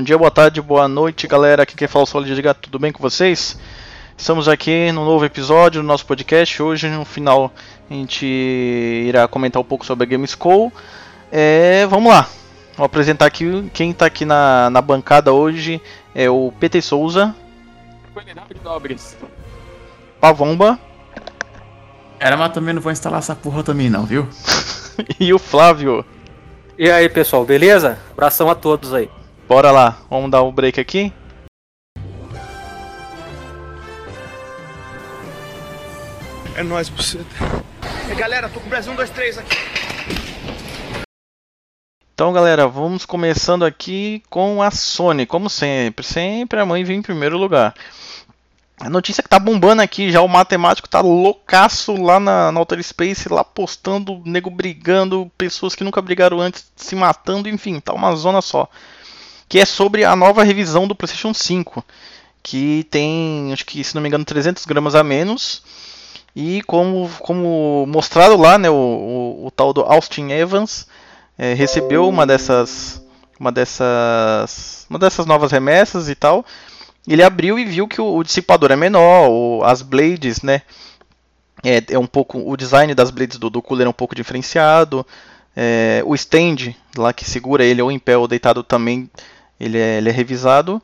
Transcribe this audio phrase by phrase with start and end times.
[0.00, 1.62] Bom dia, boa tarde, boa noite, galera.
[1.62, 3.58] Aqui quem fala é o Solid de Gato, tudo bem com vocês?
[4.16, 6.62] Estamos aqui no novo episódio do nosso podcast.
[6.62, 7.52] Hoje, no final,
[7.90, 10.72] a gente irá comentar um pouco sobre a Gamescom.
[11.30, 12.26] É, vamos lá,
[12.78, 15.82] vou apresentar aqui quem está aqui na, na bancada hoje
[16.14, 17.36] é o PT Souza.
[20.18, 20.80] Pavomba.
[22.18, 24.26] Era, mas também não vou instalar essa porra também não, viu?
[25.20, 26.02] e o Flávio.
[26.78, 27.98] E aí, pessoal, beleza?
[28.12, 29.10] Abração a todos aí.
[29.50, 31.12] Bora lá, vamos dar um break aqui.
[36.54, 37.24] É nóis, buceta.
[38.16, 39.56] Galera, tô com o Brasil 1, 2, 3 aqui.
[42.14, 45.26] Então, galera, vamos começando aqui com a Sony.
[45.26, 47.74] Como sempre, sempre a mãe vem em primeiro lugar.
[48.78, 52.80] A notícia que tá bombando aqui, já o matemático tá loucaço lá na, na Outer
[52.84, 58.14] Space, lá postando, nego brigando, pessoas que nunca brigaram antes se matando, enfim, tá uma
[58.14, 58.68] zona só
[59.50, 61.84] que é sobre a nova revisão do PlayStation 5,
[62.40, 65.64] que tem, acho que se não me engano, 300 gramas a menos.
[66.36, 70.86] E como, como mostrado lá, né, o, o, o tal do Austin Evans
[71.36, 73.04] é, recebeu uma dessas,
[73.40, 76.46] uma dessas, uma dessas novas remessas e tal.
[77.08, 80.62] Ele abriu e viu que o, o dissipador é menor, o, as blades, né,
[81.64, 85.04] é, é, um pouco o design das blades do, do cooler é um pouco diferenciado.
[85.56, 89.10] É, o stand lá que segura ele ou em pé ou deitado também
[89.60, 90.82] ele é, ele é revisado.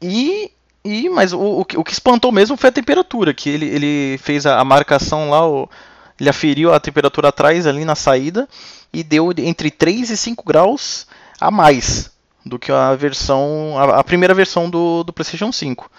[0.00, 0.52] E,
[0.84, 4.44] e mas o, o, o, que espantou mesmo foi a temperatura, que ele, ele fez
[4.46, 5.68] a, a marcação lá, o,
[6.20, 8.48] ele aferiu a temperatura atrás ali na saída
[8.92, 11.06] e deu entre 3 e 5 graus
[11.40, 12.10] a mais
[12.44, 15.90] do que a versão a, a primeira versão do, do PlayStation 5.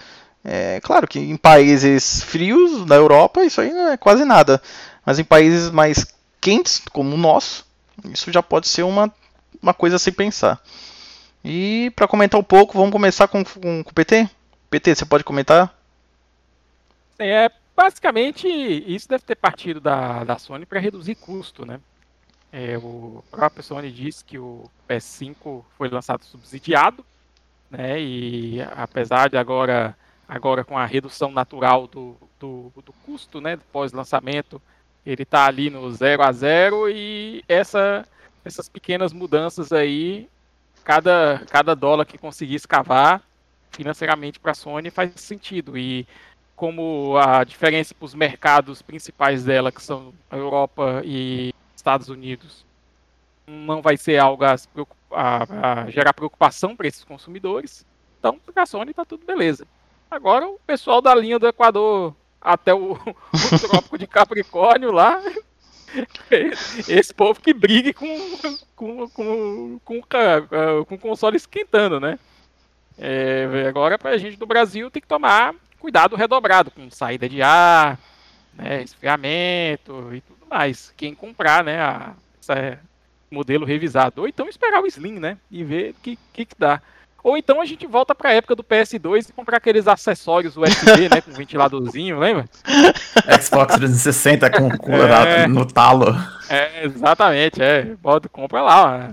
[0.42, 4.62] É claro que em países frios da Europa isso aí não é quase nada,
[5.04, 6.06] mas em países mais
[6.40, 7.66] quentes como o nosso,
[8.06, 9.12] isso já pode ser uma,
[9.62, 10.58] uma coisa a se pensar.
[11.44, 14.28] E para comentar um pouco, vamos começar com, com, com o PT?
[14.68, 15.74] PT, você pode comentar?
[17.18, 21.80] É, basicamente, isso deve ter partido da, da Sony para reduzir custo, né?
[22.52, 27.04] É, o próprio Sony disse que o PS5 foi lançado subsidiado,
[27.70, 28.00] né?
[28.00, 29.96] E apesar de agora,
[30.28, 33.58] agora com a redução natural do, do, do custo, né?
[33.72, 34.60] Pós-lançamento,
[35.06, 38.06] ele está ali no 0 a 0 e essa,
[38.44, 40.28] essas pequenas mudanças aí
[40.84, 43.22] cada, cada dólar que conseguir escavar
[43.70, 45.78] financeiramente para a Sony faz sentido.
[45.78, 46.06] E
[46.56, 52.66] como a diferença para os mercados principais dela, que são a Europa e Estados Unidos,
[53.46, 54.56] não vai ser algo a,
[55.12, 57.86] a, a gerar preocupação para esses consumidores,
[58.18, 59.66] então para a Sony está tudo beleza.
[60.10, 65.20] Agora o pessoal da linha do Equador até o, o trópico de Capricórnio lá
[66.88, 68.36] esse povo que brigue com,
[68.76, 70.02] com, com, com,
[70.86, 72.18] com o console esquentando, né?
[72.98, 77.98] É, agora, pra gente do Brasil, tem que tomar cuidado redobrado com saída de ar,
[78.54, 80.92] né, esfriamento e tudo mais.
[80.96, 82.78] Quem comprar, né, a, essa
[83.30, 84.20] modelo revisado.
[84.20, 86.82] Ou então esperar o Slim, né, e ver o que, que, que dá.
[87.22, 91.08] Ou então a gente volta para a época do PS2 e comprar aqueles acessórios USB,
[91.08, 92.46] né, com ventiladorzinho, lembra?
[93.40, 96.16] Xbox 360 com, com é, no talo.
[96.48, 97.84] É, exatamente, é.
[98.00, 99.12] Bota, compra lá,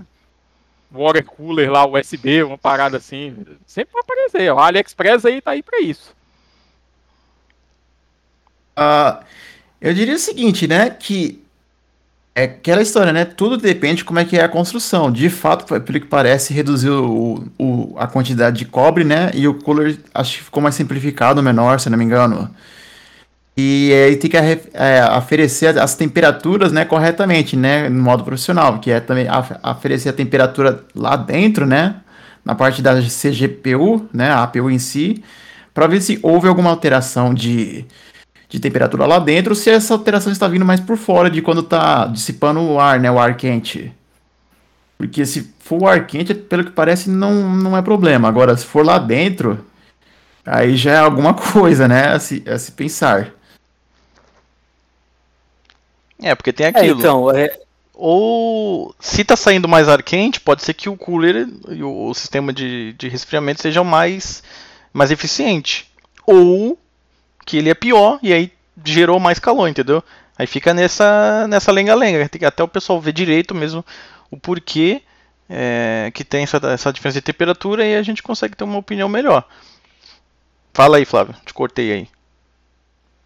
[0.90, 3.36] water cooler lá, USB, uma parada assim.
[3.66, 4.50] Sempre vai aparecer.
[4.50, 6.16] A AliExpress aí tá aí para isso.
[8.78, 9.22] Uh,
[9.80, 11.44] eu diria o seguinte, né, que
[12.38, 13.24] é aquela história, né?
[13.24, 15.10] Tudo depende de como é que é a construção.
[15.10, 19.30] De fato, pelo que parece, reduziu o, o, a quantidade de cobre, né?
[19.34, 22.48] E o cooler acho que ficou mais simplificado, menor, se não me engano.
[23.56, 28.88] E aí tem que é, oferecer as temperaturas, né, corretamente, né, no modo profissional, que
[28.88, 29.26] é também
[29.64, 31.96] oferecer a temperatura lá dentro, né,
[32.44, 35.24] na parte da CGPU, né, a APU em si,
[35.74, 37.84] para ver se houve alguma alteração de,
[38.48, 42.06] de temperatura lá dentro, se essa alteração está vindo mais por fora de quando está
[42.06, 43.92] dissipando o ar, né, o ar quente.
[44.96, 48.26] Porque se for o ar quente, pelo que parece, não, não é problema.
[48.26, 49.64] Agora, se for lá dentro,
[50.44, 53.32] aí já é alguma coisa, né, a se, a se pensar.
[56.20, 56.96] É, porque tem é, aquilo.
[56.96, 57.58] É, então, é...
[58.00, 62.14] Ou se está saindo mais ar quente, pode ser que o cooler e o, o
[62.14, 64.40] sistema de, de resfriamento sejam mais,
[64.92, 65.92] mais eficiente.
[66.24, 66.78] Ou
[67.48, 68.52] que ele é pior e aí
[68.84, 70.04] gerou mais calor, entendeu?
[70.38, 73.82] Aí fica nessa nessa lenga-lenga, até o pessoal ver direito mesmo
[74.30, 75.00] o porquê
[75.48, 79.08] é, que tem essa, essa diferença de temperatura e a gente consegue ter uma opinião
[79.08, 79.48] melhor.
[80.74, 82.08] Fala aí, Flávio, te cortei aí.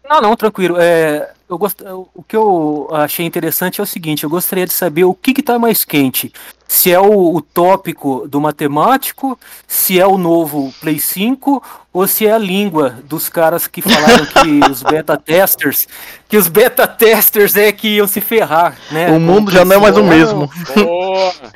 [0.07, 0.77] Não, não, tranquilo.
[0.79, 1.81] É, eu gost...
[2.13, 5.59] o que eu achei interessante é o seguinte, eu gostaria de saber o que está
[5.59, 6.31] mais quente.
[6.67, 11.61] Se é o, o, tópico do matemático, se é o novo Play 5,
[11.91, 15.87] ou se é a língua dos caras que falaram que os beta testers,
[16.27, 19.11] que os beta testers é que iam se ferrar, né?
[19.11, 20.49] O mundo já não é mais o mesmo.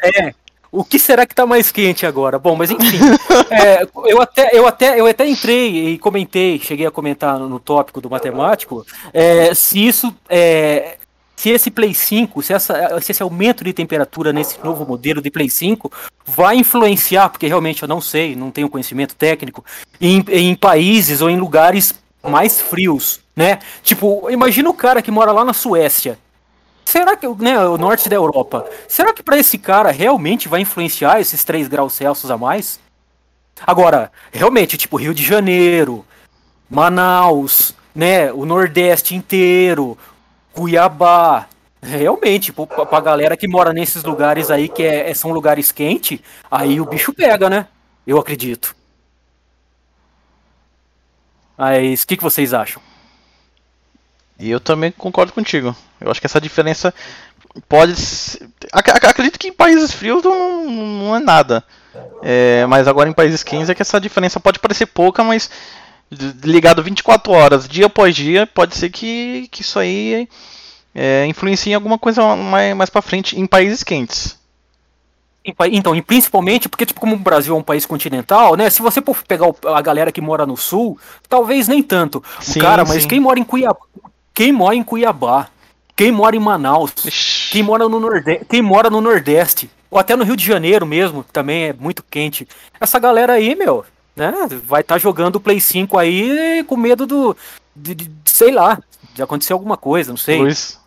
[0.04, 0.34] É,
[0.72, 2.38] o que será que tá mais quente agora?
[2.38, 2.98] Bom, mas enfim,
[3.50, 7.60] é, eu, até, eu, até, eu até entrei e comentei, cheguei a comentar no, no
[7.60, 10.98] tópico do matemático, é, se isso é,
[11.38, 15.30] se esse Play 5, se, essa, se esse aumento de temperatura nesse novo modelo de
[15.30, 15.92] Play 5
[16.26, 19.64] vai influenciar, porque realmente eu não sei, não tenho conhecimento técnico,
[20.02, 21.94] em, em países ou em lugares
[22.24, 23.60] mais frios, né?
[23.84, 26.18] Tipo, imagina o cara que mora lá na Suécia
[26.88, 31.20] Será que né, o norte da Europa, será que para esse cara realmente vai influenciar
[31.20, 32.80] esses 3 graus Celsius a mais?
[33.68, 36.06] Agora, realmente, tipo Rio de Janeiro,
[36.70, 39.98] Manaus, né, o Nordeste inteiro,
[40.54, 41.50] Cuiabá,
[41.82, 46.80] realmente, para pra galera que mora nesses lugares aí que é, são lugares quentes, aí
[46.80, 47.68] o bicho pega, né?
[48.08, 48.74] Eu acredito.
[51.58, 52.82] Mas o que, que vocês acham?
[54.40, 55.76] E eu também concordo contigo.
[56.00, 56.94] Eu acho que essa diferença
[57.68, 57.96] pode.
[57.96, 58.48] Ser...
[58.72, 61.64] Acredito que em países frios não, não é nada.
[62.22, 65.50] É, mas agora em países quentes é que essa diferença pode parecer pouca, mas
[66.44, 70.28] ligado 24 horas, dia após dia, pode ser que, que isso aí
[70.96, 74.38] é, influencie em alguma coisa mais, mais pra frente em países quentes.
[75.72, 78.70] Então, e principalmente porque, tipo, como o Brasil é um país continental, né?
[78.70, 81.00] Se você for pegar a galera que mora no sul,
[81.30, 82.22] talvez nem tanto.
[82.42, 83.08] Sim, cara, mas sim.
[83.08, 83.80] quem mora em Cuiabá,
[84.38, 85.48] quem mora em Cuiabá,
[85.96, 86.94] quem mora em Manaus,
[87.52, 91.26] quem mora, no Nordeste, quem mora no Nordeste, ou até no Rio de Janeiro mesmo,
[91.34, 92.48] também é muito quente.
[92.80, 93.84] Essa galera aí, meu,
[94.16, 94.32] né,
[94.64, 97.36] vai estar tá jogando o Play 5 aí com medo do.
[97.76, 98.78] De, de, sei lá,
[99.16, 100.38] de acontecer alguma coisa, não sei.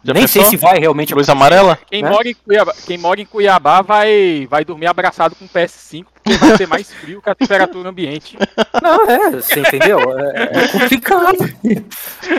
[0.04, 0.42] Luz, Nem pensou?
[0.42, 1.78] sei se vai realmente Luz amarela?
[1.90, 2.10] Quem, né?
[2.10, 6.36] mora em Cuiabá, quem mora em Cuiabá vai, vai dormir abraçado com o PS5 porque
[6.38, 8.36] vai ser mais frio que a temperatura ambiente.
[8.82, 9.98] Não, é, você entendeu?
[10.18, 11.36] É, é complicado.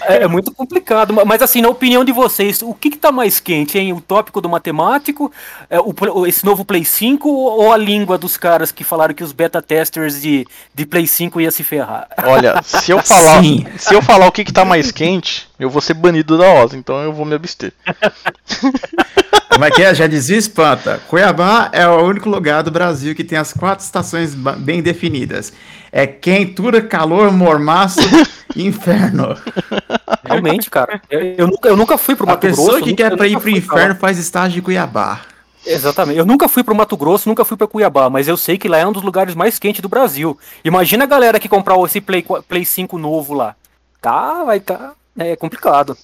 [0.07, 1.13] É, é, muito complicado.
[1.25, 3.93] Mas assim, na opinião de vocês, o que, que tá mais quente, hein?
[3.93, 5.31] O tópico do matemático,
[5.69, 9.31] é, o, esse novo Play 5 ou a língua dos caras que falaram que os
[9.31, 12.07] beta testers de, de Play 5 ia se ferrar?
[12.23, 13.41] Olha, se eu falar,
[13.77, 16.77] se eu falar o que, que tá mais quente, eu vou ser banido da OSA,
[16.77, 17.50] então eu vou me abster.
[19.49, 19.93] Como é que é?
[19.93, 21.01] Já dizia Espanta.
[21.07, 25.51] Cuiabá é o único lugar do Brasil que tem as quatro estações bem definidas.
[25.91, 27.99] É quentura, calor, mormaço
[28.55, 29.35] e inferno.
[30.23, 31.01] Realmente, cara.
[31.09, 32.61] Eu, nunca, eu nunca fui pro Mato Grosso.
[32.61, 35.21] A pessoa que quer pra ir pro inferno faz estágio de Cuiabá.
[35.65, 36.17] Exatamente.
[36.17, 38.79] Eu nunca fui pro Mato Grosso, nunca fui para Cuiabá, mas eu sei que lá
[38.79, 40.37] é um dos lugares mais quentes do Brasil.
[40.63, 43.55] Imagina a galera que comprar esse Play, Play 5 novo lá.
[44.01, 44.93] Tá, vai tá.
[45.17, 45.95] É complicado.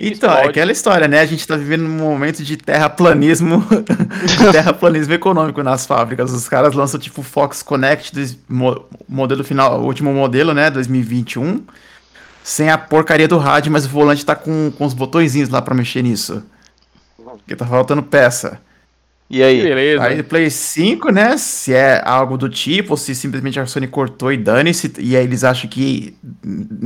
[0.00, 1.20] Então, é aquela história, né?
[1.20, 3.64] A gente tá vivendo um momento de terraplanismo,
[4.50, 6.32] terraplanismo econômico nas fábricas.
[6.32, 8.38] Os caras lançam tipo o Fox Connect,
[9.08, 11.62] modelo final, o último modelo, né, 2021,
[12.42, 15.74] sem a porcaria do rádio, mas o volante tá com, com os botõezinhos lá para
[15.74, 16.42] mexer nisso.
[17.16, 18.60] Porque tá faltando peça.
[19.32, 19.62] E aí?
[19.62, 20.04] Beleza.
[20.04, 21.38] Aí Play 5, né?
[21.38, 25.24] Se é algo do tipo, ou se simplesmente a Sony cortou e dane-se, e aí
[25.24, 26.14] eles acham que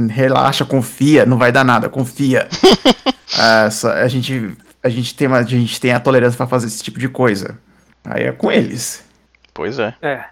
[0.08, 2.48] relaxa, confia, não vai dar nada, confia.
[3.36, 6.68] ah, só, a, gente, a, gente tem uma, a gente tem a tolerância para fazer
[6.68, 7.58] esse tipo de coisa.
[8.04, 9.04] Aí é com eles.
[9.52, 9.92] Pois é.
[10.00, 10.26] É.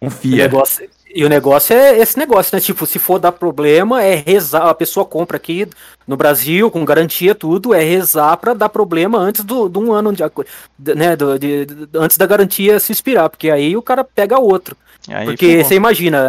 [0.00, 0.34] Confia.
[0.34, 2.60] O negócio, e o negócio é esse negócio, né?
[2.60, 4.68] Tipo, se for dar problema, é rezar.
[4.68, 5.66] A pessoa compra aqui
[6.06, 10.12] no Brasil, com garantia, tudo, é rezar para dar problema antes do, de um ano,
[10.12, 11.16] de, né?
[11.16, 14.76] Do, de, de, antes da garantia se expirar, porque aí o cara pega outro.
[15.08, 16.28] Aí porque você imagina,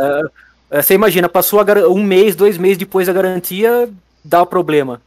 [0.71, 3.89] é, você imagina, passou um mês, dois meses depois da garantia,
[4.23, 5.01] dá problema.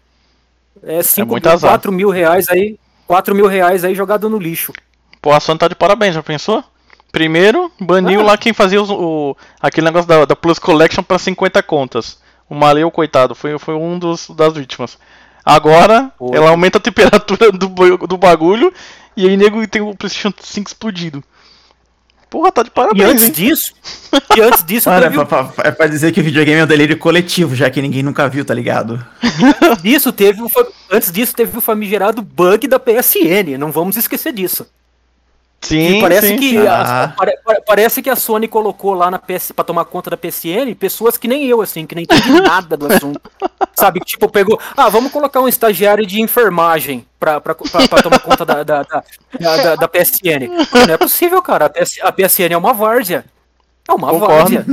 [0.82, 4.74] É 5 é 4 mil reais aí, 4 mil reais aí jogado no lixo.
[5.22, 6.62] Pô, a Sony tá de parabéns, já pensou?
[7.12, 8.24] Primeiro, baniu ah.
[8.24, 12.18] lá quem fazia os, o, aquele negócio da, da Plus Collection para 50 contas.
[12.48, 14.98] O Maleu, coitado, foi, foi um dos, das vítimas.
[15.44, 16.36] Agora, Oi.
[16.36, 17.68] ela aumenta a temperatura do,
[18.06, 18.72] do bagulho
[19.16, 21.22] e aí nego tem o PlayStation 5 explodido.
[22.28, 23.02] Porra, tá de parabéns.
[23.02, 23.32] E antes hein?
[23.32, 23.74] disso,
[24.36, 26.96] e antes disso, Mano, é, pra, é pra dizer que o videogame é um delírio
[26.96, 29.04] coletivo, já que ninguém nunca viu, tá ligado?
[29.82, 30.48] Disso, teve o,
[30.88, 34.64] antes disso, teve o famigerado bug da PSN, não vamos esquecer disso.
[35.62, 36.36] Sim, parece sim.
[36.38, 37.04] que ah.
[37.04, 40.74] a, pare, parece que a Sony colocou lá na PS para tomar conta da PSN
[40.78, 43.20] pessoas que nem eu assim, que nem entendem nada do assunto.
[43.76, 47.40] Sabe, tipo, pegou, ah, vamos colocar um estagiário de enfermagem pra
[48.02, 49.04] tomar conta da, da, da,
[49.38, 50.48] da, da PSN.
[50.86, 51.66] Não é possível, cara.
[51.66, 53.24] A, PS, a PSN é uma várzea.
[53.86, 54.34] É uma Concordo.
[54.34, 54.66] várzea.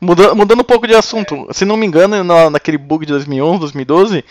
[0.00, 3.60] Muda, mudando um pouco de assunto, se não me engano, na, naquele bug de 2011,
[3.60, 4.24] 2012, o-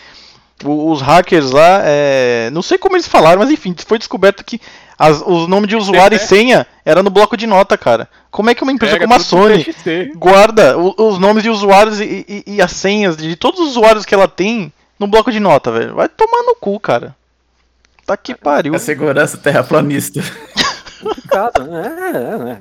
[0.64, 4.62] os hackers lá, é, não sei como eles falaram, mas enfim, foi descoberto que
[4.98, 8.08] as- os nomes de usuário e senha era no bloco de nota, cara.
[8.32, 9.66] Como é que uma empresa Pega como a Sony
[10.16, 14.06] guarda o- os nomes de usuários e, e- e as senhas de todos os usuários
[14.06, 15.96] que ela tem no bloco de nota, velho?
[15.96, 17.16] Vai tomar no cu, cara.
[18.06, 18.76] Tá que pariu.
[18.76, 20.22] A segurança terraplanista.
[21.02, 21.96] complicado, né?
[22.14, 22.58] É, é.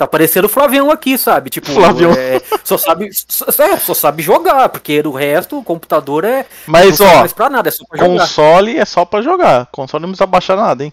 [0.00, 1.50] Tá parecendo o Flavião aqui, sabe?
[1.50, 2.12] Tipo, Flavião.
[2.12, 7.02] é, só sabe, só, é, só sabe jogar, porque do resto o computador é Mas,
[7.02, 8.18] ó, mais pra nada, é só pra jogar.
[8.18, 9.66] Console é só pra jogar.
[9.66, 10.92] Console não precisa baixar nada, hein?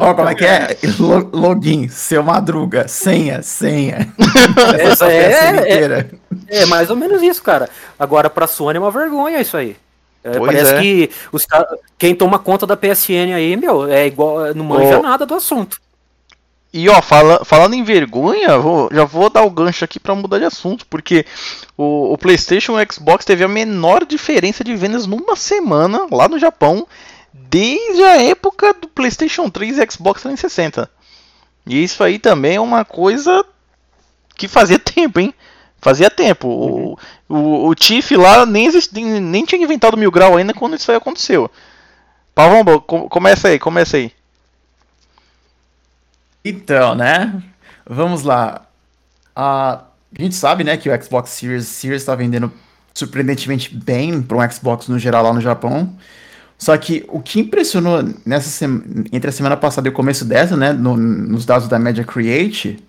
[0.00, 0.76] Ó, como é que é?
[0.98, 4.12] Lo- Login, seu madruga, senha, senha.
[4.76, 6.10] Essa peça é, é, inteira.
[6.48, 7.70] é mais ou menos isso, cara.
[7.96, 9.76] Agora pra Sony é uma vergonha isso aí.
[10.24, 10.80] É, parece é.
[10.80, 11.46] que os
[11.96, 15.02] quem toma conta da PSN aí, meu, é igual, não manja Ô.
[15.02, 15.80] nada do assunto.
[16.72, 20.38] E ó, fala- falando em vergonha, vou- já vou dar o gancho aqui pra mudar
[20.38, 21.24] de assunto, porque
[21.76, 26.28] o, o PlayStation e o Xbox teve a menor diferença de vendas numa semana lá
[26.28, 26.86] no Japão,
[27.32, 30.90] desde a época do PlayStation 3 e Xbox 360.
[31.66, 33.44] E isso aí também é uma coisa
[34.36, 35.32] que fazia tempo, hein?
[35.80, 36.48] Fazia tempo.
[36.48, 40.90] O, o, o Tiff lá nem, existi- nem tinha inventado mil grau ainda quando isso
[40.90, 41.50] aí aconteceu.
[42.34, 44.12] Pavão, co- começa aí, começa aí.
[46.48, 47.42] Então, né?
[47.88, 48.62] Vamos lá.
[49.34, 49.82] A
[50.18, 52.52] gente sabe, né, que o Xbox Series Series está vendendo
[52.94, 55.92] surpreendentemente bem para um Xbox no geral lá no Japão.
[56.56, 58.64] Só que o que impressionou nessa
[59.12, 62.82] entre a semana passada e o começo dessa, né, no- nos dados da Media Create,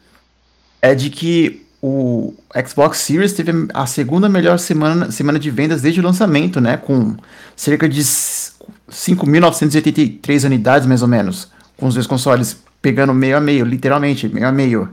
[0.82, 2.34] é de que o
[2.66, 7.18] Xbox Series teve a segunda melhor semana, semana de vendas desde o lançamento, né, com
[7.56, 12.58] cerca de 5.983 unidades, mais ou menos, com os dois consoles
[12.88, 14.90] pegando meio a meio, literalmente, meio a meio.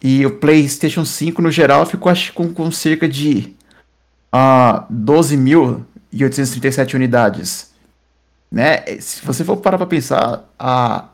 [0.00, 3.52] E o PlayStation 5, no geral, ficou acho, com, com cerca de
[4.30, 7.72] ah, 12.837 unidades.
[8.48, 8.76] Né?
[9.00, 11.06] Se você for parar para pensar, a,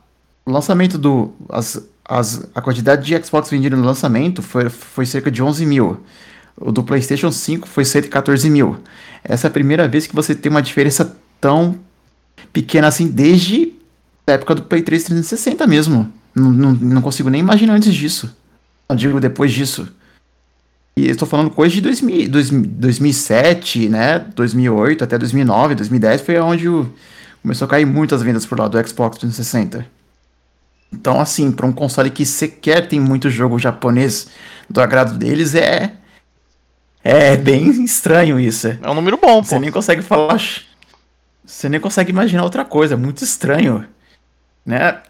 [0.44, 1.32] o lançamento do.
[1.48, 6.04] As, as, a quantidade de Xbox vendido no lançamento foi, foi cerca de 11 mil.
[6.58, 8.76] O do PlayStation 5 foi 114 mil.
[9.24, 11.78] Essa é a primeira vez que você tem uma diferença tão
[12.52, 13.82] pequena assim desde
[14.26, 16.12] a época do Play 3 360 mesmo.
[16.34, 18.34] Não, não, não consigo nem imaginar antes disso.
[18.88, 19.88] Não digo depois disso.
[20.96, 24.18] E eu estou falando coisa de 2000, 2000, 2007, né?
[24.34, 26.92] 2008 até 2009, 2010 foi onde o,
[27.42, 29.86] começou a cair muitas vendas por lá do Xbox 360.
[30.92, 34.28] Então, assim, para um console que sequer tem muito jogo japonês
[34.70, 35.94] do agrado deles, é.
[37.02, 38.68] É bem estranho isso.
[38.68, 39.48] É um número bom, pô.
[39.48, 40.40] Você nem consegue falar.
[41.44, 42.96] Você nem consegue imaginar outra coisa.
[42.96, 43.84] Muito estranho.
[44.64, 45.02] Né?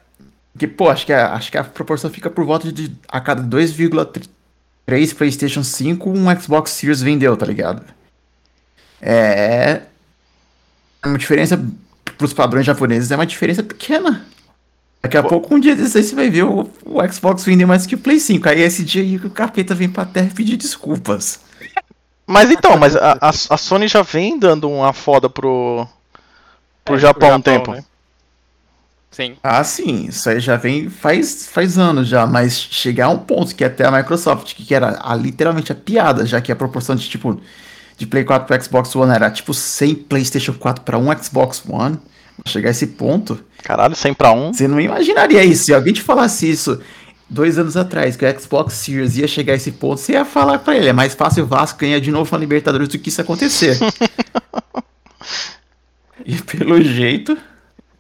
[0.53, 3.43] Porque, pô, acho que a, acho que a proporção fica por volta de a cada
[3.43, 7.83] 2,3 PlayStation 5, um Xbox Series vendeu, tá ligado?
[9.01, 9.83] É.
[11.03, 11.63] é Uma diferença
[12.17, 14.27] pros padrões japoneses é uma diferença pequena.
[15.03, 17.87] Daqui a pouco, um dia desses aí, você vai ver o, o Xbox vender mais
[17.87, 18.49] que o Play 5.
[18.49, 21.41] Aí esse dia aí o capeta vem pra terra pedir desculpas.
[22.27, 25.87] Mas então, mas a, a, a Sony já vem dando uma foda pro,
[26.85, 27.73] pro É, Japão há um tempo.
[27.73, 27.85] né?
[29.15, 29.37] Sim.
[29.43, 33.55] Ah, sim, isso aí já vem faz, faz anos já, mas chegar a um ponto
[33.55, 37.09] que até a Microsoft, que era a- literalmente a piada, já que a proporção de
[37.09, 37.41] tipo
[37.97, 41.97] de Play 4 para Xbox One era tipo 100 PlayStation 4 para um Xbox One,
[42.45, 44.53] chegar a esse ponto, Caralho, 100 pra 1.
[44.53, 45.67] você não imaginaria isso.
[45.67, 46.81] Se alguém te falasse isso
[47.31, 50.59] dois anos atrás, que o Xbox Series ia chegar a esse ponto, você ia falar
[50.59, 53.21] pra ele, é mais fácil o Vasco ganhar de novo na Libertadores do que isso
[53.21, 53.79] acontecer.
[56.25, 57.37] e pelo jeito,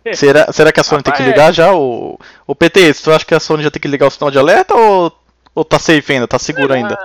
[0.14, 1.72] Será, será que a Sony tem que Rapaz, ligar já?
[1.74, 4.38] O, o PT, tu acha que a Sony já tem que ligar o sinal de
[4.38, 5.10] alerta ou,
[5.54, 6.28] ou tá safe ainda?
[6.28, 6.98] Tá seguro ainda?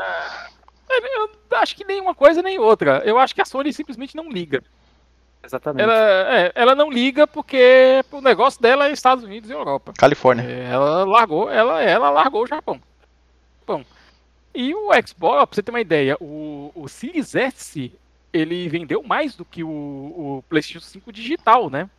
[0.90, 3.02] É, Eu acho que nem uma coisa nem outra.
[3.06, 4.62] Eu acho que a Sony simplesmente não liga.
[5.42, 5.84] Exatamente.
[5.84, 9.94] Ela, é, ela não liga porque o negócio dela é Estados Unidos e Europa.
[9.98, 10.44] Califórnia.
[10.44, 12.82] É, Ela largou, ela, ela largou o Japão.
[13.66, 13.84] Bom,
[14.54, 17.92] e o Xbox, pra você ter uma ideia, o, o Series S
[18.34, 21.90] ele vendeu mais do que o, o PlayStation 5 digital, né?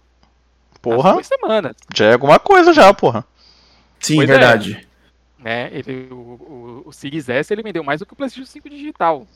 [0.81, 1.77] Porra, duas semanas.
[1.95, 3.25] já é alguma coisa já, porra.
[3.99, 4.33] sim, Pois é.
[4.33, 4.89] verdade.
[5.39, 5.71] né?
[5.73, 9.27] Ele, o, o, o Series S ele vendeu mais do que o PlayStation 5 digital,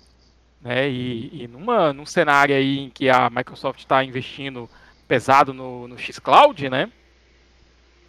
[0.61, 0.89] né?
[0.89, 4.69] E, e numa, num cenário aí em que a Microsoft está investindo
[5.07, 6.91] pesado no, no xCloud, né?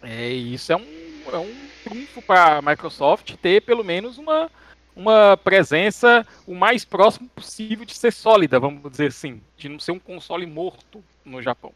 [0.02, 0.86] É, isso é um,
[1.32, 4.50] é um trunfo para a Microsoft ter pelo menos uma,
[4.94, 9.92] uma presença o mais próximo possível de ser sólida, vamos dizer assim, de não ser
[9.92, 11.72] um console morto no Japão.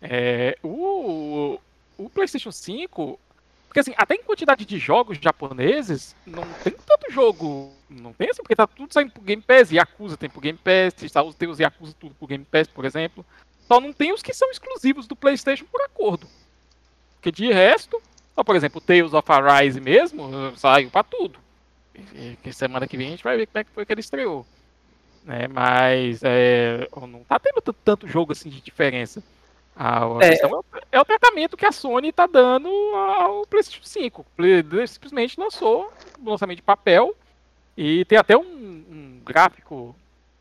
[0.00, 1.58] É, o,
[1.96, 3.18] o PlayStation 5
[3.66, 7.72] Porque assim, até em quantidade de jogos japoneses, não tem tanto jogo.
[7.90, 9.70] Não tem assim, porque tá tudo saindo pro Game Pass.
[9.70, 10.94] Yakuza tem pro Game Pass,
[11.36, 13.24] tem os Yakuza tudo pro Game Pass, por exemplo.
[13.66, 16.26] Só não tem os que são exclusivos do PlayStation por acordo.
[17.16, 18.00] Porque de resto,
[18.34, 21.38] só, por exemplo, Tales of Arise mesmo saiu pra tudo.
[22.14, 24.46] E, semana que vem a gente vai ver como é que foi que ele estreou.
[25.24, 25.48] Né?
[25.48, 29.22] Mas é, não tá tendo tanto jogo assim de diferença.
[29.78, 30.30] A, a é.
[30.30, 34.26] questão é, é, o tratamento que a Sony está dando ao PlayStation 5.
[34.88, 37.14] Simplesmente lançou um lançamento de papel
[37.76, 39.94] e tem até um, um gráfico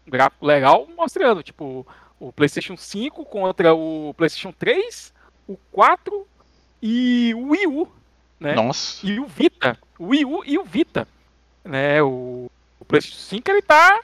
[0.08, 1.86] um gráfico legal mostrando, tipo,
[2.20, 5.14] o PlayStation 5 contra o PlayStation 3,
[5.48, 6.28] o 4
[6.82, 7.88] e o Wii U,
[8.40, 8.56] né?
[8.56, 9.06] Nossa.
[9.06, 11.08] E o Vita, o Wii U e o Vita,
[11.64, 12.02] né?
[12.02, 14.02] O, o PlayStation 5 ele tá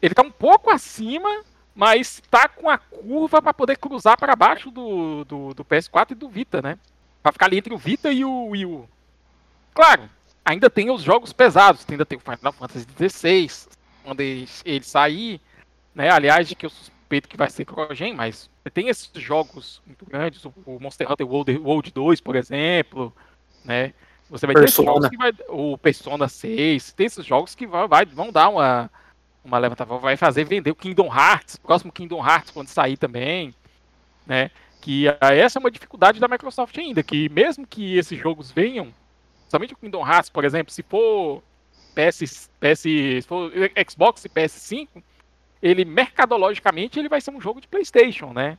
[0.00, 4.70] ele tá um pouco acima mas tá com a curva para poder cruzar para baixo
[4.70, 6.78] do, do, do, PS4 e do Vita, né?
[7.22, 8.88] Para ficar ali entre o Vita e o Wii U.
[9.74, 10.08] Claro,
[10.44, 13.68] ainda tem os jogos pesados, ainda tem o Final Fantasy XVI,
[14.04, 15.40] quando ele, ele sair,
[15.94, 16.10] né?
[16.10, 20.44] Aliás, de que eu suspeito que vai ser Crogen, mas tem esses jogos muito grandes,
[20.44, 23.14] o, Monster Hunter World, World 2, por exemplo,
[23.64, 23.92] né?
[24.28, 24.86] Você vai Persona.
[24.86, 28.48] ter jogos que vai, o Persona 6, tem esses jogos que vai, vai, vão dar
[28.48, 28.90] uma
[29.44, 33.54] uma levantada vai fazer vender o Kingdom Hearts, próximo Kingdom Hearts quando sair também,
[34.26, 34.50] né?
[34.80, 38.92] Que essa é uma dificuldade da Microsoft ainda, que mesmo que esses jogos venham,
[39.48, 41.42] somente o Kingdom Hearts, por exemplo, se for
[41.94, 43.50] PS, PS, se for
[43.88, 44.88] Xbox e PS5,
[45.62, 48.56] ele mercadologicamente ele vai ser um jogo de PlayStation, né?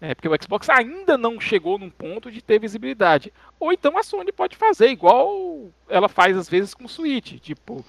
[0.00, 3.30] É, porque o Xbox ainda não chegou num ponto de ter visibilidade.
[3.58, 7.84] Ou então a Sony pode fazer igual ela faz às vezes com o Switch, tipo,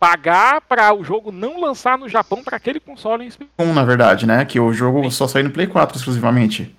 [0.00, 3.62] pagar para o jogo não lançar no Japão para aquele console em específico.
[3.62, 4.46] Um, na verdade, né?
[4.46, 5.10] Que o jogo Sim.
[5.10, 6.74] só saiu no Play 4 exclusivamente.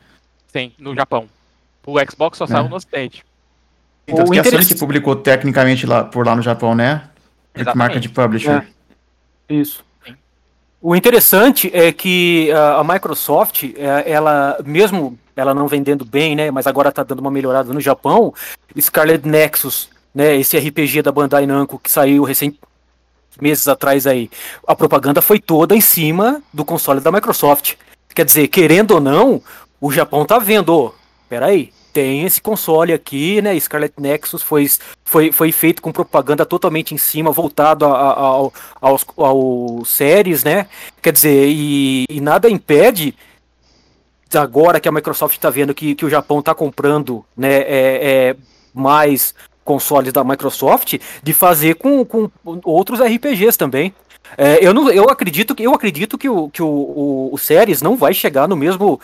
[0.47, 1.29] Sim, no Japão.
[1.85, 2.47] O Xbox só é.
[2.47, 3.23] saiu no Ocidente.
[4.07, 7.03] Então, que a Sony que publicou tecnicamente lá, por lá no Japão, né?
[7.53, 7.77] Exatamente.
[7.77, 8.65] Marca de publisher.
[9.47, 9.53] É.
[9.53, 9.85] Isso.
[10.81, 16.67] O interessante é que a Microsoft, é, ela mesmo ela não vendendo bem, né, mas
[16.67, 18.33] agora está dando uma melhorada no Japão,
[18.79, 22.57] Scarlet Nexus, né, esse RPG da Bandai Namco que saiu recém,
[23.41, 24.29] meses atrás aí,
[24.67, 27.75] a propaganda foi toda em cima do console da Microsoft.
[28.13, 29.41] Quer dizer, querendo ou não,
[29.79, 30.93] o Japão tá vendo, oh,
[31.27, 33.59] peraí, tem esse console aqui, né?
[33.59, 34.69] Scarlet Nexus foi,
[35.03, 40.67] foi, foi feito com propaganda totalmente em cima, voltado ao, aos, aos séries, né?
[41.01, 43.15] Quer dizer, e, e nada impede
[44.33, 48.35] agora que a Microsoft está vendo que, que o Japão está comprando né, é, é,
[48.73, 49.35] mais
[49.71, 52.29] consoles da Microsoft de fazer com, com
[52.65, 53.93] outros RPGs também.
[54.37, 57.81] É, eu, não, eu acredito que eu acredito que, o, que o, o, o Series
[57.81, 58.99] não vai chegar no mesmo,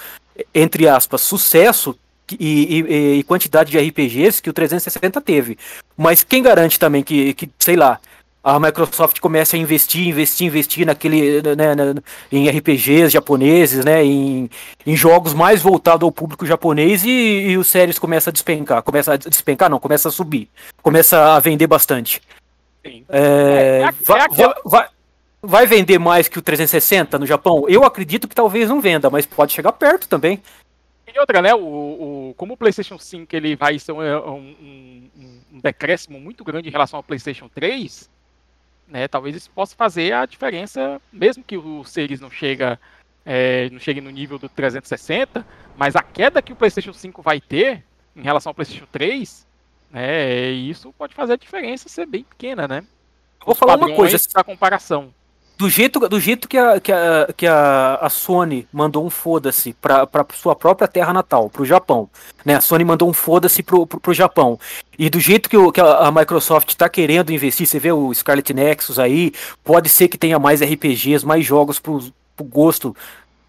[0.53, 1.97] entre aspas, sucesso
[2.37, 5.57] e, e, e, quantidade de RPGs que o 360 teve.
[5.95, 7.99] Mas quem garante também que, que sei lá,
[8.47, 11.95] a Microsoft começa a investir, investir, investir naquele, né, né,
[12.31, 14.49] em RPGs japoneses, né, em,
[14.85, 19.13] em jogos mais voltados ao público japonês e, e os séries começa a despencar, começa
[19.13, 20.49] a despencar, não, começa a subir,
[20.81, 22.21] começa a vender bastante.
[22.85, 24.87] É, é, é, vai, é vai,
[25.41, 27.65] vai vender mais que o 360 no Japão?
[27.67, 30.41] Eu acredito que talvez não venda, mas pode chegar perto também.
[31.13, 31.53] E outra, né?
[31.53, 31.59] O,
[32.29, 34.55] o, como o PlayStation 5 ele vai ser um, um,
[35.17, 38.09] um, um decréscimo muito grande em relação ao PlayStation 3,
[38.87, 39.07] né?
[39.07, 42.79] Talvez isso possa fazer a diferença, mesmo que o Series não chega
[43.25, 45.45] é, não chegue no nível do 360,
[45.75, 47.83] mas a queda que o PlayStation 5 vai ter
[48.15, 49.45] em relação ao PlayStation 3,
[49.91, 50.49] né?
[50.51, 52.85] Isso pode fazer a diferença ser bem pequena, né?
[53.45, 55.13] Vou Os falar uma coisa da comparação
[55.57, 59.73] do jeito, do jeito que, a, que, a, que a, a Sony mandou um foda-se
[59.73, 62.07] pra, pra sua própria terra natal, pro Japão.
[62.45, 62.55] Né?
[62.55, 64.59] A Sony mandou um foda-se pro, pro, pro, Japão.
[64.99, 68.13] E do jeito que, o, que a, a Microsoft tá querendo investir, você vê o
[68.13, 72.03] Scarlet Nexus aí, pode ser que tenha mais RPGs, mais jogos pro,
[72.35, 72.95] pro gosto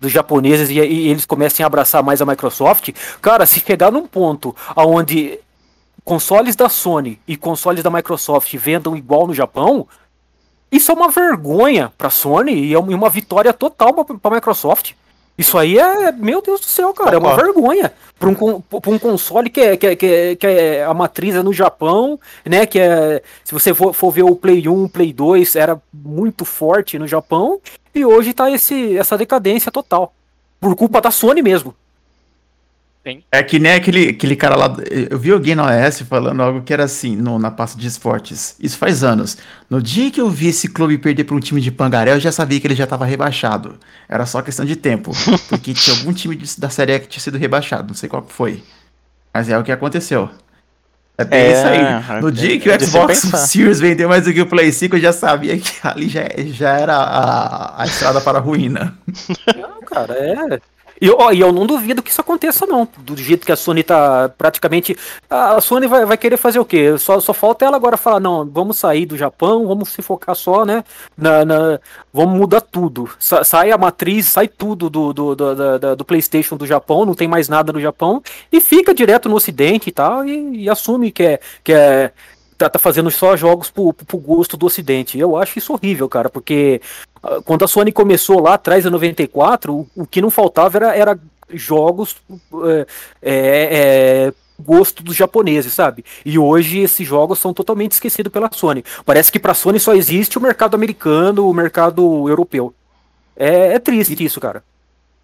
[0.00, 2.88] dos japoneses e, e eles comecem a abraçar mais a Microsoft.
[3.20, 5.38] Cara, se chegar num ponto aonde
[6.04, 9.86] consoles da Sony e consoles da Microsoft vendam igual no Japão,
[10.70, 14.92] isso é uma vergonha pra Sony e é uma vitória total pra, pra Microsoft.
[15.36, 18.98] Isso aí é, meu Deus do céu, cara, é uma vergonha para um, pra um
[18.98, 22.66] console que é, que, é, que, é, que é a matriz é no Japão, né?
[22.66, 26.44] Que é, se você for, for ver o Play 1, o Play 2, era muito
[26.44, 27.60] forte no Japão
[27.94, 30.12] e hoje tá esse, essa decadência total.
[30.60, 31.72] Por culpa da Sony mesmo.
[33.30, 34.76] É que nem aquele, aquele cara lá.
[35.10, 38.56] Eu vi alguém na OS falando algo que era assim, no, na pasta de esportes.
[38.60, 39.36] Isso faz anos.
[39.68, 42.32] No dia que eu vi esse clube perder para um time de Pangaré, eu já
[42.32, 43.78] sabia que ele já estava rebaixado.
[44.08, 45.12] Era só questão de tempo.
[45.48, 47.88] Porque tinha algum time de, da série que tinha sido rebaixado.
[47.88, 48.62] Não sei qual foi.
[49.32, 50.28] Mas é o que aconteceu.
[51.16, 52.20] É bem É, isso aí.
[52.20, 53.18] No é- dia que é o se Xbox.
[53.50, 56.78] Series vendeu mais do que o Play 5, eu já sabia que ali já, já
[56.78, 58.96] era a, a estrada para a ruína.
[59.56, 60.60] Não, cara, é.
[61.00, 62.88] E eu, eu não duvido que isso aconteça, não.
[62.98, 64.96] Do jeito que a Sony tá praticamente.
[65.28, 66.96] A Sony vai, vai querer fazer o quê?
[66.98, 70.64] Só, só falta ela agora falar: não, vamos sair do Japão, vamos se focar só,
[70.64, 70.84] né?
[71.16, 71.80] Na, na-
[72.12, 73.08] vamos mudar tudo.
[73.18, 77.14] Sa- sai a matriz, sai tudo do, do, do, da- do PlayStation do Japão, não
[77.14, 81.10] tem mais nada no Japão, e fica direto no Ocidente e tal, e, e assume
[81.12, 81.40] que é.
[81.62, 82.12] Que é
[82.58, 85.18] tá, tá fazendo só jogos pro, pro gosto do Ocidente.
[85.18, 86.82] Eu acho isso horrível, cara, porque
[87.22, 90.96] ah, quando a Sony começou lá atrás, em 94, o, o que não faltava era,
[90.96, 91.18] era
[91.50, 92.16] jogos
[92.64, 92.86] é,
[93.22, 96.04] é, é, gosto dos japoneses, sabe?
[96.24, 98.84] E hoje esses jogos são totalmente esquecidos pela Sony.
[99.06, 102.74] Parece que pra Sony só existe o mercado americano, o mercado europeu.
[103.36, 104.64] É, é triste isso, cara.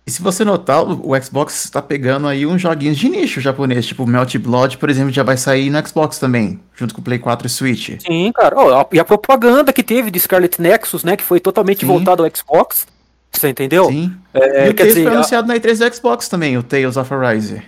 [0.07, 4.07] E se você notar, o, Xbox está pegando aí uns joguinhos de nicho japonês, tipo
[4.07, 7.47] Melt Blood, por exemplo, já vai sair no Xbox também, junto com o Play 4
[7.47, 7.91] e Switch.
[8.01, 8.55] Sim, cara.
[8.83, 11.87] A- e a propaganda que teve de Scarlet Nexus, né, que foi totalmente Sim.
[11.87, 12.87] voltado ao Xbox,
[13.33, 13.87] você entendeu?
[13.87, 14.15] Sim.
[14.35, 16.99] É, e o Tales dizer, foi a- anunciado na E3 do Xbox também, o Tales
[16.99, 17.63] of Arise.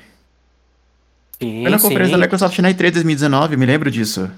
[1.40, 2.12] Sim, Foi na conferência sim.
[2.12, 4.30] da Microsoft na E3 2019, me lembro disso.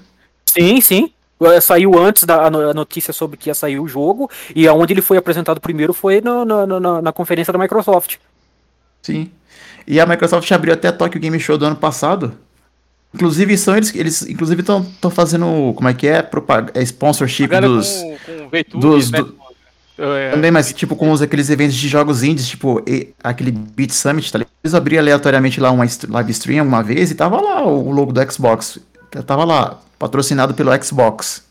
[0.45, 1.11] Sim, sim.
[1.41, 5.17] Eh, Saiu antes da notícia sobre que ia sair o jogo, e aonde ele foi
[5.17, 8.17] apresentado primeiro foi no- no- no- na, na conferência da Microsoft.
[9.01, 9.31] Sim.
[9.87, 12.33] E a Microsoft abriu até a Tokyo Game Show do ano passado.
[13.13, 17.77] Inclusive, são eles, eles inclusive estão fazendo, como é que é, propag é sponsorship Pagando
[17.77, 17.89] dos...
[17.93, 19.21] com, com VTubes, dos- né?
[19.21, 19.39] do-
[20.01, 23.91] É, Também, mas tipo com os, aqueles eventos de jogos indies, tipo e- aquele Beat
[23.91, 24.53] Summit, tá ligado?
[24.63, 28.31] Eles abriam aleatoriamente lá uma live stream uma vez e tava lá o logo do
[28.31, 28.79] Xbox.
[29.25, 31.45] Tava lá, patrocinado pelo Xbox.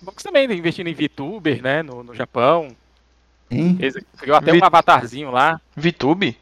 [0.00, 1.82] Xbox também tá investindo em VTuber, né?
[1.82, 2.74] No, no Japão.
[3.50, 3.76] Sim.
[3.78, 5.60] Eles criou até Vi- um avatarzinho lá.
[5.76, 6.36] VTube?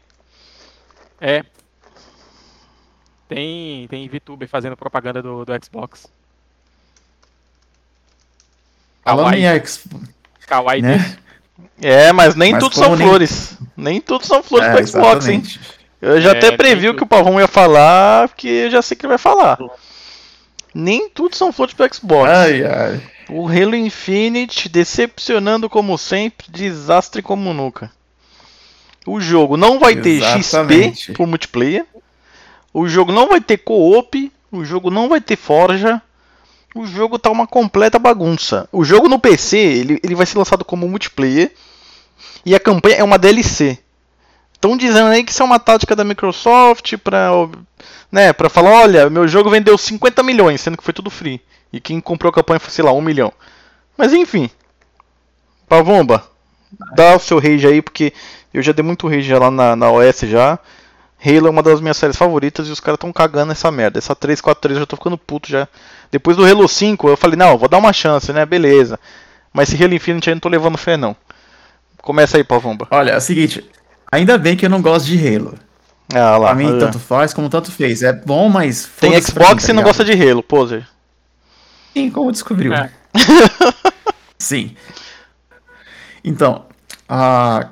[1.19, 1.43] É.
[3.27, 6.07] Tem, tem VTuber fazendo propaganda do, do Xbox.
[9.03, 9.83] Falando Kawaii, em X,
[10.47, 11.17] Kawaii né?
[11.81, 13.57] É, mas nem Mas tudo são nem- flores.
[13.75, 15.39] Nem tudo são flores É, pro Xbox, hein?
[15.43, 15.81] exatamente.
[16.01, 16.97] Eu já É, até previ o tudo.
[16.99, 19.57] que o Pavão ia falar, porque eu já sei que ele vai falar.
[20.73, 22.29] Nem tudo são flores pro Xbox.
[22.29, 23.01] Ai, ai.
[23.29, 27.91] O Halo Infinite, decepcionando como sempre, desastre como nunca.
[29.05, 30.97] O jogo não vai ter Exatamente.
[30.97, 31.85] XP por multiplayer.
[32.73, 34.31] O jogo não vai ter co-op.
[34.51, 36.01] O jogo não vai ter forja.
[36.75, 38.67] O jogo tá uma completa bagunça.
[38.71, 41.51] O jogo no PC, ele, ele vai ser lançado como multiplayer.
[42.45, 43.79] E a campanha é uma DLC.
[44.61, 47.31] Estão dizendo aí que isso é uma tática da Microsoft pra,
[48.11, 51.41] né, pra falar, olha, meu jogo vendeu 50 milhões, sendo que foi tudo free.
[51.73, 53.33] E quem comprou a campanha foi, sei lá, 1 milhão.
[53.97, 54.51] Mas enfim.
[55.67, 56.23] Pavomba,
[56.93, 58.13] dá o seu rage aí, porque
[58.53, 60.59] eu já dei muito rage lá na, na OS já.
[61.25, 63.97] Halo é uma das minhas séries favoritas e os caras tão cagando essa merda.
[63.97, 65.67] Essa 343 eu já tô ficando puto já.
[66.11, 68.45] Depois do Halo 5 eu falei, não, vou dar uma chance, né?
[68.45, 68.99] Beleza.
[69.51, 71.15] Mas esse Halo Infinite aí não tô levando fé não.
[71.99, 72.87] Começa aí, Pavomba.
[72.91, 73.67] Olha, é o seguinte,
[74.11, 75.57] ainda bem que eu não gosto de Halo.
[76.13, 76.47] Ah lá.
[76.47, 76.79] Pra mim, olha.
[76.79, 78.03] tanto faz como tanto fez.
[78.03, 78.89] É bom, mas.
[78.99, 79.83] Tem Xbox mim, tá e não ligado?
[79.85, 80.87] gosta de Halo, poser.
[81.93, 82.73] Sim, como descobriu.
[82.73, 82.89] É.
[84.37, 84.75] Sim.
[86.23, 86.65] Então,
[87.07, 87.69] a.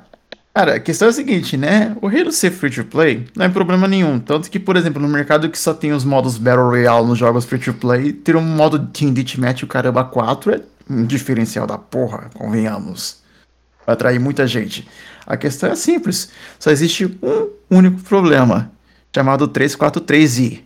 [0.52, 1.96] Cara, a questão é a seguinte, né?
[2.02, 4.18] O Halo ser free to play não é problema nenhum.
[4.18, 7.44] Tanto que, por exemplo, no mercado que só tem os modos Battle Royale nos jogos
[7.44, 11.78] free to play, ter um modo Team Deathmatch o caramba 4 é um diferencial da
[11.78, 13.20] porra, convenhamos.
[13.86, 14.88] Vai atrair muita gente.
[15.30, 16.28] A questão é simples.
[16.58, 18.72] Só existe um único problema,
[19.14, 20.62] chamado 343i.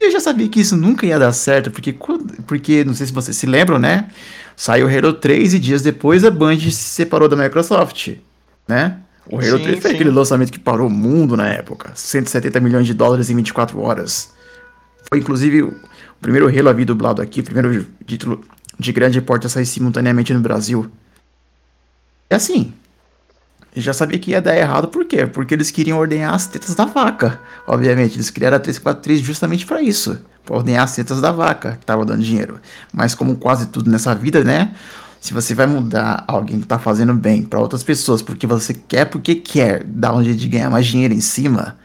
[0.00, 1.94] Eu já sabia que isso nunca ia dar certo, porque,
[2.46, 4.08] porque não sei se vocês se lembram, né?
[4.56, 8.14] Saiu o Halo 3 e dias depois a Band se separou da Microsoft,
[8.66, 8.96] né?
[9.26, 9.96] O Halo Sim, 3 foi sim.
[9.96, 11.92] aquele lançamento que parou o mundo na época.
[11.94, 14.32] 170 milhões de dólares em 24 horas.
[15.06, 15.76] Foi inclusive o
[16.18, 18.42] primeiro Halo a vir dublado aqui, o primeiro título
[18.78, 20.90] de grande porte a sair simultaneamente no Brasil.
[22.30, 22.72] É assim,
[23.80, 25.26] já sabia que ia dar errado, por quê?
[25.26, 27.40] Porque eles queriam ordenhar as tetas da vaca.
[27.66, 30.18] Obviamente, eles criaram a 343 justamente para isso.
[30.44, 32.60] Pra ordenhar as tetas da vaca, que tava dando dinheiro.
[32.92, 34.72] Mas como quase tudo nessa vida, né?
[35.20, 39.06] Se você vai mudar alguém que tá fazendo bem para outras pessoas porque você quer,
[39.06, 41.76] porque quer dar um jeito de ganhar mais dinheiro em cima,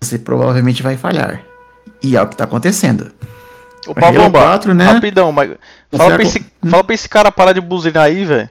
[0.00, 1.42] você provavelmente vai falhar.
[2.02, 3.10] E é o que tá acontecendo.
[3.86, 3.94] O
[4.30, 4.84] 4, né?
[4.84, 5.50] rapidão, mas
[5.90, 8.48] Você fala pra, esse, fala pra esse cara parar de buzinar aí, velho.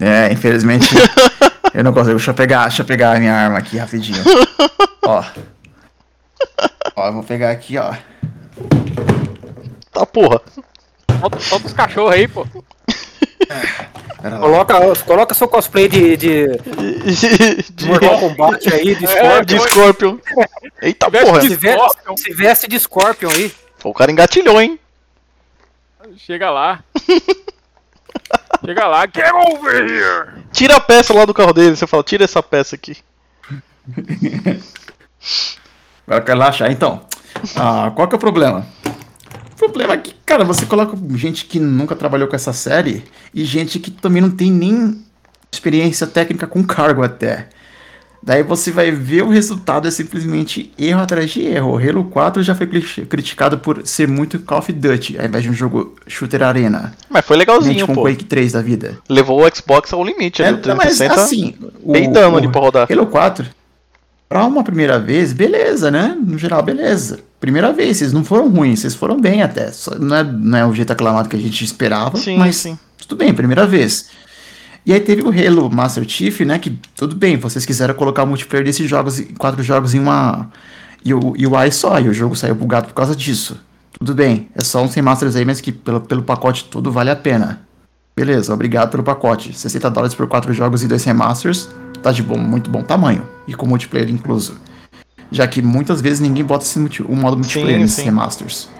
[0.00, 0.88] É, infelizmente,
[1.74, 2.16] eu não consigo.
[2.16, 4.22] Deixa eu pegar, deixa eu pegar a minha arma aqui rapidinho.
[5.02, 5.24] ó.
[6.96, 7.94] Ó, eu vou pegar aqui, ó.
[9.92, 10.40] Tá porra.
[11.20, 12.46] Solta, solta os cachorros aí, pô.
[14.20, 14.38] Lá.
[14.40, 16.46] Coloca, coloca seu cosplay de, de
[17.72, 19.44] De, Mortal Kombat aí, de É, Scorpion.
[19.44, 20.18] de Scorpion.
[20.82, 21.40] Eita Veste porra.
[21.40, 22.16] de Se, ve- Scorpion.
[22.16, 23.52] se veste de Scorpion aí.
[23.84, 24.78] O cara engatilhou, hein?
[26.16, 26.82] Chega lá.
[28.64, 30.44] Chega lá, get over here!
[30.52, 31.76] Tira a peça lá do carro dele.
[31.76, 32.96] Você fala, tira essa peça aqui.
[36.06, 36.70] Vai relaxar.
[36.70, 37.02] Então,
[37.56, 38.66] ah, qual que é o problema?
[39.52, 43.44] O problema é que, cara, você coloca gente que nunca trabalhou com essa série e
[43.44, 45.04] gente que também não tem nem
[45.50, 47.48] experiência técnica com cargo até.
[48.22, 51.72] Daí você vai ver o resultado é simplesmente erro atrás de erro.
[51.72, 55.44] O Halo 4 já foi cri- criticado por ser muito Call of Duty, ao invés
[55.44, 56.92] de um jogo shooter arena.
[57.08, 58.02] Mas foi legalzinho, com pô.
[58.02, 58.98] Quake 3 da vida.
[59.08, 60.56] Levou o Xbox ao limite ali.
[60.68, 62.88] É, o mas 360 assim, o, peidando o ali pra rodar.
[62.90, 63.46] Halo 4,
[64.28, 66.16] pra uma primeira vez, beleza, né?
[66.20, 67.20] No geral, beleza.
[67.40, 69.70] Primeira vez, vocês não foram ruins, vocês foram bem até.
[69.70, 72.76] Só- não, é, não é o jeito aclamado que a gente esperava, Sim, mas sim.
[73.06, 74.06] tudo bem, primeira vez.
[74.88, 76.58] E aí teve o Halo Master Chief, né?
[76.58, 80.50] Que tudo bem, vocês quiseram colocar o multiplayer desses jogos, quatro jogos em uma.
[81.04, 83.60] E o UI só, e o jogo saiu bugado por causa disso.
[83.98, 87.16] Tudo bem, é só uns remasters aí, mas que pelo, pelo pacote todo vale a
[87.16, 87.60] pena.
[88.16, 89.52] Beleza, obrigado pelo pacote.
[89.52, 91.68] 60 dólares por quatro jogos e dois remasters,
[92.02, 93.28] tá de bom, muito bom tamanho.
[93.46, 94.56] E com multiplayer incluso.
[95.30, 98.04] Já que muitas vezes ninguém bota esse multi, o modo multiplayer Sim, nesses sim.
[98.04, 98.70] remasters.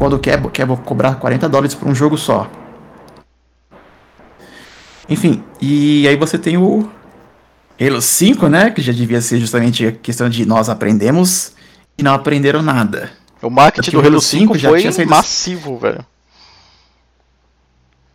[0.00, 2.50] Quando quer, quer cobrar 40 dólares por um jogo só.
[5.08, 6.88] Enfim, e aí você tem o
[7.80, 8.70] Halo 5, né?
[8.70, 11.52] Que já devia ser justamente a questão de nós aprendemos
[11.96, 13.10] e não aprenderam nada.
[13.40, 16.04] O marketing do o Halo Halo 5 5 já foi tinha massivo, velho.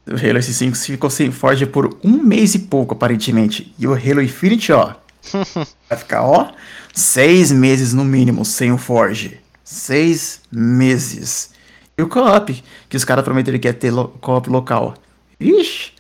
[0.08, 3.74] O Halo S5 ficou sem Forge por um mês e pouco, aparentemente.
[3.78, 4.96] E o Halo Infinite, ó,
[5.88, 6.52] vai ficar, ó,
[6.94, 9.40] seis meses no mínimo sem o Forge.
[9.64, 11.52] Seis meses.
[11.98, 14.96] E o co-op, que os caras prometeram que ia ter lo- co-op local.
[15.40, 15.92] Ixi,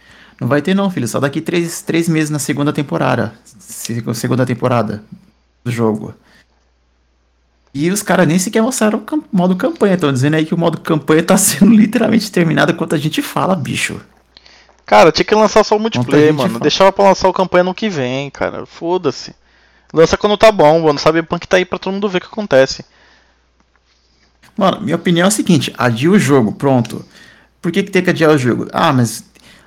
[0.41, 1.08] não vai ter não, filho.
[1.08, 3.34] Só daqui três, três meses na segunda temporada.
[3.60, 5.04] Se- Segunda temporada
[5.63, 6.13] do jogo.
[7.73, 9.93] E os caras nem sequer mostraram o cam- modo campanha.
[9.95, 13.56] Estão dizendo aí que o modo campanha tá sendo literalmente terminado enquanto a gente fala,
[13.56, 14.01] bicho.
[14.86, 16.49] Cara, tinha que lançar só o multiplayer, mano.
[16.49, 16.60] fala.
[16.60, 18.65] Deixava pra lançar o campanha no que vem, cara.
[18.65, 19.34] Foda-se.
[19.93, 20.99] Lança quando tá bom, mano.
[20.99, 22.84] Cyberpunk tá aí pra todo mundo ver o que acontece.
[24.58, 27.06] Mano, minha opinião é a seguinte: adia o jogo, pronto.
[27.62, 28.67] Por que, que tem que adiar o jogo?
[28.73, 29.23] Ah, mas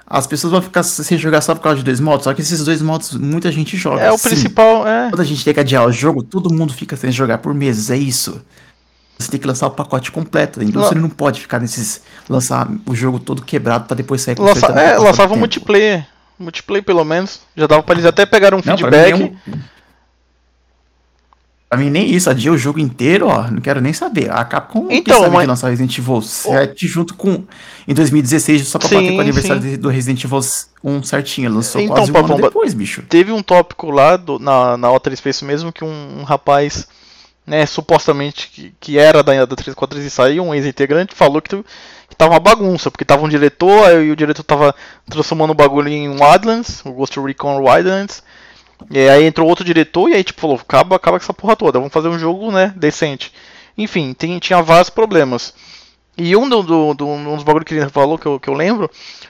[0.06, 2.24] as pessoas vão ficar sem jogar só por causa de dois modos.
[2.24, 4.02] Só que esses dois modos muita gente joga.
[4.02, 4.28] É o sim.
[4.28, 5.08] principal, é.
[5.10, 7.90] Quando a gente tem que adiar o jogo, todo mundo fica sem jogar por meses,
[7.90, 8.40] é isso.
[9.18, 10.60] Você tem que lançar o pacote completo.
[10.60, 12.02] A indústria não pode ficar nesses.
[12.28, 15.38] lançar o jogo todo quebrado pra depois sair Lança, consertando é, lançava tempo.
[15.38, 16.06] multiplayer.
[16.38, 17.40] Multiplayer pelo menos.
[17.56, 19.12] Já dava pra eles até pegarem um Não, feedback.
[19.14, 19.58] mim, nem, um-
[21.74, 24.30] pra mim nem isso, adia o jogo inteiro, ó, não quero nem saber.
[24.30, 27.44] A Capcom Então, então, mas- que lançar Resident Evil 7 junto com
[27.86, 29.76] em 2016 só pra Sim, bater com o aniversário sim.
[29.76, 30.40] do Resident Evil
[30.82, 33.02] 1 certinho, lançou Então, quase um Pavão, ano depois, bicho.
[33.08, 36.86] Teve um tópico lá do- na, na Outer Space mesmo que um, um rapaz,
[37.46, 41.64] né, supostamente que, que era da, da 343 e saiu, um ex-integrante, falou que, tu-
[42.08, 44.74] que tava uma bagunça, porque tava um diretor, aí o diretor tava
[45.10, 48.22] transformando o bagulho em Wildlands, o Ghost Recon Wildlands,
[48.90, 51.78] e aí entrou outro diretor e aí tipo falou, acaba, acaba com essa porra toda,
[51.78, 53.32] vamos fazer um jogo, né, decente.
[53.76, 55.54] Enfim, tem, tinha vários problemas.
[56.16, 58.88] E um, do, do, do- dos bagulhos que ele falou, que eu, que eu lembro,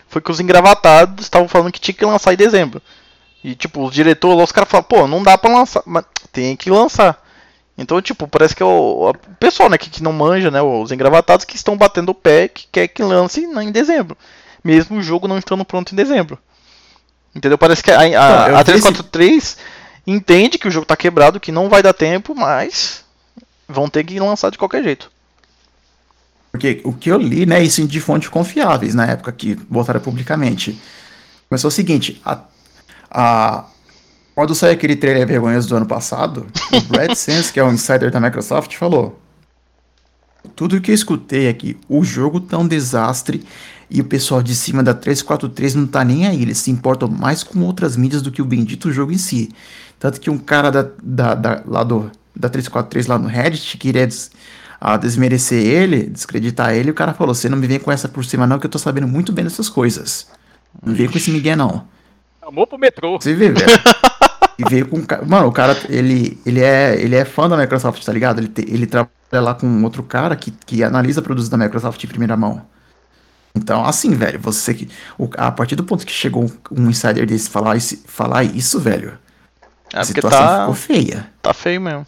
[0.08, 2.82] foi que os engravatados estavam falando que tinha que lançar em dezembro.
[3.42, 6.56] E tipo, os diretores lá, os caras falaram, pô, não dá pra lançar, mas tem
[6.56, 7.22] que lançar.
[7.76, 10.92] Então, tipo, parece que é o, o pessoal, né, que, que não manja, né, os
[10.92, 14.16] engravatados que estão batendo o pé, que quer que lance em dezembro.
[14.62, 16.38] Mesmo o jogo não estando pronto em dezembro.
[17.34, 17.58] Entendeu?
[17.58, 19.56] Parece que a, a, eu a vi esse- 343
[20.06, 23.04] entende que o jogo tá quebrado, que não vai dar tempo, mas
[23.68, 25.10] vão ter que lançar de qualquer jeito.
[26.52, 30.80] Porque o que eu li, né, isso de fontes confiáveis na época que botaram publicamente.
[31.48, 32.38] Começou o seguinte, a,
[33.10, 33.64] a,
[34.34, 38.10] quando saiu aquele trailer vergonhoso do ano passado, o Brad Sense, que é um insider
[38.10, 39.20] da Microsoft, falou
[40.54, 43.44] tudo que eu escutei aqui, o jogo tá um desastre
[43.94, 47.42] e o pessoal de cima da 343 não tá nem aí, eles se importam mais
[47.44, 49.50] com outras mídias do que o bendito jogo em si.
[49.98, 54.06] Tanto que um cara da, da, da- lá do, da 343 lá no Reddit queria
[54.06, 54.30] des,
[54.80, 58.08] a desmerecer ele, descreditar ele, e o cara falou: Você não me vem com essa
[58.08, 60.26] por cima, não, que eu tô sabendo muito bem dessas coisas.
[60.84, 61.84] Não vem com esse Miguel, não.
[62.42, 63.18] Amor pro metrô.
[63.18, 63.66] Você vê, velho.
[64.58, 65.02] E veio com.
[65.26, 68.40] Mano, o cara, ele, ele, é, ele é fã da Microsoft, tá ligado?
[68.40, 72.06] Ele, te- ele trabalha lá com outro cara que, que analisa produtos da Microsoft em
[72.08, 72.62] primeira mão.
[73.54, 74.88] Então, assim, velho, você que.
[75.38, 79.16] a partir do ponto que chegou um insider desse falar, esse, falar isso, velho,
[79.92, 81.30] É a situação tá, ficou feia.
[81.40, 82.06] tá feio mesmo.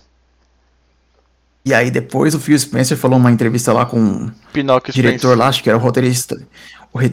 [1.65, 5.39] E aí depois o Phil Spencer falou numa entrevista lá com o Pinóquio diretor Spencer.
[5.39, 6.41] lá, acho que era o roteirista.
[6.93, 7.13] O, re-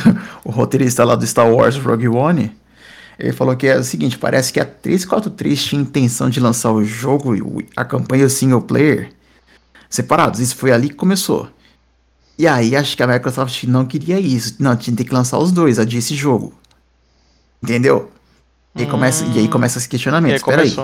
[0.44, 2.54] o roteirista lá do Star Wars Rogue One.
[3.18, 6.84] Ele falou que é o seguinte, parece que a 343 tinha intenção de lançar o
[6.84, 9.10] jogo e a campanha single player
[9.88, 10.40] separados.
[10.40, 11.48] Isso foi ali que começou.
[12.38, 14.56] E aí acho que a Microsoft não queria isso.
[14.58, 16.52] Não, tinha que lançar os dois, a esse jogo.
[17.62, 18.10] Entendeu?
[18.74, 20.36] E aí, começa, e aí começa esse questionamento.
[20.36, 20.74] Espera aí.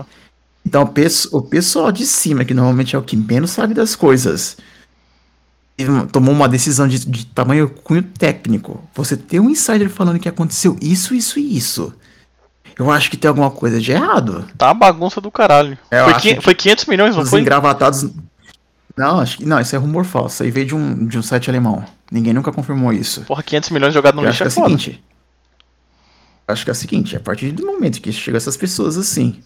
[0.65, 0.83] Então
[1.33, 4.57] o pessoal de cima, que normalmente é o que menos sabe das coisas,
[6.13, 8.83] tomou uma decisão de, de tamanho cunho técnico.
[8.95, 11.93] Você tem um insider falando que aconteceu isso, isso e isso.
[12.79, 14.49] Eu acho que tem alguma coisa de errado.
[14.57, 15.77] Tá bagunça do caralho.
[15.91, 17.41] É, foi, que, foi 500 milhões, não os foi?
[17.41, 18.09] engravatados.
[19.01, 20.35] Não, acho que não, isso é rumor falso.
[20.35, 21.83] Isso aí veio de um, de um site alemão.
[22.13, 23.23] Ninguém nunca confirmou isso.
[23.23, 25.03] Porra, 500 milhões jogados no lixo é, é seguinte.
[26.47, 29.41] Acho que é o seguinte, a partir do momento que chega essas pessoas assim,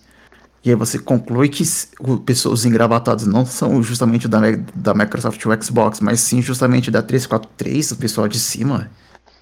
[0.64, 4.40] e aí você conclui que os engravatados não são justamente da,
[4.74, 8.90] da Microsoft ou Xbox, mas sim justamente da 343, o pessoal de cima,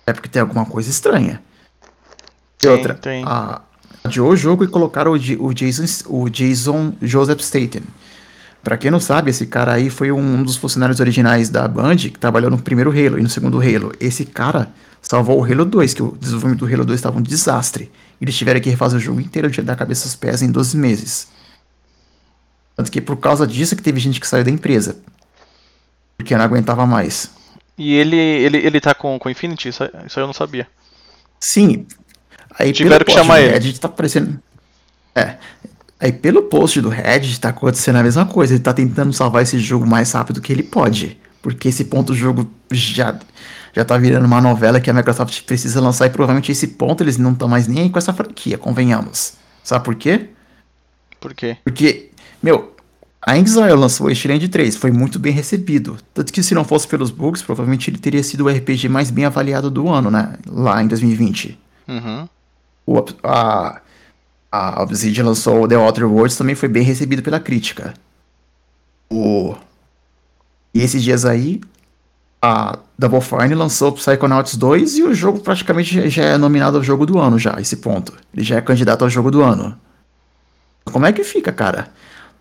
[0.07, 1.41] é porque tem alguma coisa estranha.
[2.63, 3.25] E outra, tem.
[3.25, 3.63] A,
[4.05, 7.85] adiou o jogo e colocaram o, o, Jason, o Jason Joseph Staten.
[8.63, 12.11] Pra quem não sabe, esse cara aí foi um dos funcionários originais da Band que
[12.11, 13.93] trabalhou no primeiro Halo e no segundo Halo.
[13.99, 14.69] Esse cara
[15.01, 17.91] salvou o Halo 2, que o desenvolvimento do Halo 2 estava um desastre.
[18.21, 21.27] Eles tiveram que refazer o jogo inteiro de da cabeça aos pés em 12 meses.
[22.77, 24.97] Tanto que por causa disso que teve gente que saiu da empresa.
[26.17, 27.31] Porque não aguentava mais.
[27.77, 29.69] E ele, ele, ele tá com, com Infinity?
[29.71, 30.69] Isso, isso eu não sabia.
[31.41, 31.85] Sim.
[32.57, 33.53] Aí Tiveram que chamar ele.
[33.55, 34.41] Reddit tá aparecendo.
[35.15, 35.37] É.
[36.03, 38.55] Aí pelo post do Reddit tá acontecendo a mesma coisa.
[38.55, 41.17] Ele tá tentando salvar esse jogo mais rápido que ele pode.
[41.41, 43.17] Porque esse ponto do jogo já
[43.73, 47.17] já tá virando uma novela que a Microsoft precisa lançar e provavelmente esse ponto eles
[47.17, 49.35] não estão mais nem aí com essa franquia, convenhamos.
[49.65, 50.29] Sabe por quê?
[51.19, 51.57] Por quê?
[51.65, 52.11] Porque,
[52.43, 52.77] meu,
[53.23, 55.97] a Exile lançou o Wasteland 3, foi muito bem recebido.
[56.13, 59.25] Tanto que se não fosse pelos bugs, provavelmente ele teria sido o RPG mais bem
[59.25, 60.35] avaliado do ano, né?
[60.47, 61.59] Lá em 2020.
[61.89, 62.29] Uhum.
[62.85, 63.81] O, a,
[64.53, 67.95] a Obsidian lançou The Outer Worlds, também foi bem recebido pela crítica.
[69.11, 69.57] O...
[70.75, 71.61] E esses dias aí,
[72.41, 77.07] a Double Fine lançou Psychonauts 2 e o jogo praticamente já é nominado ao jogo
[77.07, 78.13] do ano já, esse ponto.
[78.35, 79.79] Ele já é candidato ao jogo do ano.
[80.85, 81.89] Como é que fica, cara?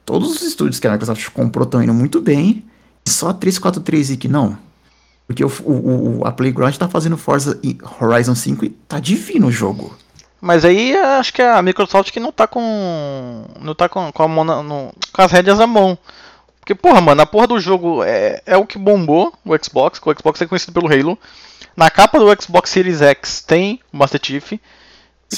[0.06, 2.66] Todos os estúdios que a Microsoft comprou estão indo muito bem,
[3.06, 4.58] e só a 343 e que não.
[5.28, 7.58] Porque o, o, a Playground tá fazendo Forza
[8.02, 9.96] Horizon 5 e tá divino o jogo.
[10.42, 13.46] Mas aí acho que a Microsoft que não tá com.
[13.60, 15.96] não tá com, com, a mão na, no, com as rédeas à mão.
[16.60, 20.14] Porque, porra, mano, a porra do jogo é, é o que bombou o Xbox, o
[20.14, 21.18] Xbox é conhecido pelo Halo.
[21.78, 24.54] Na capa do Xbox Series X tem o Master Chief.
[24.54, 24.62] E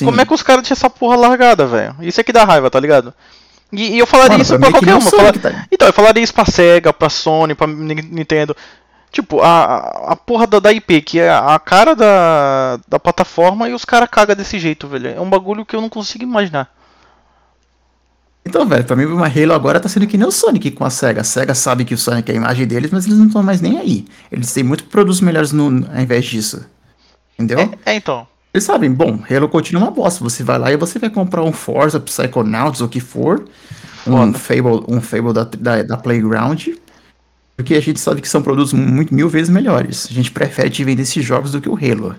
[0.03, 1.95] como é que os caras tinham essa porra largada, velho?
[2.01, 3.13] Isso é que dá raiva, tá ligado?
[3.71, 5.09] E, e eu falaria mano, isso pra qualquer uma.
[5.09, 5.33] Falar...
[5.33, 5.65] Tá...
[5.71, 8.55] Então, eu falaria isso pra Sega, pra Sony, pra Nintendo.
[9.13, 13.73] Tipo, a, a porra da, da IP, que é a cara da, da plataforma, e
[13.73, 15.08] os caras cagam desse jeito, velho.
[15.08, 16.73] É um bagulho que eu não consigo imaginar.
[18.43, 20.89] Então, velho, pra mim o Halo agora tá sendo que nem o Sonic com a
[20.89, 21.21] SEGA.
[21.21, 23.62] A SEGA sabe que o Sonic é a imagem deles, mas eles não estão mais
[23.62, 24.06] nem aí.
[24.32, 26.65] Eles têm muito produtos melhores no, ao invés disso.
[27.38, 27.60] Entendeu?
[27.86, 28.28] É, é, então.
[28.52, 30.23] Eles sabem, bom, Halo continua uma bosta.
[30.23, 33.45] Você vai lá e você vai comprar um Forza, Psychonauts, o que for.
[34.08, 36.67] Um Fable, um Fable da, da, da, Playground.
[37.55, 40.07] Porque a gente sabe que são produtos muito, mil vezes melhores.
[40.09, 42.15] A gente prefere te vender esses jogos do que o Halo.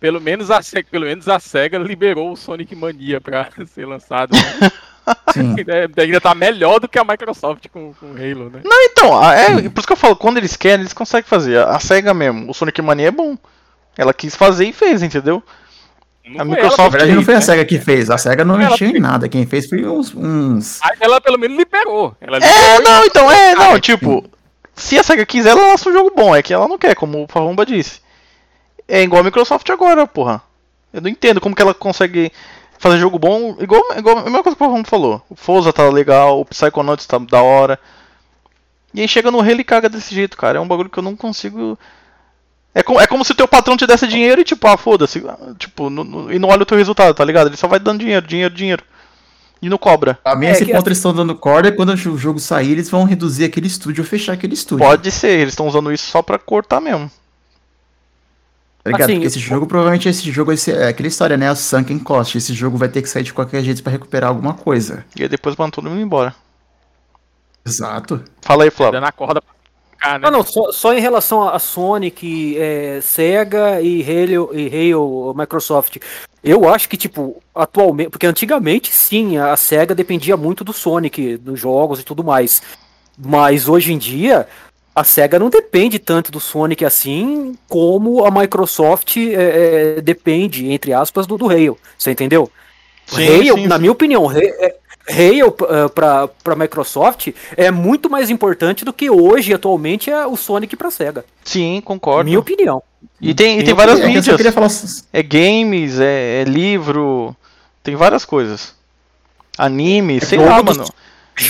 [0.00, 0.60] Pelo menos a,
[0.90, 4.32] pelo menos a SEGA liberou o Sonic Mania pra ser lançado.
[4.32, 4.70] Né?
[5.32, 5.56] Sim.
[5.66, 8.60] É, ainda tá melhor do que a Microsoft com, com Halo, né?
[8.64, 11.58] Não, então, é, por isso que eu falo, quando eles querem, eles conseguem fazer.
[11.58, 13.36] A SEGA mesmo, o Sonic Mania é bom.
[13.96, 15.42] Ela quis fazer e fez, entendeu?
[16.24, 16.78] Não a Microsoft.
[16.78, 18.10] Na verdade, não foi a SEGA que fez.
[18.10, 19.28] A SEGA não mexeu em nada.
[19.28, 20.14] Quem fez foi uns.
[20.14, 20.78] uns...
[20.82, 22.14] Aí ela pelo menos liberou.
[22.20, 24.24] Ela liberou é, não, então, é, não, tipo.
[24.78, 26.34] Se a SEGA quiser, ela lança um jogo bom.
[26.34, 28.00] É que ela não quer, como o Farrumba disse.
[28.86, 30.40] É igual a Microsoft agora, porra.
[30.92, 32.32] Eu não entendo como que ela consegue
[32.78, 35.20] fazer jogo bom, igual, igual a mesma coisa que o Ron falou.
[35.28, 37.78] O Forza tá legal, o Psychonauts tá da hora.
[38.94, 40.58] E aí chega no Halo e caga desse jeito, cara.
[40.58, 41.78] É um bagulho que eu não consigo.
[42.74, 45.22] É como, é como se o teu patrão te desse dinheiro e tipo, ah, foda-se.
[45.58, 47.48] Tipo, no, no, e não olha o teu resultado, tá ligado?
[47.48, 48.84] Ele só vai dando dinheiro, dinheiro, dinheiro.
[49.60, 50.18] E não cobra.
[50.24, 52.88] A mim, é esse ponto eles estão dando corda e quando o jogo sair, eles
[52.88, 54.86] vão reduzir aquele estúdio ou fechar aquele estúdio.
[54.86, 57.10] Pode ser, eles estão usando isso só pra cortar mesmo.
[58.84, 59.02] Tá ligado?
[59.02, 61.48] Assim, Porque esse jogo, provavelmente, esse jogo esse, é aquela história, né?
[61.48, 62.38] A Sunken Cost.
[62.38, 65.04] Esse jogo vai ter que sair de qualquer jeito para recuperar alguma coisa.
[65.16, 66.34] E aí depois manda todo mundo embora.
[67.66, 68.22] Exato.
[68.40, 69.00] Fala aí, Flávio.
[69.00, 69.42] na corda
[70.02, 70.20] né?
[70.22, 75.96] Ah, não, só, só, em relação a Sonic, é, Sega e Halo, e Halo Microsoft.
[76.42, 78.10] Eu acho que, tipo, atualmente.
[78.10, 82.62] Porque antigamente, sim, a Sega dependia muito do Sonic, dos jogos e tudo mais.
[83.18, 84.46] Mas hoje em dia,
[84.98, 90.92] a SEGA não depende tanto do Sonic assim como a Microsoft é, é, depende, entre
[90.92, 91.78] aspas, do, do Halo.
[91.96, 92.50] Você entendeu?
[93.06, 93.80] Sim, Halo, sim, na sim.
[93.80, 94.76] minha opinião, Halo, é-
[95.08, 100.36] Halo uh, pra, pra Microsoft é muito mais importante do que hoje, atualmente, é o
[100.36, 101.24] Sonic pra SEGA.
[101.44, 102.24] Sim, concordo.
[102.26, 102.82] Minha opinião.
[103.20, 104.36] E tem, e tem várias É só mídias.
[104.36, 104.68] queria falar.
[105.12, 107.34] É games, é, é livro,
[107.82, 108.74] tem várias coisas.
[109.56, 110.90] Anime, sei jogo lá, dos- mano.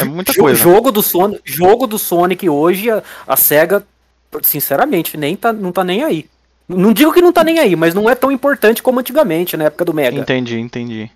[0.01, 0.63] É muita coisa.
[0.63, 3.83] Jogo do Sonic, jogo do Sonic hoje, a, a SEGA,
[4.43, 6.27] sinceramente, nem tá, não tá nem aí.
[6.69, 9.65] Não digo que não tá nem aí, mas não é tão importante como antigamente, na
[9.65, 10.19] época do Mega.
[10.21, 11.11] Entendi, entendi.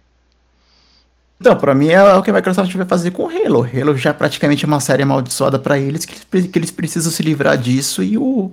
[1.42, 3.66] Então, pra mim é o que a Microsoft vai fazer com o Halo.
[3.68, 7.20] Halo já é praticamente uma série amaldiçoada pra eles, que eles, que eles precisam se
[7.20, 8.52] livrar disso e o.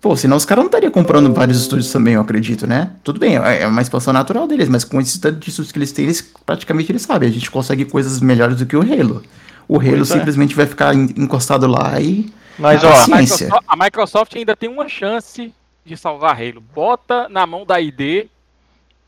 [0.00, 2.90] Pô, senão os caras não estariam comprando vários estúdios também, eu acredito, né?
[3.04, 5.78] Tudo bem, é é uma expansão natural deles, mas com esse tanto de estúdios que
[5.78, 9.22] eles têm, eles praticamente eles sabem, a gente consegue coisas melhores do que o Halo.
[9.68, 10.14] O Halo Pois é.
[10.18, 12.28] simplesmente vai ficar en- encostado lá e.
[12.58, 12.92] Mas Ah, ó.
[12.92, 13.46] A Ciência.
[13.46, 15.54] Microsoft, a Microsoft ainda tem uma chance
[15.84, 16.60] de salvar Halo.
[16.74, 18.26] Bota na mão da ID,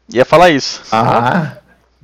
[0.08, 0.82] ia falar isso.
[0.92, 1.58] Ah,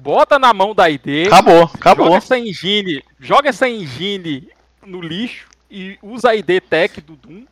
[0.04, 1.26] bota na mão da ID.
[1.28, 2.14] Acabou, Joga acabou.
[2.16, 4.46] essa engine, joga essa engine
[4.86, 7.44] no lixo e usa a ID Tech do Doom.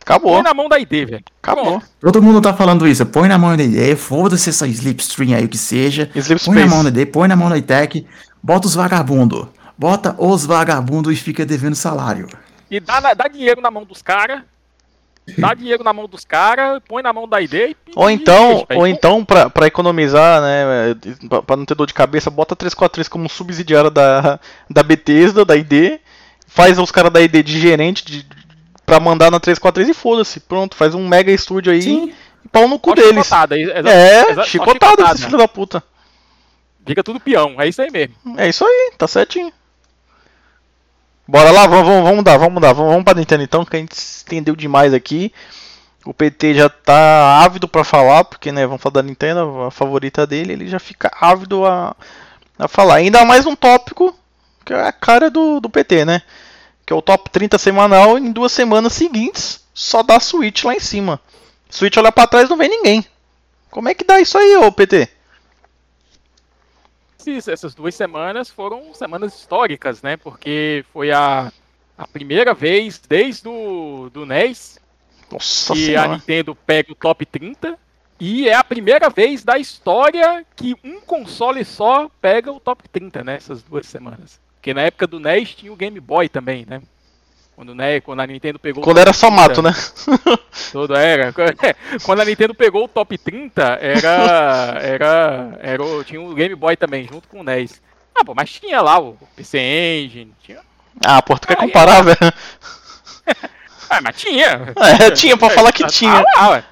[0.00, 1.24] Acabou, Põe na mão da ID, velho.
[1.42, 1.82] acabou.
[2.00, 3.04] todo mundo tá falando isso.
[3.06, 6.08] Põe na mão da ideia, foda-se essa Slipstream aí, o que seja.
[6.14, 8.06] Sleep Põe na mão da ideia, põe na mão da ITEC,
[8.40, 9.52] bota os vagabundo.
[9.76, 12.28] Bota os vagabundo e fica devendo salário.
[12.70, 14.42] E dá, dá dinheiro na mão dos caras.
[15.38, 18.86] Dá dinheiro na mão dos caras, põe na mão da ID e Ou então, ou
[18.86, 20.94] então pra, pra economizar, né,
[21.28, 24.38] pra, pra não ter dor de cabeça, bota 343 como subsidiária da,
[24.70, 25.98] da Bethesda, da ID,
[26.46, 28.24] faz os caras da ID de gerente de,
[28.86, 32.12] pra mandar na 343 e foda-se, pronto, faz um mega estúdio aí Sim.
[32.44, 33.24] e pau no cu Só deles.
[33.26, 35.18] chicotada, exa- É, exa- chicotado esses chicotada.
[35.18, 35.82] filhos da puta.
[36.86, 38.14] Fica tudo peão, é isso aí mesmo.
[38.38, 39.52] É isso aí, tá certinho.
[41.28, 43.80] Bora lá, vamos, vamos, vamos mudar, vamos mudar, vamos, vamos pra Nintendo então, que a
[43.80, 45.32] gente estendeu demais aqui.
[46.04, 50.24] O PT já tá ávido pra falar, porque né, vamos falar da Nintendo, a favorita
[50.24, 51.96] dele, ele já fica ávido a,
[52.56, 52.96] a falar.
[52.96, 54.16] Ainda mais um tópico
[54.64, 56.22] que é a cara do, do PT, né?
[56.84, 60.80] Que é o top 30 semanal em duas semanas seguintes, só dá Switch lá em
[60.80, 61.20] cima.
[61.68, 63.04] Switch olha pra trás não vem ninguém.
[63.68, 65.08] Como é que dá isso aí, ô PT?
[67.30, 70.16] Esses- essas duas semanas foram semanas históricas, né?
[70.16, 71.52] Porque foi a,
[71.96, 74.78] a primeira vez desde o do NES
[75.30, 76.08] Nossa que a senhora.
[76.14, 77.78] Nintendo pega o top 30.
[78.18, 83.22] E é a primeira vez da história que um console só pega o top 30
[83.22, 84.40] nessas duas semanas.
[84.54, 86.80] Porque na época do NES tinha o Game Boy também, né?
[87.56, 89.72] Quando, né, quando a Nintendo pegou o Quando era só 30, mato, né?
[90.72, 91.32] Todo era.
[92.04, 94.78] Quando a Nintendo pegou o top 30, era.
[94.82, 95.58] Era.
[95.62, 97.80] era tinha o Game Boy também, junto com o NES.
[98.14, 100.34] Ah, pô, mas tinha lá o PC Engine.
[100.42, 100.60] Tinha,
[101.04, 101.66] Ah, pô, tu quer Ah, é.
[101.66, 102.18] comparar, velho?
[103.88, 104.74] ah, mas tinha.
[105.02, 106.22] É, tinha pra falar que Tá- tinha.
[106.22, 106.64] Tá lá, ué.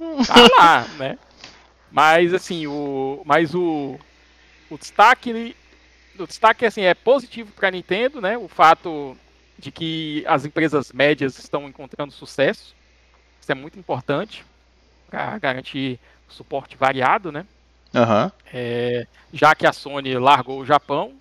[0.26, 1.18] Tá lá, né?
[1.90, 3.22] Mas assim, o.
[3.24, 3.96] Mas o.
[4.68, 5.54] O destaque.
[6.18, 8.36] O destaque assim, é positivo pra Nintendo, né?
[8.36, 9.16] O fato
[9.58, 12.74] de que as empresas médias estão encontrando sucesso.
[13.40, 14.44] Isso é muito importante
[15.08, 15.98] para garantir
[16.28, 17.46] suporte variado, né?
[17.94, 18.30] Aham.
[18.52, 21.14] É, já que a Sony largou o Japão,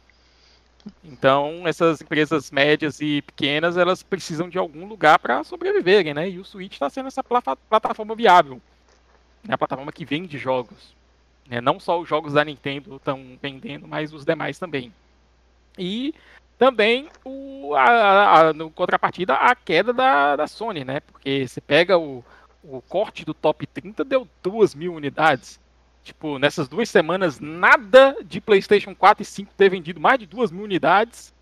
[1.03, 6.29] então essas empresas médias e pequenas elas precisam de algum lugar para sobreviverem, né?
[6.29, 8.61] E o Switch está sendo essa plata- plataforma viável,
[9.43, 9.53] né?
[9.53, 10.93] a plataforma que vende jogos.
[11.47, 11.61] né?
[11.61, 14.91] Não só os jogos da Nintendo estão vendendo, mas os demais também.
[15.77, 16.13] E
[16.57, 20.99] também o, a, a- a- no contrapartida a queda da, da Sony, né?
[21.01, 22.23] Porque você pega o,
[22.63, 25.59] o corte do top 30 deu 2 mil unidades.
[26.03, 30.51] Tipo, nessas duas semanas, nada de PlayStation 4 e 5 ter vendido mais de 2
[30.51, 31.33] mil unidades.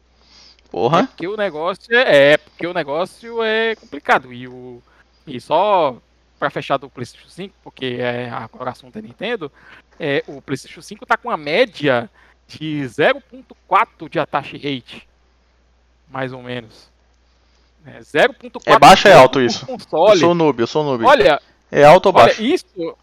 [0.65, 1.05] É Porra.
[1.05, 4.33] porque o negócio é, é porque o negócio é complicado.
[4.33, 4.81] E, o,
[5.27, 5.97] e só
[6.39, 9.51] para fechar do PlayStation 5, porque é agora o assunto é Nintendo,
[9.99, 12.09] é, o PlayStation 5 tá com a média
[12.47, 15.07] de 0.4 de attach rate.
[16.09, 16.91] Mais ou menos.
[17.85, 19.63] É, 0.4 É baixo ou é alto isso?
[19.63, 20.19] Eu Console.
[20.19, 21.03] sou noob, eu sou noob.
[21.05, 21.41] Olha,
[21.71, 22.41] É alto ou Olha, baixo?
[22.43, 22.95] isso,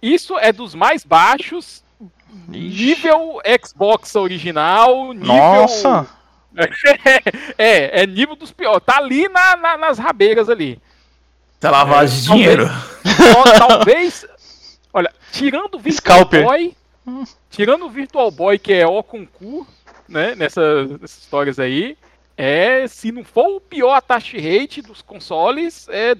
[0.00, 1.82] isso é dos mais baixos.
[2.48, 2.48] Ixi.
[2.48, 5.26] Nível Xbox original, nível.
[5.34, 6.08] Nossa!
[7.58, 8.82] é, é nível dos piores.
[8.84, 10.80] Tá ali na- na- nas rabeiras ali.
[11.60, 12.68] Tá lavagem de talvez- dinheiro.
[13.32, 14.26] Só, talvez.
[14.92, 16.44] Olha, tirando o Scalper.
[16.44, 16.74] Boy.
[17.50, 19.66] Tirando o Virtual Boy, que é O com cu,
[20.08, 20.34] né?
[20.34, 21.96] Nessas, nessas histórias aí.
[22.36, 26.16] É, se não for o pior attach rate dos consoles, é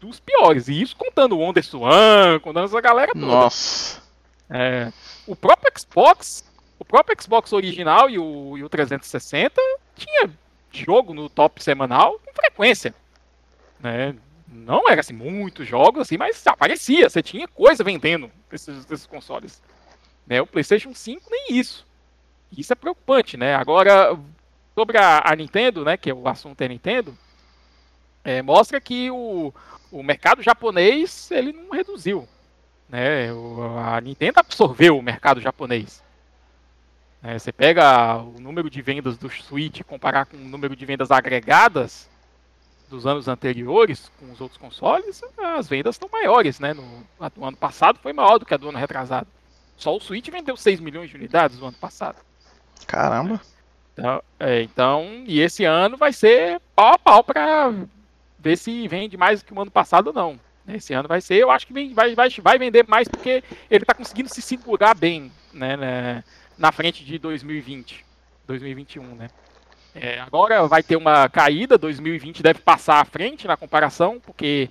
[0.00, 0.68] dos piores.
[0.68, 3.26] E isso contando o Wonder Swan, contando essa galera toda.
[3.26, 4.02] Nossa.
[4.50, 4.92] É,
[5.26, 6.44] o próprio Xbox,
[6.78, 9.60] o próprio Xbox original e o, e o 360
[9.96, 10.30] tinha
[10.72, 12.94] jogo no top semanal com frequência.
[13.80, 14.14] Né?
[14.48, 19.62] Não era assim muitos jogos assim, mas aparecia, você tinha coisa vendendo esses, esses consoles.
[20.26, 20.40] Né?
[20.40, 21.86] O PlayStation 5 nem isso.
[22.56, 23.54] Isso é preocupante, né?
[23.54, 24.18] Agora,
[24.74, 27.16] sobre a, a Nintendo, né, que é o assunto é Nintendo,
[28.24, 29.52] é, mostra que o,
[29.90, 32.28] o mercado japonês ele não reduziu.
[32.88, 33.32] Né?
[33.32, 36.02] O, a Nintendo absorveu o mercado japonês.
[37.22, 40.84] É, você pega o número de vendas do Switch e comparar com o número de
[40.84, 42.10] vendas agregadas
[42.90, 46.74] dos anos anteriores com os outros consoles, as vendas estão maiores, né?
[46.74, 46.84] No,
[47.18, 49.26] a do ano passado foi maior do que a do ano retrasado.
[49.76, 52.16] Só o Switch vendeu 6 milhões de unidades no ano passado.
[52.86, 53.40] Caramba.
[53.92, 57.72] Então, é, então, e esse ano vai ser pau a pau para
[58.38, 60.40] ver se vende mais do que o ano passado ou não.
[60.66, 63.82] Esse ano vai ser, eu acho que vem, vai, vai, vai vender mais porque ele
[63.82, 66.24] está conseguindo se segurar bem né, né,
[66.56, 68.04] na frente de 2020,
[68.46, 69.28] 2021, né?
[69.94, 74.70] É, agora vai ter uma caída, 2020 deve passar à frente na comparação, porque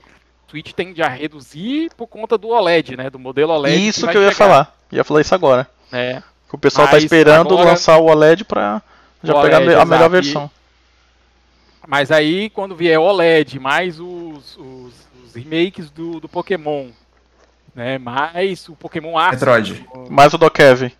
[0.51, 3.09] o Switch tende a reduzir por conta do OLED, né?
[3.09, 3.87] Do modelo OLED.
[3.87, 4.47] Isso que, que eu ia chegar.
[4.47, 4.75] falar.
[4.91, 5.67] Ia falar isso agora.
[5.91, 6.21] É.
[6.51, 8.81] O pessoal tá Mas tá esperando agora, lançar o OLED para
[9.23, 10.09] já OLED, pegar a melhor exato.
[10.09, 10.51] versão.
[11.87, 14.93] Mas aí, quando vier OLED, mais os, os,
[15.23, 16.89] os remakes do, do Pokémon,
[17.73, 17.97] né?
[17.97, 19.39] Mais o Pokémon Arceus.
[19.39, 19.87] Metroid.
[20.09, 20.91] Mais o do Kevin.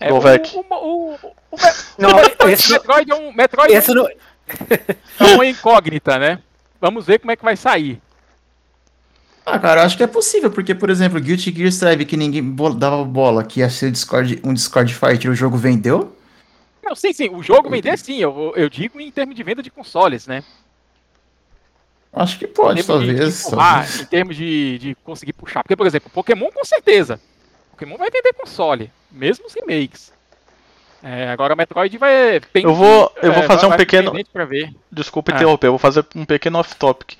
[0.00, 1.30] É, o, o, o, o,
[1.98, 3.32] não, Metroid, esse, Metroid é um.
[3.32, 4.08] Metroid esse é, um, não...
[5.28, 6.38] é uma incógnita, né?
[6.80, 8.00] Vamos ver como é que vai sair.
[9.46, 12.54] Ah, cara, eu acho que é possível, porque, por exemplo, Guilty Gear Strive, que ninguém
[12.78, 16.16] dava bola, que ia ser Discord, um Discord Fighter, o jogo vendeu?
[16.82, 19.70] Não, sim, sim, o jogo vender sim, eu, eu digo em termos de venda de
[19.70, 20.42] consoles, né?
[22.12, 23.18] Acho que pode, talvez.
[23.18, 25.62] De, de empurrar, Em termos de, de conseguir puxar.
[25.62, 27.20] Porque, por exemplo, Pokémon com certeza.
[27.72, 30.12] Pokémon vai vender console, mesmo os remakes.
[31.02, 32.40] É, agora Metroid vai.
[32.54, 34.12] eu vou, eu vou é, fazer um pequeno.
[34.90, 35.34] Desculpa ah.
[35.34, 37.18] interromper, eu vou fazer um pequeno off-topic.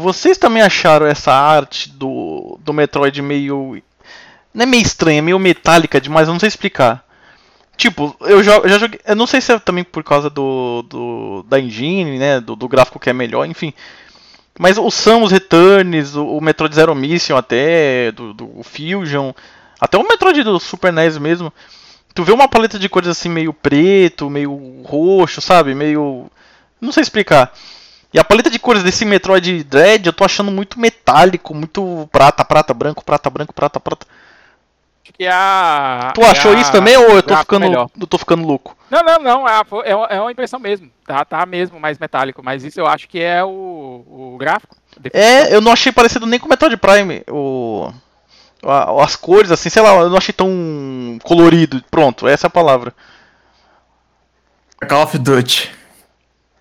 [0.00, 3.80] Vocês também acharam essa arte do, do Metroid meio.
[4.52, 7.04] Não é meio estranha, é meio metálica demais, eu não sei explicar.
[7.76, 9.00] Tipo, eu já, já joguei.
[9.06, 12.40] Eu não sei se é também por causa do, do da engine, né?
[12.40, 13.72] Do, do gráfico que é melhor, enfim.
[14.58, 19.32] Mas o Samus Returns, o, o Metroid Zero Mission até, do, do Fusion,
[19.80, 21.52] até o Metroid do Super NES mesmo.
[22.14, 25.74] Tu vê uma paleta de cores assim meio preto, meio roxo, sabe?
[25.74, 26.30] Meio.
[26.80, 27.52] Não sei explicar.
[28.12, 32.44] E a paleta de cores desse Metroid Dread eu tô achando muito metálico, muito prata,
[32.44, 34.06] prata, branco, prata, branco, prata, prata.
[35.02, 36.12] Acho que é a.
[36.14, 36.54] Tu achou a...
[36.54, 38.76] isso também ou eu tô ficando, eu tô ficando louco?
[38.90, 39.48] Não, não, não.
[39.48, 40.90] É, é, é uma impressão mesmo.
[41.06, 42.42] Tá, tá mesmo mais metálico.
[42.42, 44.76] Mas isso eu acho que é o, o gráfico.
[45.12, 47.22] É, eu não achei parecido nem com o Metroid Prime.
[47.28, 47.92] O
[49.02, 51.82] as cores, assim, sei lá, eu não achei tão colorido.
[51.90, 52.94] Pronto, essa é a palavra.
[54.88, 55.70] Call of Duty.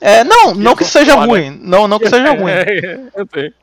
[0.01, 1.59] É, não, não que seja ruim.
[1.61, 2.53] Não, não que seja ruim.
[3.33, 3.53] sei.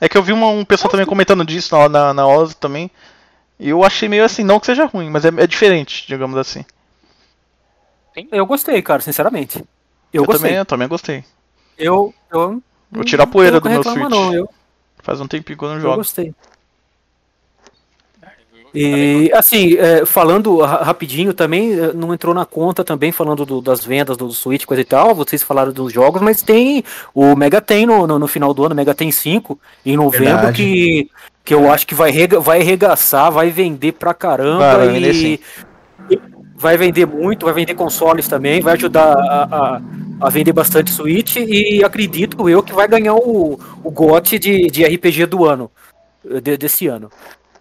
[0.00, 2.90] É que eu vi uma, um pessoal também comentando disso na, na, na Oz também.
[3.58, 6.64] E eu achei meio assim, não que seja ruim, mas é, é diferente, digamos assim.
[8.32, 9.58] Eu gostei, cara, sinceramente.
[10.12, 10.48] Eu, eu gostei.
[10.48, 11.24] Também, eu também gostei.
[11.78, 12.14] Eu.
[12.32, 14.08] eu Vou tirar a poeira do meu Switch.
[14.08, 14.48] Não, eu...
[15.02, 15.94] Faz um tempinho que eu não jogo.
[15.94, 16.34] Eu gostei.
[18.74, 23.84] E assim, é, falando rapidinho também, é, não entrou na conta também, falando do, das
[23.84, 27.86] vendas do Switch, coisa e tal, vocês falaram dos jogos, mas tem o Mega Ten
[27.86, 31.10] no, no, no final do ano, Mega Ten 5, em novembro, que,
[31.44, 35.40] que eu acho que vai, rega, vai arregaçar, vai vender pra caramba vai, e,
[36.08, 36.20] e,
[36.56, 39.80] vai vender muito, vai vender consoles também, vai ajudar a, a,
[40.20, 44.84] a, vender bastante Switch e acredito eu que vai ganhar o, o GOT de, de
[44.84, 45.70] RPG do ano,
[46.22, 47.10] de, desse ano.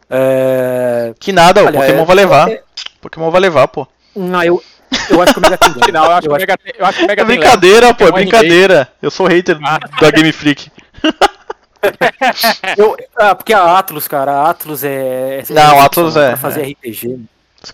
[0.09, 1.13] É...
[1.19, 2.05] Que nada, Olha, o Pokémon é...
[2.05, 2.49] vai levar.
[2.49, 2.63] É...
[3.01, 3.87] Pokémon vai levar, pô.
[4.15, 4.63] Não, eu,
[5.09, 6.39] eu acho que o Mega Ten Não, eu acho, eu, acho...
[6.41, 8.91] Mega, eu acho que o Mega É brincadeira, pô, é brincadeira.
[9.01, 9.79] Eu sou hater ah.
[10.01, 10.71] da Game Freak.
[12.77, 15.39] eu, ah, porque a Atlus, cara, a Atlus é.
[15.39, 16.29] é não, a Atlus é.
[16.29, 16.71] Pra fazer é.
[16.71, 17.07] RPG.
[17.07, 17.25] Meu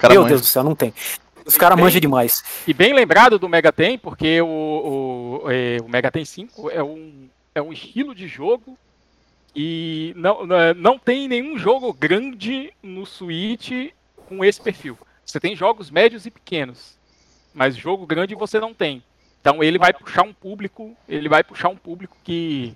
[0.10, 0.26] manjam.
[0.26, 0.94] Deus do céu, não tem.
[1.46, 2.44] Os caras manjam demais.
[2.68, 4.48] E bem lembrado do Mega Ten, porque o,
[5.44, 8.78] o, é, o Mega Ten 5 é um, é um estilo de jogo
[9.56, 10.46] e não,
[10.76, 13.72] não tem nenhum jogo grande no Switch
[14.28, 14.98] com esse perfil.
[15.26, 16.98] Você tem jogos médios e pequenos,
[17.54, 19.02] mas jogo grande você não tem.
[19.40, 22.76] Então ele vai puxar um público, ele vai puxar um público que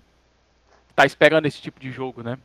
[0.96, 2.38] tá esperando esse tipo de jogo, né?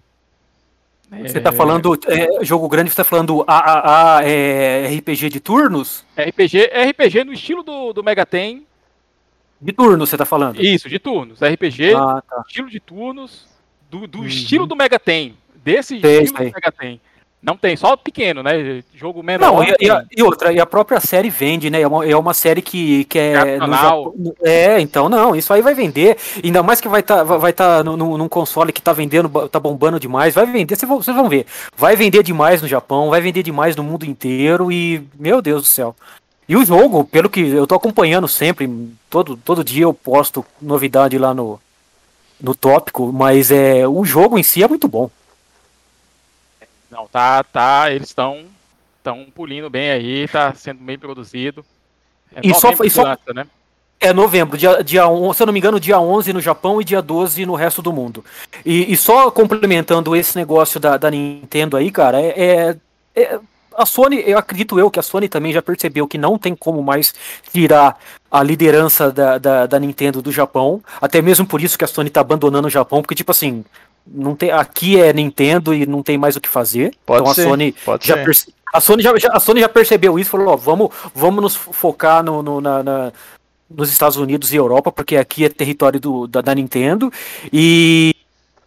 [1.22, 6.04] Você tá falando é, jogo grande, você tá falando AAA é, RPG de turnos?
[6.16, 8.66] RPG, RPG no estilo do, do Mega Ten.
[9.60, 10.60] De turnos, você tá falando?
[10.60, 11.40] Isso, de turnos.
[11.40, 12.42] RPG, ah, tá.
[12.48, 13.46] estilo de turnos,
[13.94, 14.26] do, do hum.
[14.26, 15.34] estilo do Mega Ten.
[15.64, 16.50] Desse sei, estilo sei.
[16.50, 17.00] do Mega Ten.
[17.40, 18.82] Não tem, só pequeno, né?
[18.94, 19.52] Jogo menor.
[19.52, 21.82] Não, e, e, a, e outra, e a própria série vende, né?
[21.82, 23.58] É uma, é uma série que, que é.
[23.58, 26.16] Japão- é, então não, isso aí vai vender.
[26.42, 29.60] Ainda mais que vai estar vai tá no- no- num console que tá vendendo, tá
[29.60, 30.34] bombando demais.
[30.34, 31.44] Vai vender, vocês vão, vocês vão ver.
[31.76, 35.02] Vai vender demais no Japão, vai vender demais no mundo inteiro e.
[35.18, 35.94] Meu Deus do céu.
[36.48, 38.70] E o jogo, pelo que eu tô acompanhando sempre,
[39.10, 41.60] todo, todo dia eu posto novidade lá no,
[42.40, 45.10] no tópico, mas é, o jogo em si é muito bom.
[46.90, 48.46] Não, tá, tá, eles estão
[49.04, 51.64] estão pulindo bem aí, tá sendo bem produzido.
[52.34, 53.46] É e só, e só lança, né?
[54.00, 56.84] É novembro, dia, dia 11, se eu não me engano, dia 11 no Japão e
[56.84, 58.24] dia 12 no resto do mundo.
[58.64, 62.76] E, e só complementando esse negócio da, da Nintendo aí, cara, é, é,
[63.14, 63.40] é,
[63.76, 66.82] a Sony, eu acredito eu que a Sony também já percebeu que não tem como
[66.82, 67.14] mais
[67.52, 67.98] tirar
[68.30, 72.10] a liderança da, da, da Nintendo do Japão, até mesmo por isso que a Sony
[72.10, 73.64] tá abandonando o Japão, porque tipo assim,
[74.06, 76.94] não tem, aqui é Nintendo e não tem mais o que fazer.
[77.06, 80.30] Pode então ser, a Sony já perce, a Sony já, a Sony já percebeu isso,
[80.30, 83.12] falou, ó, vamos, vamos nos focar no, no na, na,
[83.70, 87.12] nos Estados Unidos e Europa, porque aqui é território do, da, da Nintendo.
[87.52, 88.14] E,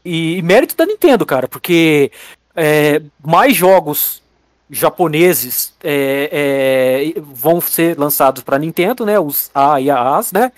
[0.03, 2.11] e, e, mérito da Nintendo, cara, porque
[2.55, 4.21] é, mais jogos
[4.70, 9.20] japoneses é, é, vão ser lançados para Nintendo, né?
[9.20, 10.51] Os A e a As, né?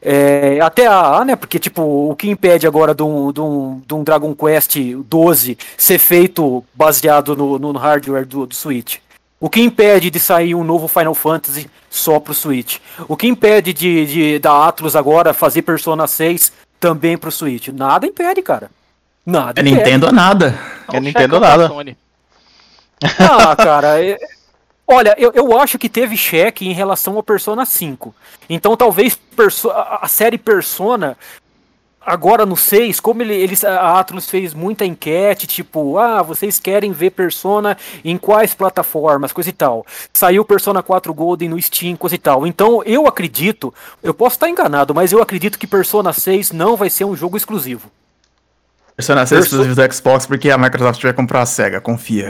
[0.00, 1.34] É, até a, né?
[1.34, 4.76] Porque, tipo, o que impede agora de um, de um, de um Dragon Quest
[5.06, 8.98] 12 ser feito baseado no, no hardware do, do Switch?
[9.40, 12.78] O que impede de sair um novo Final Fantasy só pro Switch?
[13.08, 17.68] O que impede de, de da Atlus agora fazer Persona 6 também pro Switch?
[17.68, 18.70] Nada impede, cara.
[19.24, 19.60] Nada.
[19.60, 19.76] É impede.
[19.76, 20.58] Nintendo nada.
[20.92, 21.70] É Nintendo nada.
[23.18, 24.18] Ah, cara, é,
[24.86, 28.14] Olha, eu, eu acho que teve cheque em relação ao Persona 5.
[28.48, 31.16] Então talvez perso a série Persona,
[32.04, 36.92] agora no 6, como ele, eles, a Atlus fez muita enquete, tipo, ah, vocês querem
[36.92, 39.86] ver Persona em quais plataformas, coisa e tal.
[40.12, 42.46] Saiu Persona 4 Golden no Steam, coisa e tal.
[42.46, 46.90] Então eu acredito, eu posso estar enganado, mas eu acredito que Persona 6 não vai
[46.90, 47.90] ser um jogo exclusivo.
[48.96, 49.56] Persona 6 Perso...
[49.56, 52.28] exclusivo do Xbox porque a Microsoft vai comprar a SEGA, confia.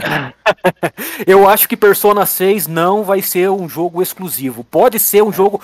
[1.27, 4.63] eu acho que Persona 6 não vai ser um jogo exclusivo.
[4.63, 5.61] Pode ser um jogo.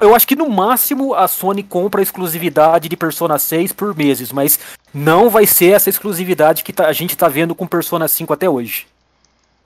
[0.00, 4.32] Eu acho que no máximo a Sony compra a exclusividade de Persona 6 por meses,
[4.32, 4.58] mas
[4.94, 8.48] não vai ser essa exclusividade que tá, a gente tá vendo com Persona 5 até
[8.48, 8.86] hoje.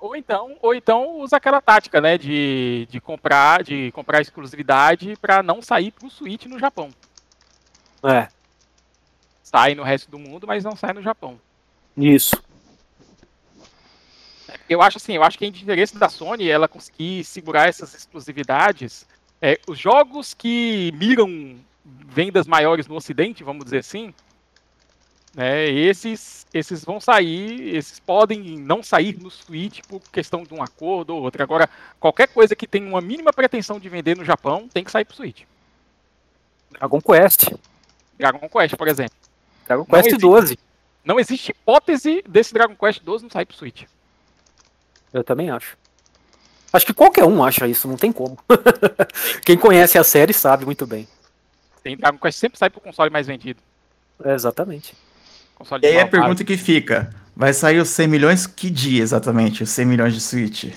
[0.00, 5.40] Ou então, ou então usa aquela tática, né, de, de comprar, de comprar exclusividade para
[5.40, 6.90] não sair pro Switch no Japão.
[8.02, 8.33] É
[9.54, 11.40] sai no resto do mundo, mas não sai no Japão.
[11.96, 12.42] Isso.
[14.68, 17.94] Eu acho assim, eu acho que é de interesse da Sony ela conseguir segurar essas
[17.94, 19.06] exclusividades.
[19.40, 24.12] É, os jogos que miram vendas maiores no Ocidente, vamos dizer assim,
[25.36, 30.64] né, esses, esses vão sair, esses podem não sair no Switch por questão de um
[30.64, 31.40] acordo ou outro.
[31.44, 35.04] Agora, qualquer coisa que tenha uma mínima pretensão de vender no Japão tem que sair
[35.04, 35.44] pro Switch.
[36.72, 37.52] Dragon Quest.
[38.18, 39.23] Dragon Quest, por exemplo.
[39.66, 40.58] Dragon Quest existe, 12.
[41.04, 43.84] Não existe hipótese desse Dragon Quest 12 não sair pro Switch.
[45.12, 45.76] Eu também acho.
[46.72, 48.36] Acho que qualquer um acha isso, não tem como.
[49.44, 51.06] Quem conhece a série sabe muito bem.
[51.82, 53.60] Tem Dragon Quest sempre sai pro console mais vendido.
[54.24, 54.94] É, exatamente.
[55.54, 59.62] Console e aí a pergunta que fica: vai sair os 100 milhões que dia exatamente?
[59.62, 60.72] Os 100 milhões de Switch?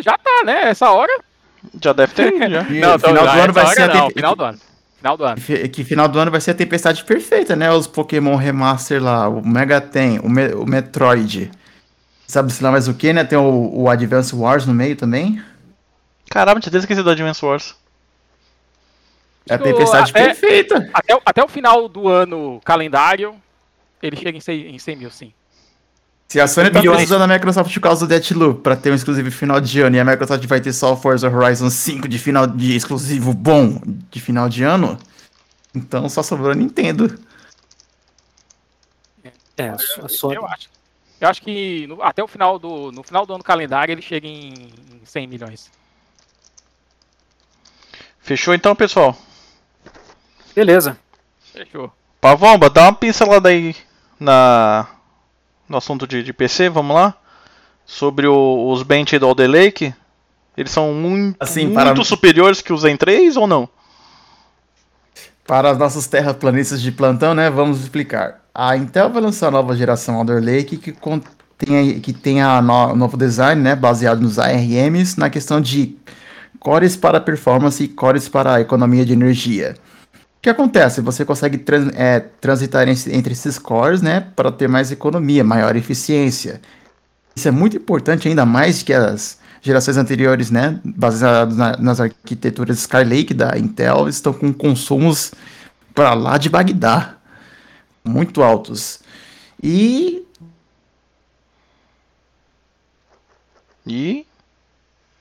[0.00, 0.68] Já tá, né?
[0.68, 1.12] Essa hora.
[1.82, 2.50] Já deve ter.
[2.50, 2.62] já.
[2.70, 3.94] não, final do ano vai ser.
[3.94, 4.60] Não, final do ano.
[5.00, 5.40] Final do ano.
[5.40, 7.72] Que, que, final do ano vai ser a tempestade perfeita, né?
[7.72, 11.50] Os Pokémon Remaster lá, o Mega Ten, o, Me o Metroid.
[12.26, 13.24] Sabe se lá mais o que, né?
[13.24, 15.42] Tem o, o Advance Wars no meio também.
[16.28, 17.74] Caramba, tinha esquecido do Advance Wars.
[19.48, 20.90] É a tempestade até, perfeita.
[20.92, 23.34] Até, até o final do ano calendário,
[24.02, 25.32] ele chega em 100, em 100 mil, sim.
[26.30, 29.28] Se a Sony tá precisando da Microsoft por causa do Deathloop pra ter um exclusivo
[29.32, 32.46] final de ano e a Microsoft vai ter só o Forza Horizon 5 de final
[32.46, 34.96] de exclusivo bom de final de ano,
[35.74, 37.18] então só sobrou a Nintendo.
[39.56, 40.36] É, a Sony...
[40.36, 40.68] eu acho.
[41.20, 44.28] Eu acho que no, até o final do no final do ano calendário ele chega
[44.28, 45.68] em, em 100 milhões.
[48.20, 49.18] Fechou então, pessoal?
[50.54, 50.96] Beleza.
[51.52, 51.92] Fechou.
[52.20, 53.74] Pavomba, dá uma pincelada aí
[54.20, 54.86] na
[55.70, 57.14] no assunto de, de PC, vamos lá?
[57.86, 59.94] Sobre o, os Bench do Alder Lake.
[60.56, 62.04] Eles são muito, assim, muito para...
[62.04, 63.68] superiores que os Zen 3 ou não?
[65.46, 67.48] Para as nossas terraplanistas de plantão, né?
[67.48, 68.40] Vamos explicar.
[68.52, 71.30] A Intel vai lançar a nova geração Alder Lake que contém
[72.00, 73.76] que tem a no, novo design, né?
[73.76, 75.96] Baseado nos ARMs na questão de
[76.58, 79.76] cores para performance e cores para economia de energia.
[80.40, 81.02] O que acontece?
[81.02, 86.62] Você consegue trans, é, transitar entre esses cores, né, para ter mais economia, maior eficiência.
[87.36, 92.78] Isso é muito importante, ainda mais que as gerações anteriores, né, baseadas na, nas arquiteturas
[92.78, 95.30] Skylake da Intel, estão com consumos
[95.94, 97.16] para lá de Bagdá,
[98.02, 99.00] muito altos.
[99.62, 100.24] E
[103.86, 104.26] E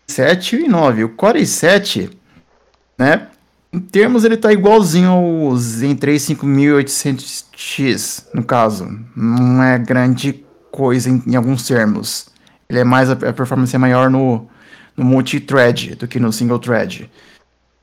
[0.07, 1.03] 7 e 9.
[1.03, 2.11] O Core i7,
[2.97, 3.27] né?
[3.71, 8.89] Em termos, ele tá igualzinho ao Zen 3 5800X, no caso.
[9.15, 12.29] Não é grande coisa em, em alguns termos.
[12.67, 14.47] Ele é mais, a, a performance é maior no,
[14.97, 17.09] no multi-thread do que no single thread.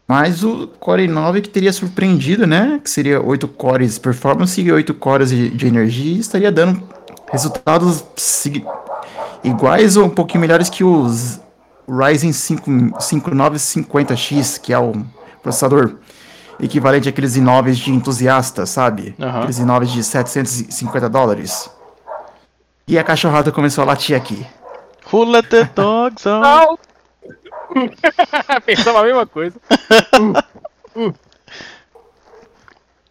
[0.09, 2.81] Mas o Core i9 que teria surpreendido, né?
[2.83, 6.81] Que seria 8 cores performance e 8 cores de, de energia, estaria dando
[7.31, 8.05] resultados
[9.43, 11.41] iguais ou um pouquinho melhores que os
[11.89, 14.93] Ryzen 5, 5950X, que é o
[15.47, 15.97] processador
[16.61, 19.15] equivalente àqueles i9 de entusiasta, sabe?
[19.21, 19.39] Aham.
[19.39, 21.71] Aqueles i9 de 750 dólares.
[22.89, 24.47] E a cachorrada começou a latir aqui.
[25.13, 26.43] Who let the dogs out?
[26.43, 26.79] Não!
[28.65, 29.57] Pensava a mesma coisa.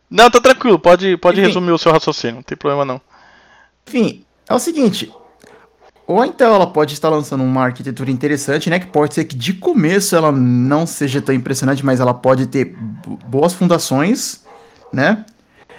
[0.10, 1.48] Não, tá tranquilo, pode, pode Enfim.
[1.48, 3.02] resumir o seu raciocínio, não tem problema não.
[3.86, 5.12] Enfim, é o seguinte.
[6.08, 8.80] Ou então ela pode estar lançando uma arquitetura interessante, né?
[8.80, 12.76] Que pode ser que de começo ela não seja tão impressionante, mas ela pode ter
[13.06, 14.44] bo- boas fundações,
[14.94, 15.26] né?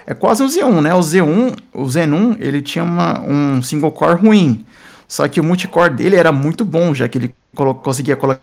[0.05, 0.95] É quase o Z1, né?
[0.95, 4.65] O Z1, o Zen1, ele tinha uma- um single core ruim.
[5.09, 8.41] Só que o multicore dele era muito bom, já que ele colo- conseguia colocar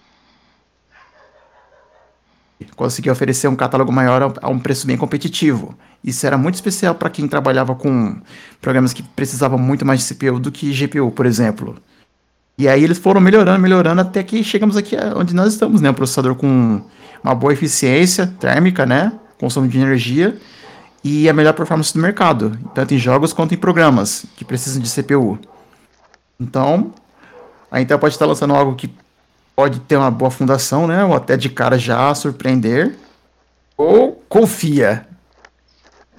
[2.76, 5.76] conseguia oferecer um catálogo maior a- um preço bem competitivo.
[6.03, 8.18] Isso era muito especial para quem trabalhava com
[8.61, 11.76] programas que precisavam muito mais de CPU do que GPU, por exemplo.
[12.57, 15.89] E aí eles foram melhorando, melhorando até que chegamos aqui a- onde nós estamos, né?
[15.89, 16.82] Um processador com
[17.24, 19.11] uma boa eficiência térmica, né?
[19.39, 20.38] Consumo de energia
[21.03, 24.89] e a melhor performance do mercado, tanto em jogos quanto em programas que precisam de
[24.89, 25.39] CPU.
[26.39, 26.93] Então,
[27.72, 28.89] a Intel pode estar lançando algo que
[29.55, 31.03] pode ter uma boa fundação, né?
[31.05, 32.95] Ou até de cara já surpreender.
[33.77, 35.07] Ou confia.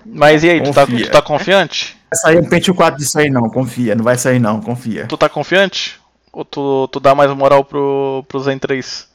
[0.04, 1.06] Mas e aí, tu tá, Confia.
[1.06, 1.96] tu tá confiante?
[2.10, 3.94] Vai sair um Pentium 4 disso aí não, confia.
[3.94, 5.06] Não vai sair não, confia.
[5.06, 5.98] Tu tá confiante?
[6.32, 9.08] Ou tu, tu dá mais moral pro, pro Zen 3?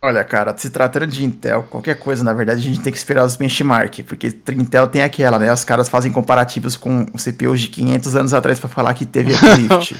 [0.00, 3.24] Olha, cara, se tratando de Intel, qualquer coisa, na verdade, a gente tem que esperar
[3.24, 5.52] os benchmark, porque Intel tem aquela, né?
[5.52, 9.96] Os caras fazem comparativos com CPUs de 500 anos atrás pra falar que teve uplift.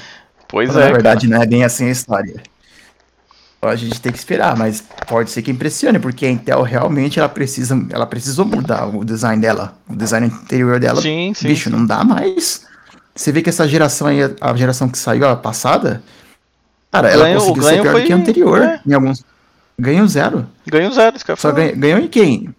[0.47, 0.85] Pois Mas, é.
[0.85, 2.41] na verdade, não é bem assim a história.
[3.61, 7.27] A gente tem que esperar, mas pode ser que impressione, porque a Intel realmente ela
[7.27, 11.01] precisa, ela precisou mudar o design dela, o design interior dela.
[11.01, 11.75] Sim, sim, Bicho, sim.
[11.75, 12.65] não dá mais.
[13.13, 16.01] Você vê que essa geração aí, a geração que saiu, a passada,
[16.89, 18.61] cara, ela Ganho- o conseguiu ser pior foi- do que a anterior.
[18.61, 18.79] é.
[18.87, 19.25] Em alguns.
[19.77, 20.47] Ganhou zero.
[20.65, 21.57] Ganho zero, esse cara Só falou.
[21.57, 22.49] ganha- ganhou em quem?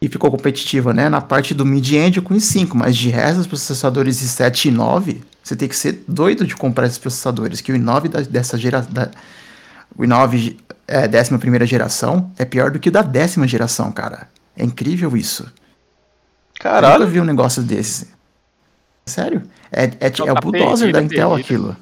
[0.00, 1.10] E ficou competitiva, né?
[1.10, 5.54] Na parte do mid-end com i5, mas de resto, os processadores i7 e i9, você
[5.54, 8.90] tem que ser doido de comprar esses processadores, que o i9 da- dessa geração.
[9.94, 10.56] O i9
[10.86, 14.28] é, décima primeira geração é pior do que o da décima geração, cara.
[14.56, 15.42] É incrível isso.
[15.42, 17.06] Eu nunca Caralho.
[17.06, 18.08] vi um negócio desse.
[19.04, 19.42] Sério?
[19.70, 21.44] É, é, Então é o tá bulldozer da Intel perdido.
[21.44, 21.76] aquilo.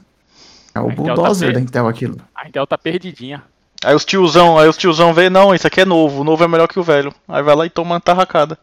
[0.74, 1.68] É o tá bulldozer da perdido.
[1.68, 2.20] Intel aquilo.
[2.34, 3.42] A Intel tá perdidinha.
[3.84, 6.48] Aí os tiozão, aí os tiozão vê, não, isso aqui é novo, o novo é
[6.48, 7.14] melhor que o velho.
[7.28, 8.58] Aí vai lá e toma uma tarracada.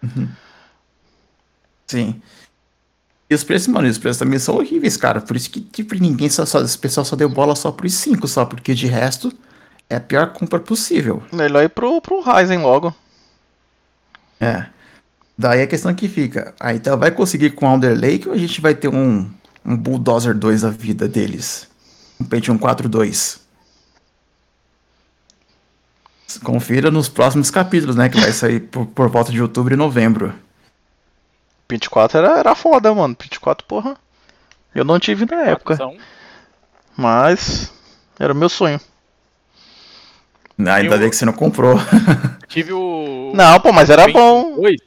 [1.85, 2.19] Sim.
[3.31, 5.21] E os preços, mano, os preços também são horríveis, cara.
[5.21, 8.27] Por isso que, tipo, ninguém só, só, esse pessoal só deu bola só por 5,
[8.27, 9.31] só, porque de resto
[9.89, 11.23] é a pior compra possível.
[11.31, 12.93] Melhor ir pro, pro Ryzen logo.
[14.37, 14.65] É.
[15.37, 18.37] Daí a questão que fica, a Intel vai conseguir com o Alder Lake ou a
[18.37, 19.31] gente vai ter um,
[19.65, 21.69] um Bulldozer 2 da vida deles?
[22.19, 23.39] Um Pentium 4 2.
[26.43, 28.09] Confira nos próximos capítulos, né?
[28.09, 30.33] Que vai sair por, por volta de outubro e novembro.
[31.71, 33.15] 24 era, era foda, mano.
[33.19, 33.95] 24, porra.
[34.73, 35.77] Eu não tive na época,
[36.95, 37.71] mas
[38.19, 38.79] era o meu sonho.
[40.65, 41.75] Ah, ainda Eu- bem que você não comprou.
[42.47, 43.31] Tive o.
[43.33, 44.55] Não, pô, mas era bom.
[44.57, 44.79] 2.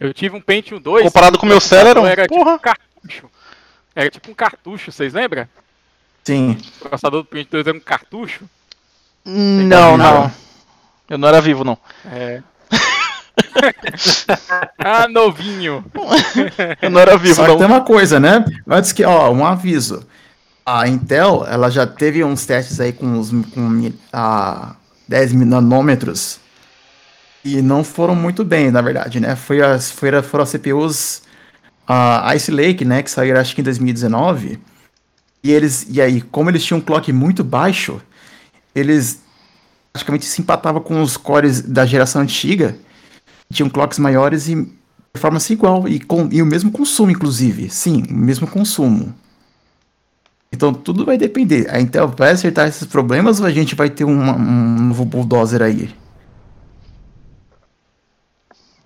[0.00, 1.04] Eu tive um Pentium 2.
[1.04, 2.54] Comparado com o meu Celeron, era tipo porra.
[2.54, 3.30] um cartucho.
[3.94, 5.46] Era tipo um cartucho, vocês lembram?
[6.24, 6.58] Sim.
[6.80, 8.44] O processador do Pentium 2 era um cartucho.
[9.24, 10.32] Não, não.
[11.08, 11.78] Eu não era vivo, não.
[12.10, 12.42] É.
[14.78, 15.84] ah, novinho.
[16.80, 17.58] Eu não era vivo, Só que não.
[17.58, 18.44] tem uma coisa, né?
[18.68, 20.06] Antes que, ó, um aviso.
[20.64, 24.74] A Intel, ela já teve uns testes aí com os com a
[25.06, 26.40] 10 nanômetros
[27.44, 29.36] e não foram muito bem, na verdade, né?
[29.36, 31.22] Foi as, foi, a- foram as CPUs
[31.86, 34.58] a Ice Lake, né, que saíram acho que em 2019.
[35.42, 38.02] E eles e aí, como eles tinham um clock muito baixo,
[38.74, 39.20] eles
[39.92, 42.76] praticamente se empatavam com os cores da geração antiga.
[43.52, 44.70] Tinham clocks maiores e
[45.12, 47.70] performance igual e, com, e o mesmo consumo, inclusive.
[47.70, 49.14] Sim, o mesmo consumo.
[50.52, 51.68] Então tudo vai depender.
[51.70, 55.62] A Intel vai acertar esses problemas ou a gente vai ter um, um novo bulldozer
[55.62, 55.94] aí?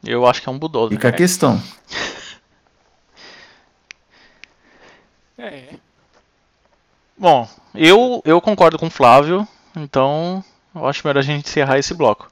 [0.03, 0.97] Eu acho que é um bulldozer.
[0.97, 1.63] Fica a questão.
[5.37, 5.75] É.
[7.17, 9.47] Bom, eu, eu concordo com o Flávio,
[9.77, 10.45] então
[10.75, 12.30] eu acho melhor a gente encerrar esse bloco.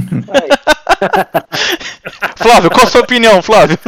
[2.36, 3.78] Flávio, qual a sua opinião, Flávio?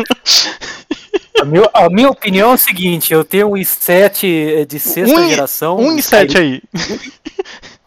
[1.41, 5.29] A, meu- a minha opinião é o seguinte: eu tenho um i7 de sexta Um,
[5.29, 5.77] geração.
[5.79, 6.63] um e sete aí.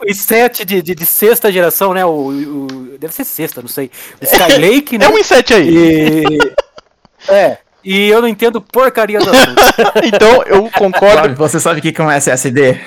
[0.02, 2.06] O i7 de, de, de sexta geração, né?
[2.06, 3.92] O, o- deve ser sexta, não sei.
[4.22, 5.06] O Skylake, né?
[5.06, 5.70] É um e sete aí.
[5.70, 6.38] E.
[7.28, 7.58] É.
[7.84, 9.62] E eu não entendo porcaria do assunto.
[10.06, 11.16] Então eu concordo.
[11.18, 12.80] Flávio, você sabe o que que é um SSD?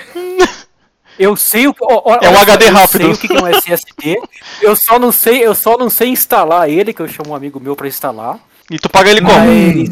[1.18, 1.84] Eu sei o que.
[1.84, 2.98] ó, ó, É um só, HD eu rápido.
[3.02, 4.16] sei o que é um SSD.
[4.62, 7.60] Eu só não sei, eu só não sei instalar ele, que eu chamo um amigo
[7.60, 8.38] meu pra instalar.
[8.70, 9.32] E tu paga ele como?
[9.38, 9.90] Mas.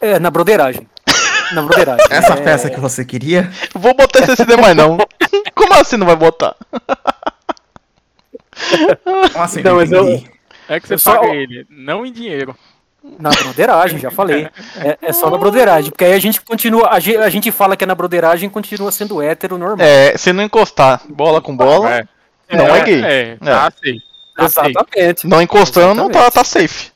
[0.00, 0.86] É, na broderagem.
[1.52, 2.04] Na broderagem.
[2.10, 2.36] Essa é...
[2.42, 3.50] peça que você queria?
[3.74, 4.98] Vou botar SSD mais não.
[5.54, 6.54] Como assim não vai botar?
[9.02, 9.62] Como assim?
[9.62, 10.22] Não, mas eu-.
[10.68, 12.54] É que você Eu só- paga ele, não em dinheiro.
[13.02, 14.48] Na broderagem, já falei.
[14.76, 16.88] É, é só na broderagem, porque aí a gente continua.
[16.90, 19.86] A gente, a gente fala que é na broderagem continua sendo hétero normal.
[19.86, 22.06] É, se não encostar bola com bola,
[22.50, 23.02] não é, gay.
[23.04, 24.02] É, tá sei.
[24.36, 24.70] Tá sei.
[24.70, 25.26] Exatamente.
[25.26, 26.32] Não encostando, tá, Exatamente.
[26.34, 26.92] tá safe.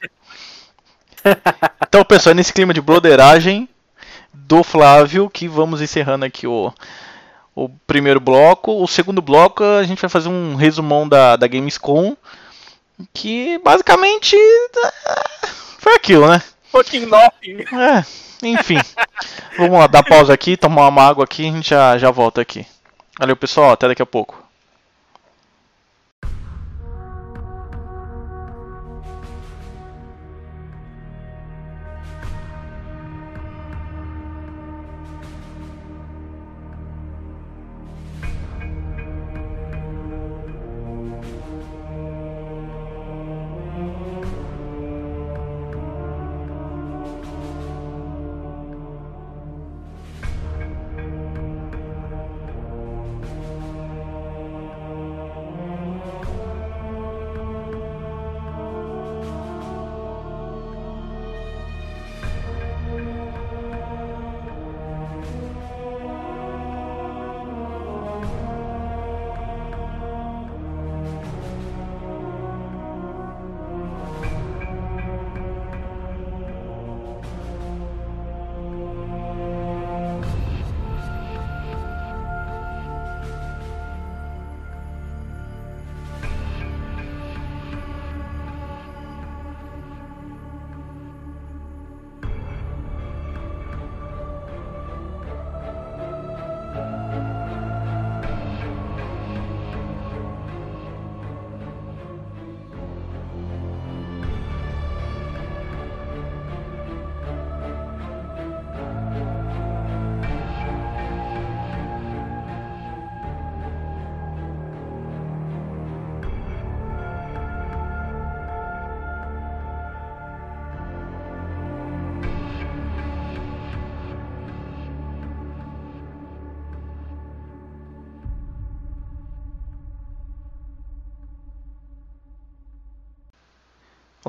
[1.86, 3.68] Então, pessoal, é nesse clima de broderagem
[4.32, 6.72] do Flávio que vamos encerrando aqui o,
[7.54, 8.82] o primeiro bloco.
[8.82, 12.16] O segundo bloco a gente vai fazer um resumão da, da Gamescom.
[13.12, 14.92] Que basicamente é,
[15.82, 16.40] foi aquilo, né?
[16.70, 17.64] Fucking nothing.
[17.76, 18.04] É,
[18.46, 18.78] enfim.
[19.58, 22.40] Vamos lá, dar pausa aqui, tomar uma água aqui e a gente já, já volta
[22.40, 22.64] aqui.
[23.18, 24.40] Valeu, pessoal, até daqui a pouco.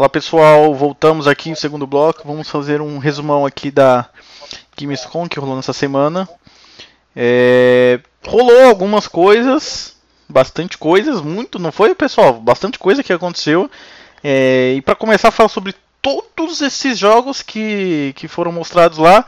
[0.04, 2.24] Olá pessoal, voltamos aqui no segundo bloco.
[2.26, 4.10] Vamos fazer um resumão aqui da
[4.78, 6.28] Gamescom que rolou nessa semana.
[7.16, 9.96] É, rolou algumas coisas,
[10.28, 12.34] bastante coisas, muito, não foi pessoal?
[12.34, 13.72] Bastante coisa que aconteceu.
[14.22, 19.26] É, e para começar a falar sobre todos esses jogos que, que foram mostrados lá,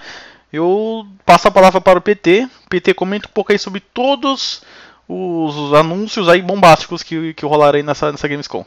[0.52, 2.50] eu passo a palavra para o PT.
[2.70, 4.62] PT comenta um pouco aí sobre todos
[5.08, 8.66] os anúncios aí bombásticos que, que rolaram aí nessa, nessa Gamescom.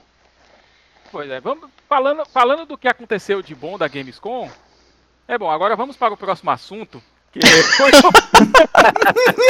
[1.11, 4.50] Pois é, vamos falando, falando do que aconteceu de bom da Gamescom.
[5.26, 7.02] É bom, agora vamos para o próximo assunto.
[7.32, 7.40] Que
[7.76, 7.90] foi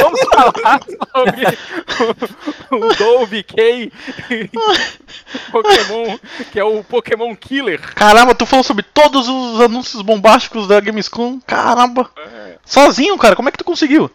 [0.01, 0.81] vamos falar
[1.13, 1.45] sobre
[2.71, 3.91] o, o Dove K
[5.51, 6.19] Pokémon,
[6.51, 7.79] que é o Pokémon Killer.
[7.93, 11.39] Caramba, tu falou sobre todos os anúncios bombásticos da Gamescom.
[11.41, 12.09] Caramba.
[12.65, 14.11] Sozinho, cara, como é que tu conseguiu?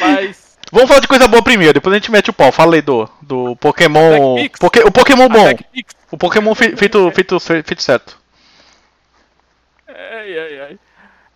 [0.00, 2.52] Mas Vamos falar de coisa boa primeiro, depois a gente mete o pau.
[2.52, 4.36] Falei do, do Pokémon.
[4.58, 5.46] Poké- o Pokémon a bom.
[6.12, 8.18] O Pokémon fe- feito, feito, feito certo.
[9.88, 10.78] Ai, ai, ai.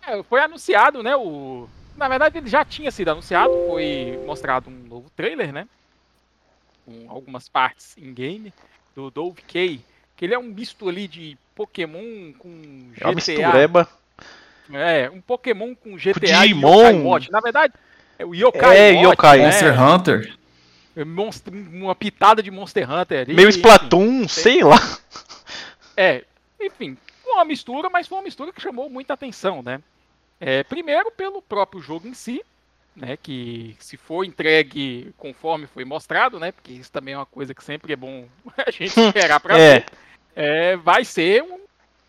[0.06, 1.16] É, foi anunciado, né?
[1.16, 1.68] O...
[1.96, 3.52] Na verdade, ele já tinha sido anunciado.
[3.66, 5.66] Foi mostrado um novo trailer, né?
[6.84, 8.52] Com algumas partes em game
[8.94, 9.80] do Dove K.
[10.16, 13.14] Que ele é um misto ali de Pokémon com É uma GTA.
[13.14, 13.88] mistureba.
[14.72, 17.18] É, um Pokémon com GTA Digimon.
[17.18, 17.30] e.
[17.30, 17.74] Na verdade,
[18.18, 19.38] é o Yokai É, Watch, Yokai.
[19.38, 19.44] né?
[19.46, 20.34] Monster Hunter.
[21.06, 23.34] Monstro- uma pitada de Monster Hunter ali.
[23.34, 23.48] Meio.
[23.48, 24.78] Splatoon, sei lá.
[25.96, 26.24] É,
[26.60, 26.96] enfim,
[27.26, 29.80] uma mistura, mas foi uma mistura que chamou muita atenção, né?
[30.40, 32.42] É, primeiro pelo próprio jogo em si,
[32.94, 33.16] né?
[33.20, 36.52] Que se for entregue conforme foi mostrado, né?
[36.52, 39.74] Porque isso também é uma coisa que sempre é bom a gente esperar pra É.
[39.80, 39.86] ver.
[40.36, 41.58] É, vai ser um.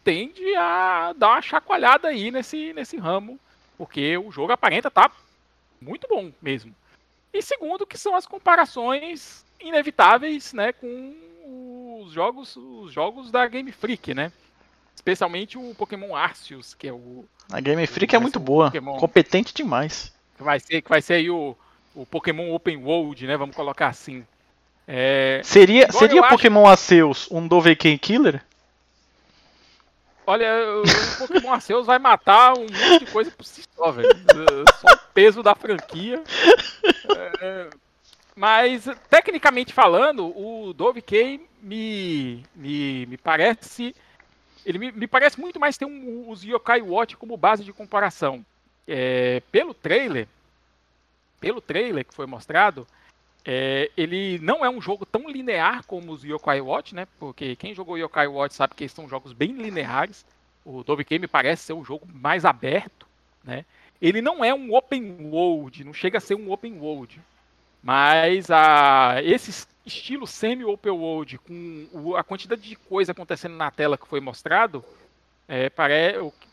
[0.04, 3.40] tende a dar uma chacoalhada aí nesse, nesse ramo,
[3.78, 5.10] porque o jogo aparenta tá
[5.82, 6.74] muito bom mesmo.
[7.34, 11.14] E segundo, que são as comparações inevitáveis, né, com
[12.02, 14.32] os jogos, os jogos da Game Freak, né?
[14.96, 18.66] Especialmente o Pokémon Arceus, que é o A Game Freak é muito boa.
[18.68, 18.98] Pokémon.
[18.98, 20.14] Competente demais.
[20.38, 21.56] que vai ser que vai ser aí o,
[21.94, 23.36] o Pokémon Open World, né?
[23.38, 24.26] Vamos colocar assim.
[24.88, 28.42] É, Seria, Agora seria o acho- Pokémon Arceus um Dovahkiin Killer?
[30.28, 30.48] Olha,
[30.78, 34.10] o Pokémon Arceus vai matar um monte de coisa por si só, velho.
[34.10, 36.24] É, Só o peso da franquia.
[37.42, 37.70] É,
[38.36, 43.96] mas, tecnicamente falando, o Dove K me, me, me parece.
[44.66, 48.44] Ele me, me parece muito mais ter um, os Yokai Watch como base de comparação.
[48.88, 50.28] É, pelo trailer,
[51.40, 52.88] pelo trailer que foi mostrado,
[53.46, 57.08] é, ele não é um jogo tão linear como os Yokai Watch, né?
[57.20, 60.26] Porque quem jogou Yokai Watch sabe que são jogos bem lineares.
[60.66, 63.06] O Dove me parece ser um jogo mais aberto,
[63.44, 63.64] né?
[64.02, 67.22] Ele não é um open world, não chega a ser um open world.
[67.84, 74.08] Mas a, esse estilo semi-open world, com a quantidade de coisa acontecendo na tela que
[74.08, 74.84] foi mostrado,
[75.48, 75.72] é,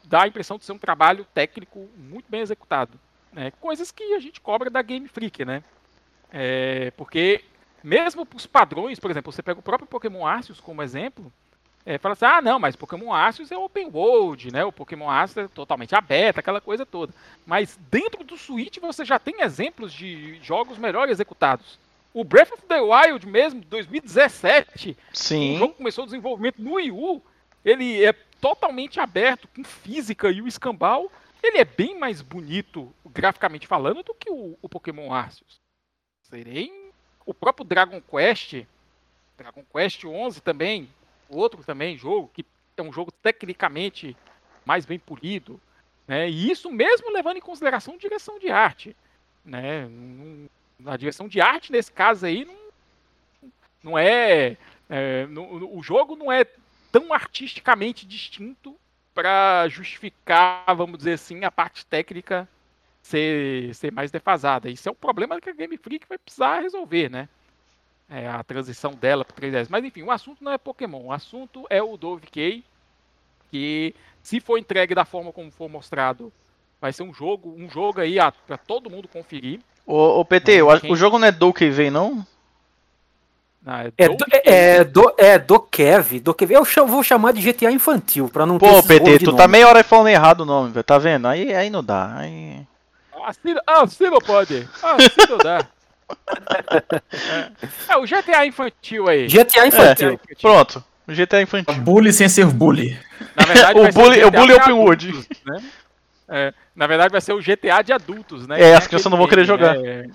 [0.05, 3.01] dá a impressão de ser um trabalho técnico muito bem executado.
[3.33, 3.51] Né?
[3.53, 5.65] Coisas que a gente cobra da Game Freak, né?
[6.33, 7.45] É, porque
[7.83, 11.31] mesmo os padrões, por exemplo, você pega o próprio Pokémon Arceus como exemplo,
[11.85, 14.65] é, fala assim, ah não, mas Pokémon Arceus é open world, né?
[14.65, 17.13] O Pokémon Arceus é totalmente aberto, aquela coisa toda.
[17.45, 21.79] Mas dentro do Switch você já tem exemplos de jogos melhor executados.
[22.15, 25.57] O Breath of the Wild mesmo, 2017, o Sim.
[25.59, 27.23] jogo começou o desenvolvimento no Wii U,
[27.65, 31.11] ele é totalmente aberto, com física e o escambau,
[31.43, 35.62] ele é bem mais bonito, graficamente falando, do que o, o Pokémon Arceus.
[36.33, 36.91] Serei
[37.27, 38.65] o próprio Dragon Quest,
[39.37, 40.89] Dragon Quest 11 também,
[41.29, 42.43] outro também jogo, que
[42.75, 44.17] é um jogo tecnicamente
[44.65, 45.61] mais bem polido,
[46.09, 46.31] né?
[46.31, 48.97] E isso mesmo levando em consideração direção de arte,
[49.45, 49.87] né?
[49.89, 50.49] Não-
[50.91, 52.57] A direção de arte nesse caso aí não,
[53.83, 54.57] não é,
[54.89, 56.45] é, no- o jogo não é
[56.91, 58.75] tão artisticamente distinto
[59.15, 62.49] para justificar, vamos dizer assim, a parte técnica
[63.03, 64.71] ser, ser mais defasada.
[64.71, 67.29] Isso é um problema que a Game Freak vai precisar resolver, né?
[68.09, 69.67] É, a transição dela para 3DS.
[69.71, 72.63] Mas enfim, o assunto não é Pokémon, o assunto é o Dove K,
[73.51, 76.33] que se for entregue da forma como for mostrado,
[76.81, 79.61] vai ser um jogo, um jogo aí para todo mundo conferir.
[79.87, 82.25] Ô, ô, PT, acho- Quem- o jogo não é Donkey vem, não?
[83.65, 84.43] Ah, É Dove do, K.
[84.45, 86.51] é, do, é do Kev, do Kev.
[86.53, 89.39] Eu vou chamar de GTA infantil, pra não ter Pô, esses rolos PT, tu nome.
[89.39, 90.83] tá meia hora falando errado o nome, velho.
[90.85, 91.27] Tá vendo?
[91.29, 92.17] Aí, aí não dá.
[92.17, 92.67] Aí...
[93.25, 94.69] Assim, ah, assim não pode.
[94.83, 95.67] Ah, assim não dá.
[97.89, 99.27] É, é, o GTA infantil aí.
[99.29, 100.21] GTA infantil.
[100.41, 100.85] Pronto.
[101.09, 101.75] O GTA infantil.
[101.83, 102.99] Bully sem ser bully.
[103.35, 105.27] Na verdade, O vai ser bully- o bully pra open world.
[105.47, 105.63] Né?
[106.29, 108.57] É, na verdade, vai ser o GTA de adultos, né?
[108.61, 110.11] É, Que as crianças não vão querer meme, né?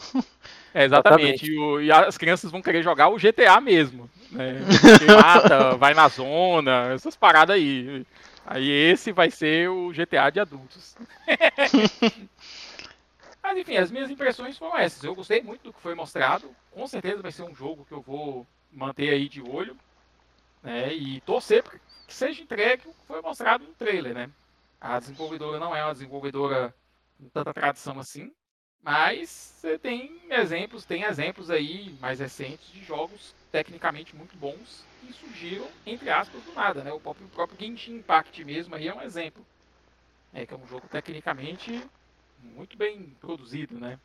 [0.73, 1.45] É, exatamente.
[1.49, 4.07] E, o- e as crianças vão querer jogar o GTA mesmo.
[4.31, 4.57] Né?
[4.99, 8.05] Que mata, vai na zona, essas paradas aí.
[8.45, 10.95] Aí esse vai ser o GTA de adultos.
[13.47, 15.01] Mas enfim, as minhas impressões foram essas.
[15.01, 16.53] Eu gostei muito do que foi mostrado.
[16.69, 19.77] Com certeza vai ser um jogo que eu vou manter aí de olho.
[20.61, 20.93] Né?
[20.93, 24.29] E torcer que seja entregue o que foi mostrado no trailer, né?
[24.81, 26.75] A desenvolvedora não é uma desenvolvedora
[27.17, 28.33] com tanta tradição assim.
[28.83, 35.13] Mas você tem exemplos, tem exemplos aí mais recentes de jogos tecnicamente muito bons que
[35.13, 36.91] surgiram, entre aspas, do nada, né?
[36.91, 39.45] O próprio, o próprio Genshin Impact mesmo aí é um exemplo.
[40.33, 41.81] É que é um jogo tecnicamente
[42.41, 43.97] muito bem produzido, né?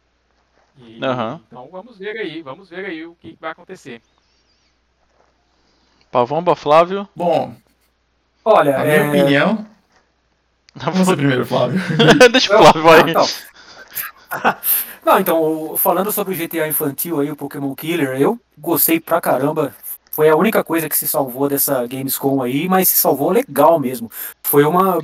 [0.78, 1.40] E- Aham.
[1.46, 4.00] Então vamos ver aí, vamos ver aí o que vai acontecer.
[6.10, 7.08] Pavomba, Flávio.
[7.16, 7.54] Bom,
[8.44, 9.08] Olha, na minha é...
[9.08, 9.66] opinião.
[10.94, 11.78] Você primeiro, Flávio.
[12.32, 13.14] Deixa o Flávio Não, aí.
[13.14, 13.26] não.
[15.04, 19.20] Não, então, o- falando sobre o GTA infantil aí, o Pokémon Killer, eu gostei pra
[19.20, 19.74] caramba.
[20.12, 24.10] Foi a única coisa que se salvou dessa Gamescom aí, mas se salvou legal mesmo.
[24.42, 24.98] Foi uma,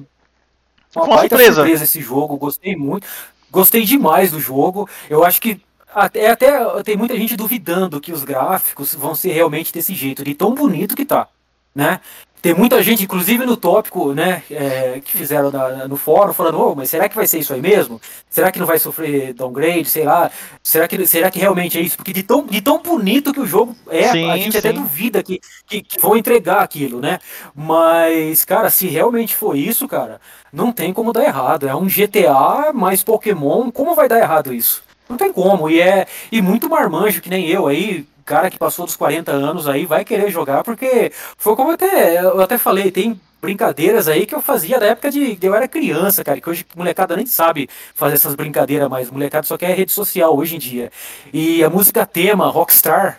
[1.04, 3.06] uma uma surpresa esse jogo, gostei muito.
[3.50, 4.88] Gostei demais do jogo.
[5.08, 5.60] Eu acho que
[5.94, 10.34] até, até tem muita gente duvidando que os gráficos vão ser realmente desse jeito, de
[10.34, 11.28] tão bonito que tá.
[11.74, 12.00] Né?
[12.40, 16.74] Tem muita gente, inclusive no tópico, né, é, que fizeram na, no fórum, falando, oh,
[16.74, 18.00] mas será que vai ser isso aí mesmo?
[18.30, 19.86] Será que não vai sofrer downgrade?
[19.86, 20.30] Sei lá.
[20.62, 21.96] Será que, será que realmente é isso?
[21.96, 24.58] Porque de tão, de tão bonito que o jogo é, Sim, a gente sim.
[24.58, 27.18] até duvida que, que, que vão entregar aquilo, né?
[27.54, 30.20] Mas, cara, se realmente for isso, cara,
[30.52, 31.68] não tem como dar errado.
[31.68, 34.82] É um GTA mais Pokémon, como vai dar errado isso?
[35.08, 35.68] Não tem como.
[35.68, 39.66] E é e muito marmanjo, que nem eu aí, cara que passou dos 40 anos
[39.66, 44.26] aí, vai querer jogar, porque foi como eu até, eu até falei, tem brincadeiras aí
[44.26, 47.24] que eu fazia da época de, de eu era criança, cara, que hoje molecada nem
[47.24, 50.92] sabe fazer essas brincadeiras mais, molecada só quer rede social hoje em dia.
[51.32, 53.18] E a música tema, Rockstar,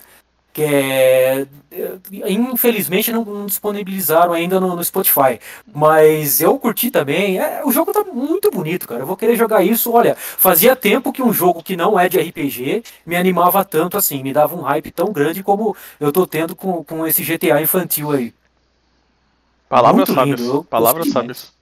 [0.52, 1.48] que é,
[2.28, 5.40] infelizmente não, não disponibilizaram ainda no, no Spotify,
[5.74, 7.40] mas eu curti também.
[7.40, 9.02] É, o jogo tá muito bonito, cara.
[9.02, 9.92] Eu vou querer jogar isso.
[9.94, 14.24] Olha, fazia tempo que um jogo que não é de RPG me animava tanto assim,
[14.24, 18.12] me dava um hype tão grande como eu tô tendo com, com esse GTA infantil
[18.12, 18.34] aí.
[19.70, 20.42] Palavras sábias.
[20.70, 21.54] Palavras sábias.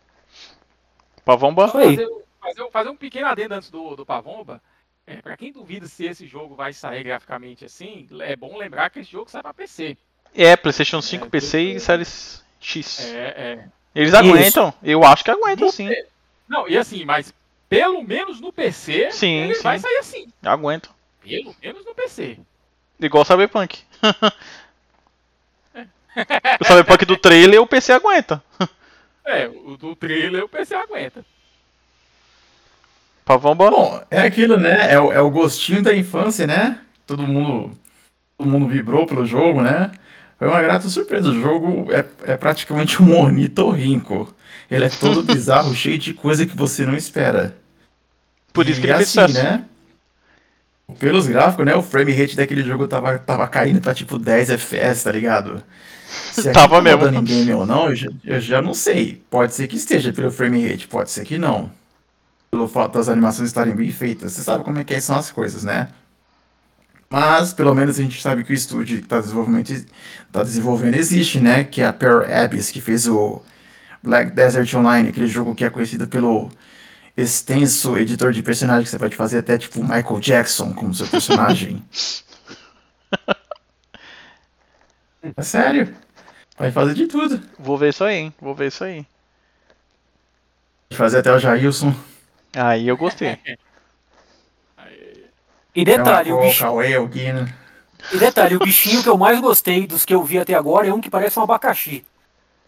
[1.26, 1.68] Pavomba?
[1.68, 2.08] Fazer,
[2.40, 4.62] fazer, um- fazer um pequeno adendo antes do, do Pavomba.
[5.08, 8.99] É, para quem duvida se esse jogo vai sair graficamente assim, é bom lembrar que
[8.99, 9.95] esse jogo sai para PC.
[10.36, 12.99] É, PlayStation 5, É, PC e Series X.
[12.99, 13.68] É, é.
[13.95, 14.18] Eles Isso.
[14.18, 14.74] aguentam?
[14.84, 15.88] Eu acho que aguentam No sim.
[15.88, 16.05] P-
[16.47, 17.34] Não, e assim, mas
[17.70, 19.64] pelo menos no PC, Sim, ele sim.
[19.64, 20.28] vai sair assim.
[20.43, 20.91] Aguentam.
[21.22, 22.38] Pelo menos no PC.
[22.99, 23.80] Igual o Cyberpunk.
[26.60, 28.43] o Cyberpunk do trailer o PC aguenta.
[29.26, 31.26] É, o do trailer o PC aguenta.
[33.28, 33.70] Pavomba?
[33.70, 34.92] Bom, é aquilo, né?
[34.94, 36.80] É o, é o gostinho da infância, né?
[37.06, 37.72] Todo mundo,
[38.38, 39.92] todo mundo vibrou pelo jogo, né?
[40.40, 41.30] Foi uma grata surpresa.
[41.30, 44.34] O jogo é, é praticamente um ornitorrinco.
[44.72, 47.58] Ele é todo bizarro, cheio de coisa que você não espera.
[48.54, 49.66] Por isso E que ele fez assim, né?
[51.00, 51.76] Pelos gráficos, né?
[51.76, 55.62] O frame rate daquele jogo tava, tava caindo pra tipo 10 FPS, tá ligado?
[56.32, 57.22] Se Tava tá mesmo.
[57.22, 59.22] game ou não, eu já, eu já não sei.
[59.30, 61.72] Pode ser que esteja pelo frame rate, pode ser que não.
[62.50, 64.34] Pelo fato das animações estarem bem feitas.
[64.34, 65.89] Você sabe como é que são as coisas, né?
[67.10, 69.86] Mas, pelo menos, a gente sabe que o estúdio que tá, desenvolvimento,
[70.32, 71.64] tá desenvolvendo existe, né?
[71.64, 73.41] Que é a Pearl Abyss, que fez o
[74.04, 76.50] Black Desert Online, aquele jogo que é conhecido pelo
[77.16, 81.84] extenso editor de personagem que você pode fazer até tipo Michael Jackson como seu personagem.
[85.36, 85.95] é sério.
[86.58, 87.41] Vai fazer de tudo.
[87.58, 88.34] Vou ver isso aí, hein?
[88.39, 89.06] Vou ver isso aí.
[90.91, 91.95] Fazer até o Jailson.
[92.58, 93.38] Aí eu gostei.
[95.76, 97.53] E detalhe, o o bichinho, Guino.
[98.12, 100.93] e detalhe, o bichinho que eu mais gostei dos que eu vi até agora é
[100.93, 102.03] um que parece um abacaxi.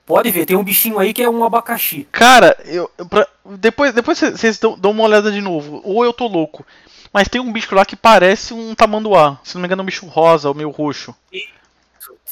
[0.05, 2.07] Pode ver, tem um bichinho aí que é um abacaxi.
[2.11, 5.81] Cara, eu, pra- depois depois cê- vocês dão, dão uma olhada de novo.
[5.83, 6.63] Ou eu tô louco.
[7.11, 9.39] Mas tem um bicho lá que parece um tamanduá.
[9.43, 11.15] Se não me engano, é um bicho rosa ou meio roxo.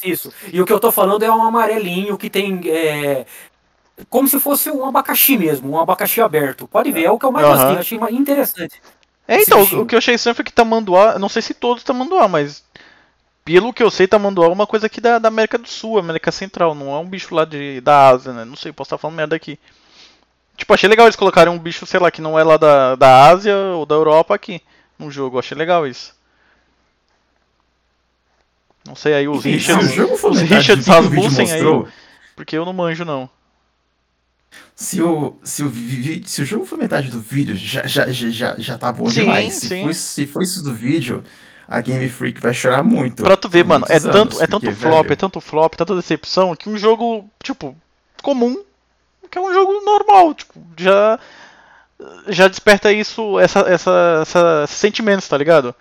[0.04, 0.32] Isso.
[0.52, 2.60] E o que eu tô falando é um amarelinho que tem.
[2.66, 3.26] é,
[4.08, 6.68] como se fosse um abacaxi mesmo, um abacaxi aberto.
[6.68, 8.80] Pode ver, é o que eu mais gostei, achei mais interessante.
[9.26, 12.26] É, então, o que eu achei estranho foi que tamanduá, não sei se todos tamanduá,
[12.28, 12.64] mas
[13.44, 16.32] pelo que eu sei, tamanduá é uma coisa aqui da, da América do Sul, América
[16.32, 18.44] Central, não é um bicho lá de, da Ásia, né?
[18.44, 19.58] Não sei, posso estar falando merda aqui.
[20.56, 23.28] Tipo, achei legal eles colocarem um bicho, sei lá, que não é lá da, da
[23.28, 24.62] Ásia ou da Europa aqui
[24.98, 26.14] no jogo, achei legal isso.
[28.86, 31.62] Não sei aí, os Richards, os Richards Rasmussen aí,
[32.34, 33.28] porque eu não manjo não.
[34.80, 35.72] Se o, se, o,
[36.24, 39.54] se o jogo for metade do vídeo, já, já, já, já, tá bom Sim, demais.
[39.54, 39.82] Se sim.
[39.82, 41.24] for, se for isso do vídeo,
[41.66, 43.24] a Game Freak vai chorar muito.
[43.24, 45.40] Pra tu ver, mano, é muitos tanto, anos, é tanto porque, flop, velho, é tanto
[45.40, 47.76] flop, tanta decepção, que um jogo, tipo,
[48.22, 48.62] comum,
[49.28, 51.18] que é um jogo normal, tipo, já
[52.28, 55.74] já desperta isso, essa, essa, essa esses sentimentos, tá ligado?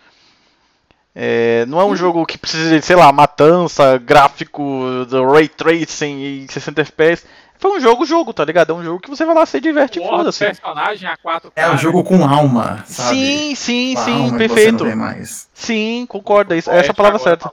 [1.19, 4.61] É, não é um jogo que precisa de, sei lá, matança, gráfico,
[5.09, 7.25] do ray tracing e 60 FPS.
[7.57, 8.71] Foi um jogo, jogo, tá ligado?
[8.71, 10.45] É um jogo que você vai lá, se diverte, e O outro foda-se.
[10.45, 11.51] personagem a 4K.
[11.55, 13.15] É um jogo com alma, sabe?
[13.17, 14.83] Sim, sim, Com sim, alma que você perfeito.
[14.83, 15.49] não vê mais.
[15.55, 17.51] Sim, concordo, é essa é a palavra certa.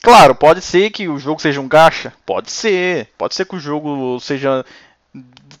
[0.00, 3.08] Claro, pode ser que o jogo seja um gacha, pode ser.
[3.18, 4.64] Pode ser que o jogo seja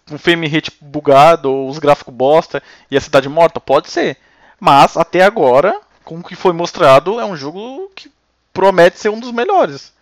[0.08, 4.16] um frame rate bugado ou os gráficos bosta e a cidade morta, pode ser.
[4.60, 5.80] Mas até agora,
[6.14, 8.10] com o que foi mostrado, é um jogo que
[8.52, 9.92] promete ser um dos melhores.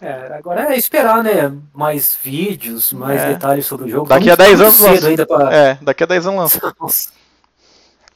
[0.00, 1.52] É, agora é esperar, né?
[1.72, 3.34] Mais vídeos, mais É.
[3.34, 4.08] detalhes sobre o jogo.
[4.08, 5.08] Daqui a 10 muito anos lança.
[5.08, 5.54] ainda pra...
[5.54, 6.74] É, daqui a 10 anos lança.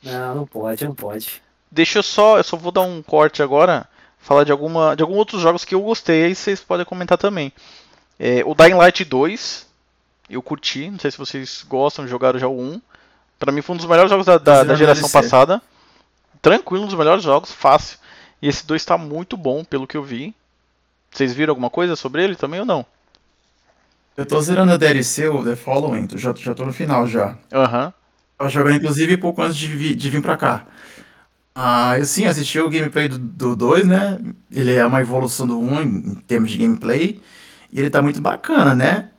[0.02, 1.42] Não, não pode, não pode.
[1.68, 3.88] Deixa eu só, eu só vou dar um corte agora,
[4.20, 7.52] falar de alguma de alguns outros jogos que eu gostei, aí vocês podem comentar também.
[8.16, 9.66] É, o Dying Light 2,
[10.30, 12.80] eu curti, não sei se vocês gostam, jogaram já o 1.
[13.38, 15.62] Pra mim foi um dos melhores jogos da, da, da geração passada.
[16.40, 17.98] Tranquilo, um dos melhores jogos, fácil.
[18.40, 20.34] E esse 2 tá muito bom, pelo que eu vi.
[21.10, 22.84] Vocês viram alguma coisa sobre ele também ou não?
[24.16, 27.36] Eu tô zerando a DLC, o The Following, já, já tô no final já.
[27.52, 27.92] Aham.
[28.40, 30.66] Eu jogando inclusive pouco antes de, vi- de vir pra cá.
[31.54, 34.18] Ah, eu sim, assisti o gameplay do 2, né?
[34.50, 37.20] Ele é uma evolução do 1 um, em termos de gameplay.
[37.72, 39.10] E ele tá muito bacana, né?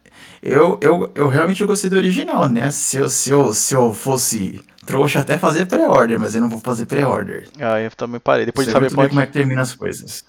[0.41, 2.69] Eu, eu, eu realmente gostei do original, né?
[2.71, 6.59] Se eu, se eu, se eu fosse trouxa, até fazer pré-order, mas eu não vou
[6.59, 7.49] fazer pré-order.
[7.59, 8.45] Ah, eu também parei.
[8.45, 9.09] Depois de Você saber muito bem pode.
[9.09, 10.23] como é que termina as coisas.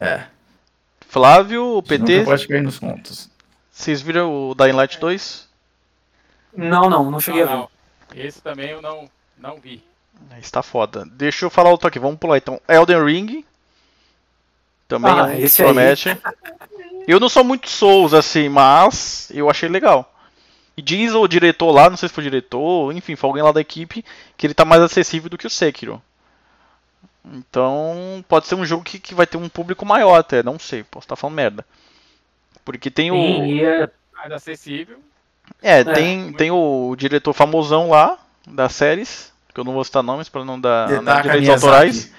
[0.00, 0.24] É.
[1.08, 2.04] Flávio, PT...
[2.04, 3.28] PT, pode cair nos pontos.
[3.70, 5.48] vocês viram o Dying Light 2?
[6.56, 7.52] Não, não, não cheguei a ver.
[7.52, 7.70] Não, não.
[8.14, 9.82] Esse também eu não, não vi.
[10.38, 11.04] Está foda.
[11.12, 12.60] Deixa eu falar outro aqui, vamos pular então.
[12.68, 13.44] Elden Ring.
[14.88, 15.68] Também Ah, é um esse aí.
[17.06, 20.14] Eu não sou muito Souls assim, mas eu achei legal.
[20.76, 23.52] E diz o diretor lá, não sei se foi o diretor, enfim, foi alguém lá
[23.52, 24.04] da equipe,
[24.36, 26.00] que ele tá mais acessível do que o Sekiro.
[27.24, 30.82] Então, pode ser um jogo que, que vai ter um público maior até, não sei,
[30.84, 31.66] posso estar falando merda.
[32.64, 33.14] Porque tem o.
[33.14, 34.98] Sim, é- Mais acessível.
[35.62, 40.28] É, tem, tem o diretor famosão lá das séries, que eu não vou citar nomes
[40.28, 42.12] para não dar né, Detaka direitos autorais.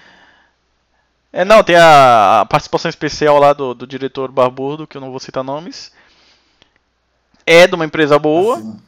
[1.34, 5.12] É, não, tem a, a participação especial lá do, do diretor barbudo, que eu não
[5.12, 5.92] vou citar nomes.
[7.46, 8.82] É de uma empresa boa, Assim.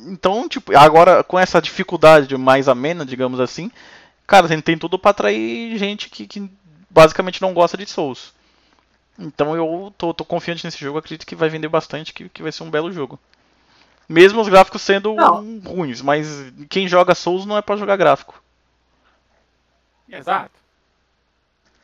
[0.00, 3.70] então, tipo, agora com essa dificuldade mais amena, digamos assim,
[4.26, 6.50] cara, tem, tem tudo pra atrair gente que, que
[6.88, 8.32] basicamente não gosta de Souls.
[9.18, 12.52] Então eu tô, tô confiante nesse jogo, acredito que vai vender bastante, que, que vai
[12.52, 13.18] ser um belo jogo.
[14.08, 15.40] Mesmo os gráficos sendo Não.
[15.42, 16.28] um, ruins, mas
[16.70, 18.42] quem joga Souls não é pra jogar gráfico.
[20.08, 20.58] Exato.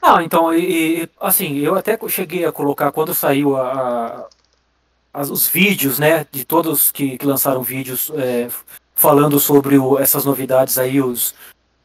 [0.07, 4.29] Ah, então, e, assim, eu até cheguei a colocar quando saiu a,
[5.15, 8.49] a- os vídeos, né, de todos que, que lançaram vídeos é,
[8.95, 11.35] falando sobre o- essas novidades aí, os,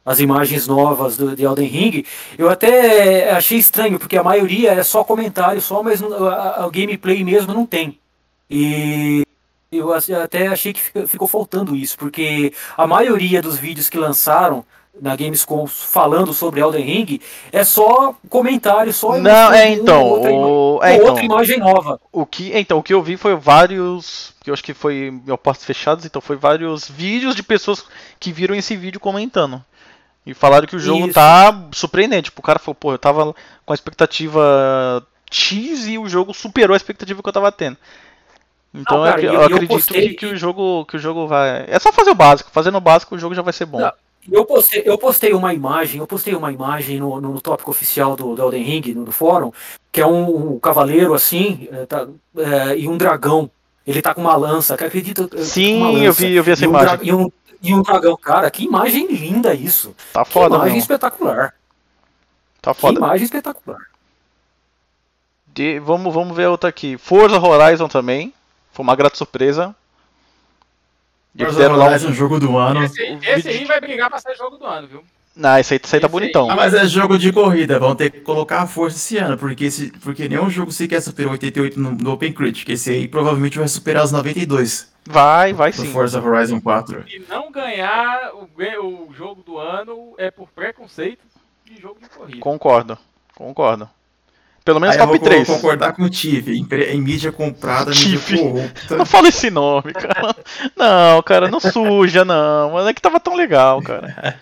[0.04, 2.04] as imagens novas do, de Elden Ring,
[2.36, 7.24] eu até achei estranho, porque a maioria é só comentário, só, mas a, o gameplay
[7.24, 7.98] mesmo não tem.
[8.50, 9.22] E
[9.72, 14.64] eu assim, até achei que ficou faltando isso, porque a maioria dos vídeos que lançaram
[15.00, 17.20] na Gamescom falando sobre Elden Ring
[17.52, 22.00] é só comentário, só Não, é então, outra, o, é, então, outra imagem nova.
[22.12, 25.38] o que, então, o que eu vi foi vários, que eu acho que foi meu
[25.38, 27.84] portas fechadas, então foi vários vídeos de pessoas
[28.18, 29.64] que viram esse vídeo comentando.
[30.26, 31.14] E falaram que o jogo Isso.
[31.14, 32.24] tá surpreendente.
[32.24, 33.34] Tipo, o cara falou, pô, eu tava
[33.64, 37.76] com a expectativa X e o jogo superou a expectativa que eu tava tendo.
[38.74, 40.98] Então Não, eu cara, eu, eu- eu acredito postei- que, que o jogo que o
[41.00, 41.64] jogo vai.
[41.68, 42.50] É só fazer o básico.
[42.52, 43.80] Fazendo o básico, o jogo já vai ser bom.
[43.80, 43.92] Não.
[44.30, 48.34] Eu postei, eu postei uma imagem, eu postei uma imagem no, no tópico oficial do,
[48.34, 49.50] do Elden Ring, no, no fórum,
[49.90, 52.06] que é um, um cavaleiro assim, é, tá,
[52.36, 53.50] é, e um dragão.
[53.86, 55.22] Ele tá com uma lança, que acredita?
[55.32, 56.04] uma Sim, lança.
[56.04, 56.98] eu vi, eu vi essa E um, imagem.
[57.02, 57.32] e, um,
[57.62, 59.96] e um dragão, cara, que imagem linda isso.
[60.12, 60.80] Tá Que foda, imagem mesmo.
[60.82, 61.54] espetacular.
[62.60, 62.98] Tá Que foda.
[62.98, 63.80] imagem espetacular.
[65.46, 66.96] De- vamos, vamos ver outra aqui.
[66.98, 68.32] Forza Horizon também.
[68.72, 69.74] Foi uma grata surpresa.
[71.34, 72.84] Deram lá um- Horizon, jogo do ano.
[72.84, 75.04] Esse, esse aí vai brigar pra ser jogo do ano, viu?
[75.36, 76.50] Não, esse aí, esse aí tá Esse aí- bonitão.
[76.50, 79.64] Ah, mas é jogo de corrida, vão ter que colocar a força esse ano, porque,
[79.64, 82.68] esse, porque nenhum jogo sequer superou 88 no, no Open Critic.
[82.68, 85.90] Esse aí provavelmente vai superar os 92 Vai, vai sim.
[85.92, 87.04] Forza Horizon 4.
[87.08, 88.48] Se não ganhar o,
[89.08, 91.22] o jogo do ano é por preconceito
[91.64, 92.40] de jogo de corrida.
[92.40, 92.98] Concordo,
[93.34, 93.88] concordo.
[94.64, 95.46] Pelo menos Aí eu top vou 3.
[95.48, 98.36] concordar com o Tiff, em, em mídia comprada, mídia Tiff.
[98.38, 98.96] corrupta.
[98.96, 100.36] Não fala esse nome, cara.
[100.76, 102.72] Não, cara, não suja, não.
[102.72, 104.36] Mas é que tava tão legal, cara.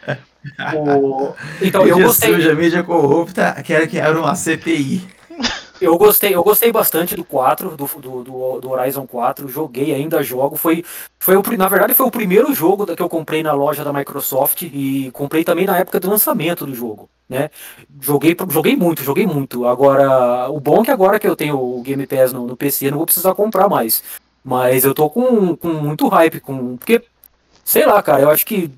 [0.74, 1.32] O-
[1.62, 5.06] Então, eu mídia gostei, suja, mídia corrupta, quero que abra uma CPI.
[5.80, 10.56] Eu gostei, eu gostei bastante do 4, do, do, do, Horizon 4, joguei, ainda jogo.
[10.56, 10.84] Foi,
[11.18, 14.62] foi o, na verdade, foi o primeiro jogo que eu comprei na loja da Microsoft
[14.62, 17.50] e comprei também na época do lançamento do jogo, né?
[18.00, 19.66] Joguei, joguei muito, joguei muito.
[19.66, 22.86] Agora, o bom é que agora que eu tenho o Game Pass no, no PC,
[22.86, 24.02] eu não vou precisar comprar mais.
[24.44, 27.02] Mas eu tô com, com muito hype, com, porque,
[27.64, 28.70] sei lá, cara, eu acho que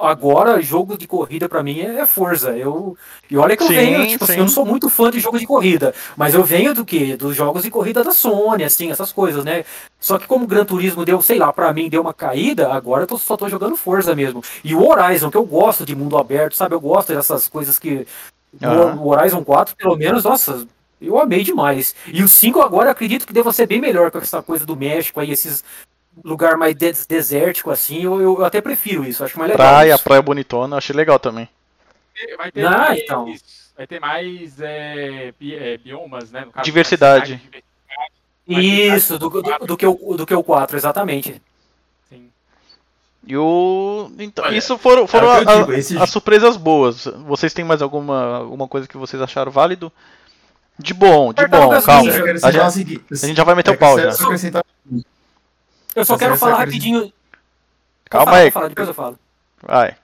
[0.00, 2.56] agora jogo de corrida pra mim é, é Forza.
[2.56, 2.96] Eu,
[3.30, 4.38] e olha que eu Sim, venho, tipo assim, sim.
[4.38, 7.16] eu não sou muito fã de jogo de corrida, mas eu venho do que?
[7.16, 9.64] Dos jogos de corrida da Sony, assim, essas coisas, né?
[9.98, 13.02] Só que como o Gran Turismo deu, sei lá, pra mim deu uma caída, agora
[13.02, 14.42] eu tô- só tô jogando Forza mesmo.
[14.64, 16.74] E o Horizon, que eu gosto de mundo aberto, sabe?
[16.74, 18.06] Eu gosto dessas coisas que.
[18.62, 18.96] Aham.
[19.00, 20.66] O Horizon 4, pelo menos, nossa,
[21.00, 21.94] eu amei demais.
[22.12, 24.76] E o 5 agora eu acredito que deva ser bem melhor com essa coisa do
[24.76, 25.64] México aí, esses
[26.24, 29.66] lugar mais des- desértico assim, eu, eu até prefiro isso, acho mais legal.
[29.66, 30.04] Praia, isso.
[30.04, 31.48] praia bonitona, achei legal também.
[32.36, 33.34] Vai ter Ah, mais, então.
[33.76, 36.44] vai ter mais é, bi- é, biomas, né?
[36.44, 37.36] No caso, Diversidade.
[37.36, 41.40] diversidade, Isso, do, do, do que o, do que o 4, exatamente.
[42.08, 42.28] sim.
[43.26, 44.10] E o.
[44.18, 47.04] Então, Olha, isso foram, foram é o que eu a- digo, esse as surpresas boas.
[47.26, 49.90] Vocês têm mais alguma, alguma coisa que vocês acharam válido?
[50.78, 52.10] De bom, de bom, calma.
[52.42, 54.12] A gente, a gente já vai meter é o pau já.
[55.94, 57.12] Eu só quero vai falar rapidinho.
[58.08, 58.50] Calma aí.
[58.50, 59.18] fala, depois eu falo.
[59.62, 59.96] Vai.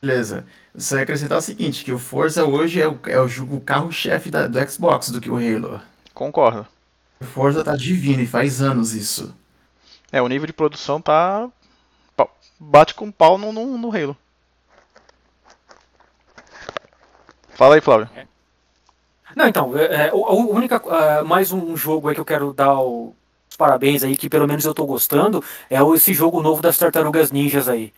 [0.00, 0.44] Beleza.
[0.76, 3.60] Só ia acrescentar o seguinte, que o Forza hoje é o, é o jogo- o
[3.60, 5.80] carro-chefe do Xbox do que o Halo.
[6.12, 6.66] Concordo.
[7.20, 9.34] O Forza tá divino e faz anos isso.
[10.12, 11.48] É, o nível de produção tá.
[12.58, 14.16] Bate com pau no, no, no Halo.
[17.54, 18.08] Fala aí, Flávio.
[19.36, 22.52] Não, então, é, é, o- a única, ah, mais um jogo aí que eu quero
[22.52, 23.14] dar o-
[23.54, 27.30] os parabéns aí, que pelo menos eu tô gostando, é esse jogo novo das Tartarugas
[27.30, 27.92] Ninjas aí.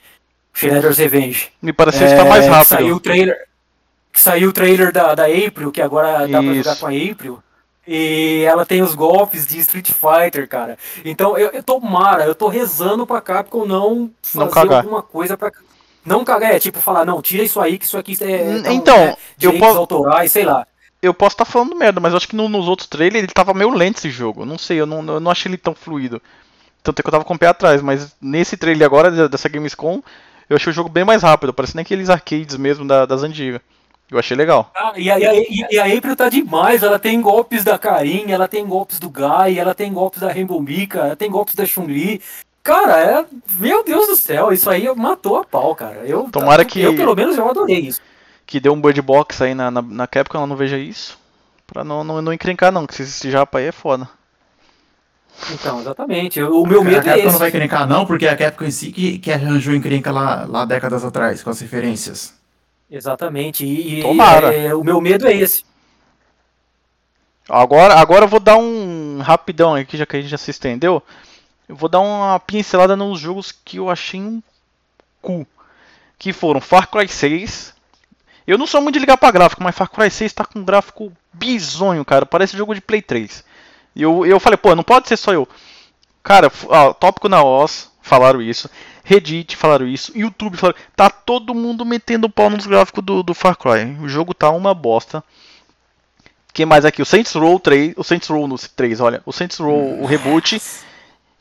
[0.53, 1.49] Shredder's Revenge.
[1.61, 2.69] Me pareceu que tá É, mais rápido.
[2.69, 3.49] Saiu o trailer,
[4.12, 6.57] que saiu o trailer da, da April, que agora dá pra Isso.
[6.62, 7.43] jogar com a April.
[7.89, 10.77] E ela tem os golpes de Street Fighter, cara.
[11.05, 14.78] Então eu, eu tô mara, eu tô rezando pra Capcom não Não fazer cagar.
[14.83, 15.53] alguma coisa pra.
[16.05, 18.43] Não cagar, é tipo falar, não, tira isso aí, que isso aqui é.
[18.43, 20.66] Hum, tão, então, né, eu posso- autorais, sei lá.
[21.02, 23.52] Eu posso estar falando merda, mas eu acho que no- nos outros trailers ele tava
[23.55, 24.44] meio lento esse jogo.
[24.44, 26.20] Não sei, eu não, eu não achei ele tão fluido.
[26.82, 30.01] Tanto é que eu tava com o pé atrás, mas nesse trailer agora dessa Gamescom,
[30.48, 33.60] eu achei o jogo bem mais rápido, parecendo aqueles arcades mesmo da- das antigas.
[34.10, 34.70] Eu achei legal.
[34.74, 35.32] Ah, e, a, e, a,
[35.73, 39.59] e a April tá demais, ela tem golpes da Karin, ela tem golpes do Guy,
[39.59, 42.23] ela tem golpes da Rainbow Mika, ela tem golpes da Chun-Li.
[42.62, 43.24] Cara, é.
[43.59, 46.02] Meu Deus do céu, isso aí matou a pau, cara.
[46.06, 48.01] Eu, Tomara que- Eu, pelo menos, eu adorei isso.
[48.47, 51.18] Que deu um bird box aí na, na, na Capcom, ela não veja isso.
[51.66, 54.09] Pra não, não, não encrencar não, que esse, esse japa aí é foda.
[55.52, 56.40] Então, exatamente.
[56.43, 57.39] O meu a medo é Capcom não esse.
[57.39, 61.05] vai encrencar não, porque a Capcom em si que, que arranjou encrenca lá, lá décadas
[61.05, 62.35] atrás, com as referências.
[62.90, 63.64] Exatamente.
[63.66, 64.55] E, e- Tomara.
[64.55, 65.64] é, o meu medo é esse.
[67.48, 71.02] Agora, agora eu vou dar um rapidão aqui, já que a gente já se estendeu.
[71.68, 74.43] Eu vou dar uma pincelada nos jogos que eu achei um
[75.20, 75.47] cu.
[76.18, 77.74] Que foram Far Cry 6.
[78.47, 80.64] Eu não sou muito de ligar pra gráfico, mas Far Cry 6 tá com um
[80.64, 82.24] gráfico bizonho, cara.
[82.24, 83.44] Parece jogo de Play 3.
[83.94, 85.48] E eu, eu falei, pô, não pode ser só eu.
[86.23, 88.70] Cara, ó, tópico na OS falaram isso.
[89.02, 90.12] Reddit falaram isso.
[90.16, 90.78] YouTube falaram.
[90.94, 93.97] Tá todo mundo metendo pau nos gráficos do, do Far Cry.
[94.01, 95.23] O jogo tá uma bosta.
[96.52, 97.01] que mais aqui?
[97.01, 97.94] O Saints Row 3.
[97.97, 99.23] O Saints Row no 3, olha.
[99.24, 100.60] O Saints Row, o reboot.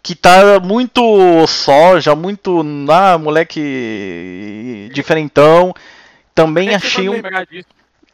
[0.03, 1.01] Que tá muito
[1.47, 2.63] só, já muito.
[2.89, 4.89] Ah, moleque.
[4.93, 5.73] Diferentão.
[6.35, 7.21] Também é achei um.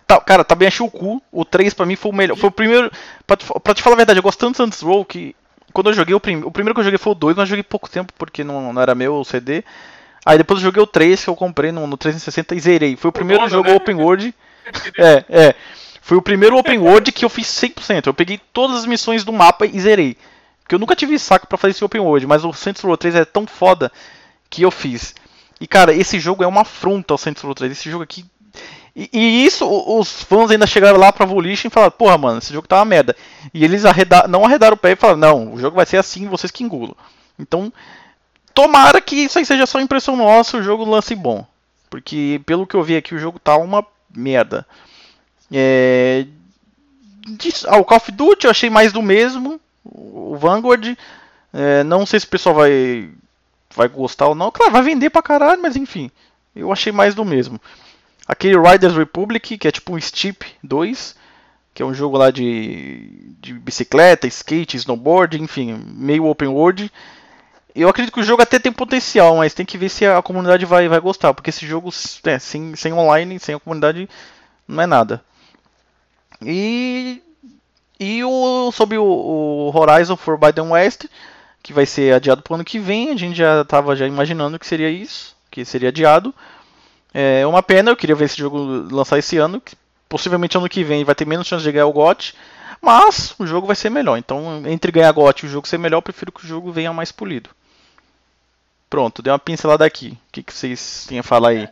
[0.06, 1.22] Tá, cara, também achei o cu.
[1.32, 2.38] O 3 pra mim foi o melhor.
[2.38, 2.92] Foi o primeiro.
[3.26, 5.36] Pra te, pra te falar a verdade, eu gosto tanto do Saints Row que.
[5.74, 7.64] Quando eu joguei o, prim, o primeiro que eu joguei foi o 2, mas joguei
[7.64, 9.64] pouco tempo porque não, não era meu o CD.
[10.26, 12.96] Aí depois eu joguei o 3 que eu comprei no, no 360 e zerei.
[12.96, 13.76] Foi o primeiro jogo né?
[13.76, 14.34] Open World.
[14.98, 15.56] É, é.
[16.02, 18.08] Foi o primeiro Open World que eu fiz 100%.
[18.08, 20.16] Eu peguei todas as missões do mapa e zerei.
[20.62, 23.16] Porque eu nunca tive saco pra fazer esse Open World, mas o Saints Row 3
[23.16, 23.92] é tão foda
[24.50, 25.16] que eu fiz.
[25.62, 27.72] E cara, esse jogo é uma afronta ao Saints Row 3.
[27.72, 28.26] Esse jogo aqui.
[28.96, 32.52] E, e isso, os fãs ainda chegaram lá pra Volition e falaram: Porra, mano, esse
[32.52, 33.16] jogo tá uma merda.
[33.54, 36.28] E eles arreda não arredaram o pé e falaram: Não, o jogo vai ser assim,
[36.28, 36.96] vocês que engulam.
[37.38, 37.72] Então,
[38.56, 41.46] tomara que isso aí seja só impressão nossa, o jogo lance bom.
[41.92, 43.86] Porque, pelo que eu vi aqui, o jogo tá uma
[44.16, 44.66] merda.
[45.52, 46.26] É...
[47.68, 49.62] ah, o Call of Duty eu achei mais do mesmo.
[49.84, 50.98] O Vanguard.
[51.54, 53.10] é, não sei se o pessoal vai,
[53.76, 54.52] vai gostar ou não.
[54.52, 56.12] Claro, vai vender pra caralho, mas enfim.
[56.56, 57.60] Eu achei mais do mesmo.
[58.28, 61.16] Aquele Riders Republic, que é tipo um Steep 2,
[61.74, 66.92] que é um jogo lá de, de bicicleta, skate, snowboard, enfim, meio open world.
[67.74, 70.66] Eu acredito que o jogo até tem potencial, mas tem que ver se a comunidade
[70.66, 71.90] vai, vai gostar, porque esse jogo
[72.26, 74.10] é, sem, sem online, sem a comunidade,
[74.68, 75.24] não é nada.
[76.42, 77.22] E,
[78.00, 81.06] e o, sobre o, o Horizon Forbidden West,
[81.64, 84.58] que vai ser adiado para o ano que vem, a gente já estava já imaginando
[84.60, 86.34] que seria isso, que seria adiado.
[87.14, 88.58] É uma pena, eu queria ver esse jogo
[88.92, 89.60] lançar esse ano.
[89.62, 89.76] que
[90.10, 92.34] Possivelmente ano que vem vai ter menos chance de ganhar o GOT.
[92.82, 94.18] Mas o jogo vai ser melhor.
[94.18, 96.92] Então, entre ganhar GOT e o jogo ser melhor, eu prefiro que o jogo venha
[96.92, 97.50] mais polido.
[98.90, 100.10] Pronto, dei uma pincelada aqui.
[100.28, 101.70] O que, que vocês têm a falar aí?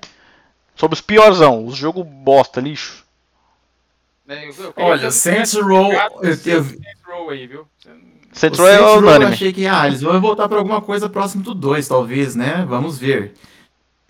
[0.75, 3.03] Sobre os piorzão, os jogos bosta, lixo.
[4.25, 7.67] né, eu- eu Olha, Saints Row, eu, desse eu, Saints Row aí, viu?
[8.31, 8.63] Você- Saints o
[8.99, 11.87] Row é eu achei que, ah, eles vão voltar pra alguma coisa próximo do 2,
[11.87, 12.65] talvez, né?
[12.67, 13.33] Vamos ver.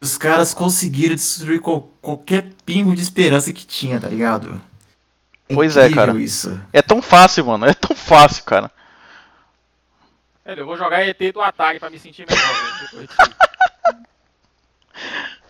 [0.01, 4.61] Os caras conseguiram destruir qual- qualquer pingo de esperança que tinha, tá ligado?
[5.53, 6.13] Pois é, cara.
[6.19, 6.59] isso.
[6.71, 7.65] É tão fácil, mano.
[7.65, 8.69] É tão fácil, cara.
[10.45, 13.09] Velho, eu vou jogar ET do Atari pra me sentir melhor.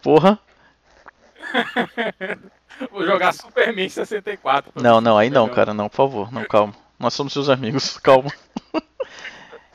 [0.01, 0.39] Porra.
[2.91, 4.71] Vou jogar Superman 64.
[4.71, 5.73] pra Não, não, aí não, cara.
[5.73, 6.31] Não, por favor.
[6.31, 6.73] Não, calma.
[6.99, 7.97] Nós somos seus amigos.
[8.03, 8.31] Calma.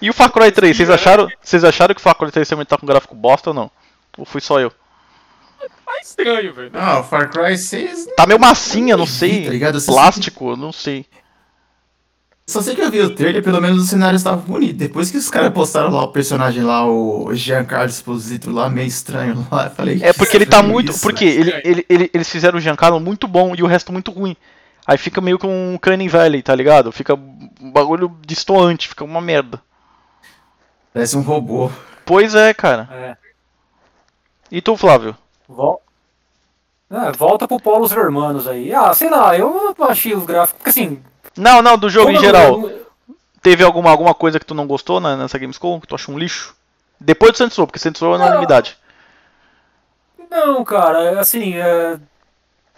[0.00, 2.66] E o Far Cry 3, vocês acharam, vocês acharam que o Far Cry 3 também
[2.66, 3.70] tá com gráfico bosta ou não?
[4.18, 4.70] Ou fui só eu?
[5.86, 6.70] Mas estranho, velho.
[6.74, 8.08] Ah, o Far Cry 6.
[8.16, 9.44] Tá meio massinha, não sei.
[9.44, 9.80] Tá ligado?
[9.82, 11.06] Plástico, não sei.
[12.46, 14.76] Só sei que eu vi o trailer, pelo menos o cenário estava bonito.
[14.76, 19.46] Depois que os caras postaram lá o personagem lá, o Giancarlo Esposito lá, meio estranho
[19.50, 19.98] lá, eu falei.
[20.02, 20.92] É porque ele tá "Que muito.
[20.92, 23.90] isso, Porque velho?" ele, ele, ele- eles fizeram o Giancarlo muito bom e o resto
[23.90, 24.36] muito ruim.
[24.86, 26.92] Aí fica meio que um Crane Valley, tá ligado?
[26.92, 29.60] Fica um bagulho distoante, fica uma merda.
[30.92, 31.70] Parece um robô.
[32.04, 32.88] Pois é, cara.
[32.92, 33.16] É.
[34.50, 35.16] E tu, Flávio?
[35.48, 35.80] Vol-
[36.90, 38.72] É, volta pro Polos Hermanos aí.
[38.74, 40.58] Ah, sei lá, eu achei os gráficos.
[40.58, 41.02] Porque assim.
[41.36, 42.70] Não, não, do jogo em eu- geral.
[43.42, 45.80] Teve alguma, alguma coisa que tu não gostou na- nessa Gamescom?
[45.80, 46.54] Que tu achou um lixo?
[47.00, 48.78] Depois do Saints Row, porque Saints Row é unanimidade.
[50.30, 51.98] Não, cara, assim, é,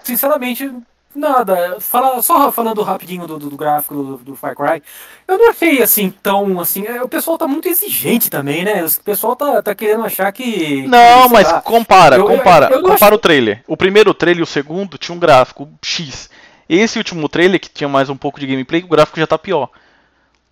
[0.02, 0.72] sinceramente,
[1.18, 1.78] nada.
[1.80, 4.82] Fala, só falando rapidinho do, do- do gráfico do, do Far Cry,
[5.26, 6.86] eu não achei assim tão assim.
[6.86, 8.84] é, O pessoal tá muito exigente também, né?
[8.84, 10.82] O pessoal tá, tá querendo achar que.
[10.82, 13.62] que, Não, sei mas lá, compara, eu- eu- compara, eu não compara o trailer.
[13.66, 16.28] O primeiro trailer e o segundo tinha um gráfico X.
[16.68, 19.68] Esse último trailer, que tinha mais um pouco de gameplay, o gráfico já tá pior.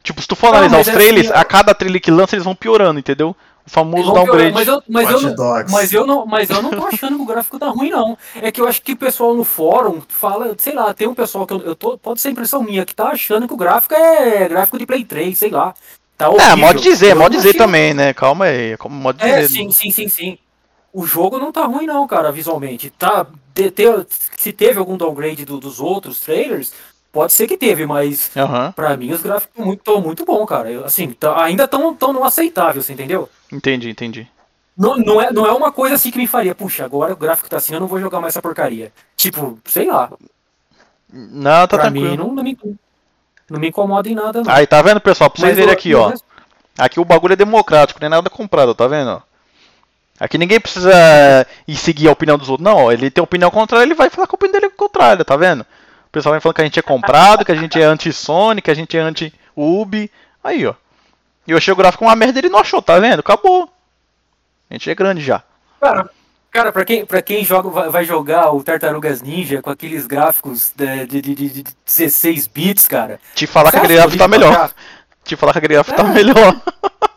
[0.02, 2.34] Tipo, se tu for Não, analisar os é trailers, assim, a cada trailer que lança
[2.36, 3.34] eles vão piorando, entendeu?
[3.66, 4.52] O famoso piorar, downgrade.
[4.52, 5.34] Mas eu, mas, eu não,
[5.70, 8.16] mas, eu não, mas eu não tô achando que o gráfico tá ruim, não.
[8.36, 11.46] É que eu acho que o pessoal no fórum fala, sei lá, tem um pessoal
[11.46, 14.46] que eu, eu tô, pode ser impressão minha, que tá achando que o gráfico é
[14.48, 15.74] gráfico de Play 3, sei lá.
[16.16, 16.58] Tá É, horrível.
[16.66, 18.12] pode dizer, Eu pode não dizer achei- também, né?
[18.12, 19.48] Calma aí, como pode É, dizer.
[19.54, 20.38] sim, sim, sim, sim.
[20.92, 22.90] O jogo não tá ruim, não, cara, visualmente.
[22.90, 26.72] Tá, te- te- se teve algum downgrade do- dos outros trailers,
[27.14, 30.70] pode ser que teve, mas Aham, pra mim os gráficos estão muito, muito bom, cara.
[30.70, 33.28] Eu, assim, tá- ainda tão, tão no aceitável, você entendeu?
[33.50, 34.28] entendi, entendi.
[34.76, 37.48] Não, não, é, não é uma coisa assim que me faria, puxa, agora o gráfico
[37.48, 38.92] tá assim, eu não vou jogar mais essa porcaria.
[39.16, 40.10] Tipo, sei lá.
[41.12, 42.10] Não, tá pra tranquilo.
[42.10, 42.58] mim não, não, me,
[43.48, 44.52] não me incomoda em nada, não.
[44.52, 45.30] Aí, tá vendo, pessoal?
[45.30, 46.12] Pra vocês verem aqui, ó.
[46.76, 49.22] Aqui o bagulho é democrático, não é nada comprado, tá vendo?
[50.18, 50.92] Aqui ninguém precisa
[51.66, 52.64] ir seguir a opinião dos outros.
[52.64, 55.64] Não, ele tem opinião contrária, ele vai falar que a opinião dele contrária, tá vendo?
[56.14, 58.70] O pessoal vai falando que a gente é comprado, que a gente é anti-Sony, que
[58.70, 60.08] a gente é anti-Ubi.
[60.44, 60.74] Aí, ó.
[61.44, 63.18] E eu achei o gráfico uma merda, ele não achou, tá vendo?
[63.18, 63.68] Acabou.
[64.70, 65.42] A gente é grande já.
[65.80, 66.08] Cara,
[66.52, 71.04] cara pra, quem, pra quem joga, vai, jogar o Tartarugas Ninja com aqueles gráficos de,
[71.06, 73.18] de, de- de 16 bits, cara.
[73.34, 74.70] Te falar que aquele gráfico tá melhor.
[75.24, 76.12] Te falar que aquele gráfico tá É.
[76.12, 76.60] melhor.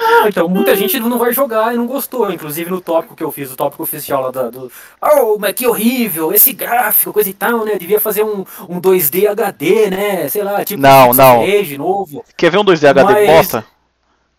[0.00, 2.30] Ah, então, muita gente não vai jogar e não gostou.
[2.30, 4.70] Inclusive no tópico que eu fiz, o tópico oficial lá da- do.
[5.02, 7.76] Oh, mas que horrível, esse gráfico, coisa e tal, né?
[7.76, 10.28] Devia fazer um, um 2D HD, né?
[10.28, 11.42] Sei lá, tipo Não, não.
[11.42, 12.24] Age novo.
[12.36, 13.66] Quer ver um 2D HD Mas- bosta?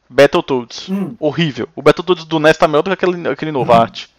[0.10, 0.90] Battletoads.
[0.90, 1.16] Hum.
[1.20, 1.68] Horrível.
[1.76, 4.10] O Battletoads do NES tá melhor do que aquele, aquele novo arte.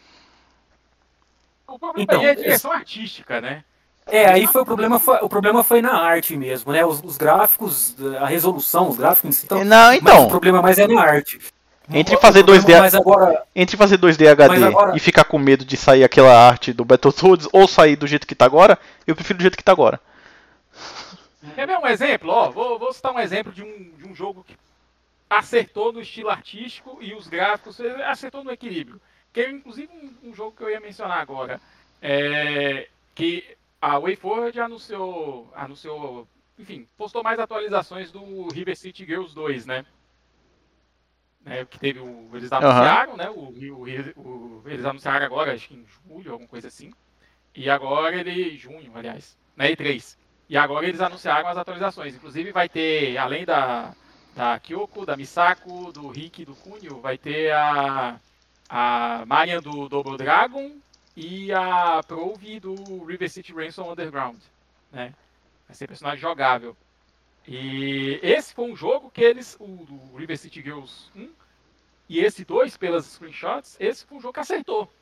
[1.67, 3.65] O problema Então, aí é a direção artística, né?
[4.11, 6.85] É, aí foi o problema, foi, o problema foi na arte mesmo, né?
[6.85, 9.47] Os, os gráficos, a resolução, os gráficos em si.
[9.47, 10.27] Então, Não, Mas então.
[10.27, 11.41] o problema mais é na arte.
[11.93, 15.65] Entre fazer problema 2D Mas agora, Entre fazer 2D HD agora- e ficar com medo
[15.65, 19.39] de sair aquela arte do Battletoads ou sair do jeito que tá agora, eu prefiro
[19.39, 20.01] do jeito que tá agora.
[21.55, 22.31] Quer ver um exemplo?
[22.31, 24.55] Ó, vou, vou citar um exemplo de um, de um jogo que
[25.29, 29.01] acertou no estilo artístico e os gráficos, acertou no equilíbrio.
[29.33, 31.61] Que é inclusive um, um jogo que eu ia mencionar agora.
[32.03, 33.45] É, que
[33.81, 36.29] a WayForward anunciou, anunciou,
[36.59, 39.85] enfim, postou mais atualizações do River City Girls 2, né?
[41.45, 43.31] né, que teve o, eles anunciaram, né?
[43.31, 43.85] O, o,
[44.21, 46.93] o- eles anunciaram agora, acho que em julho, alguma coisa assim.
[47.55, 48.57] E agora ele.
[48.57, 50.17] junho, aliás, na E3.
[50.49, 52.15] E agora eles anunciaram as atualizações.
[52.15, 53.95] Inclusive vai ter, além da,
[54.35, 58.21] da Kyoko, da Misako, do Rick e do Kunio, vai ter a,
[58.69, 60.73] a Marian do Double Dragon
[61.17, 64.41] e a Prove do River City Ransom Underground.
[64.93, 65.15] Né?
[65.67, 66.77] Vai ser personagem jogável.
[67.47, 71.29] E esse foi um jogo que eles, o do River City Girls 1
[72.09, 74.93] e esse 2, pelas screenshots, esse foi um jogo que acertou.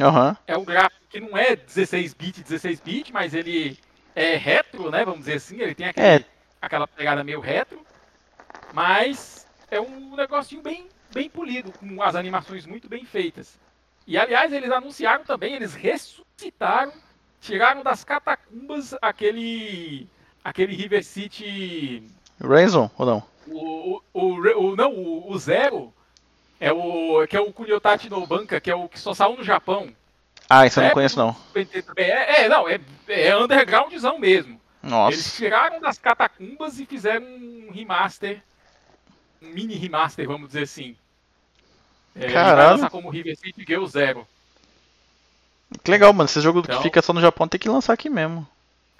[0.00, 0.36] Aham.
[0.46, 3.78] É um gráfico que não é 16 bit, 16 bit, mas ele
[4.14, 5.04] é retro, né?
[5.04, 6.24] Vamos dizer assim, ele tem aquele, É.
[6.60, 7.84] aquela pegada meio retro,
[8.72, 13.58] mas é um negocinho bem, bem polido, com as animações muito bem feitas.
[14.08, 16.94] E aliás, eles anunciaram também, eles ressuscitaram,
[17.40, 20.08] tiraram das catacumbas aquele
[20.44, 22.10] aquele River City
[22.40, 23.22] Ransom ou não?
[23.46, 25.94] o, o, o, o- não, o, o Zero
[26.60, 29.44] é o que é o Kuniotachi no Banca, que é o que só saiu no
[29.44, 29.96] Japão.
[30.50, 31.36] Ah, isso eu não É, conheço não.
[31.96, 34.60] É, é, não, é, é undergroundzão mesmo.
[35.06, 35.36] Eles Nossa.
[35.36, 38.42] tiraram das catacumbas e fizeram um remaster,
[39.42, 40.96] um mini remaster, vamos dizer assim.
[42.18, 42.70] É, Caralho.
[42.72, 44.26] lançar como River City Girl Zero.
[45.84, 46.26] Que legal, mano.
[46.28, 48.46] Esse jogo que Então- fica só no Japão tem que lançar aqui mesmo.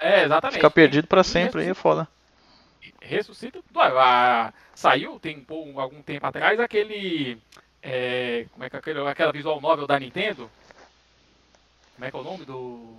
[0.00, 0.56] É, exatamente.
[0.56, 2.06] Ficar perdido pra E sempre aí é foda.
[3.00, 3.80] Ressuscita tudo.
[3.80, 7.38] Ah, saiu tem um, algum tempo atrás aquele
[7.82, 10.50] É, como é que é aquele, aquela visual novel da Nintendo?
[11.94, 12.96] Como é que é o nome do.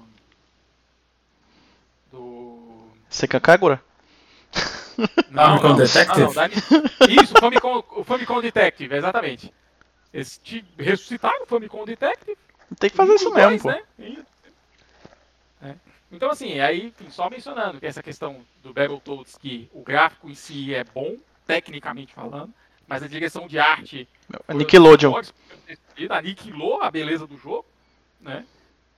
[2.12, 2.90] Do.
[3.10, 3.82] Seika Kagura?
[5.30, 6.20] Não, Famicom não, Detective?
[6.20, 6.56] não, não, da Ni-
[7.24, 9.54] Isso, o Famicom, o Famicom Detective, exatamente.
[10.14, 12.38] Eles te ressuscitaram o Famicom Detective.
[12.80, 13.70] Tem que fazer isso mesmo, dois, pô.
[13.70, 13.84] né?
[14.00, 14.26] Isso.
[15.62, 15.76] É.
[16.12, 20.36] Então, assim, aí, enfim, só mencionando que essa questão do Battletoads, que o gráfico em
[20.36, 22.54] si é bom, tecnicamente falando,
[22.88, 24.08] mas a direção de arte
[24.48, 25.14] É Nickelodeon.
[26.10, 27.66] aniquilou a beleza do jogo,
[28.20, 28.46] né?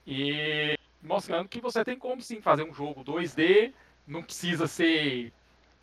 [0.07, 3.73] E mostrando que você tem como sim fazer um jogo 2D,
[4.07, 5.33] não precisa ser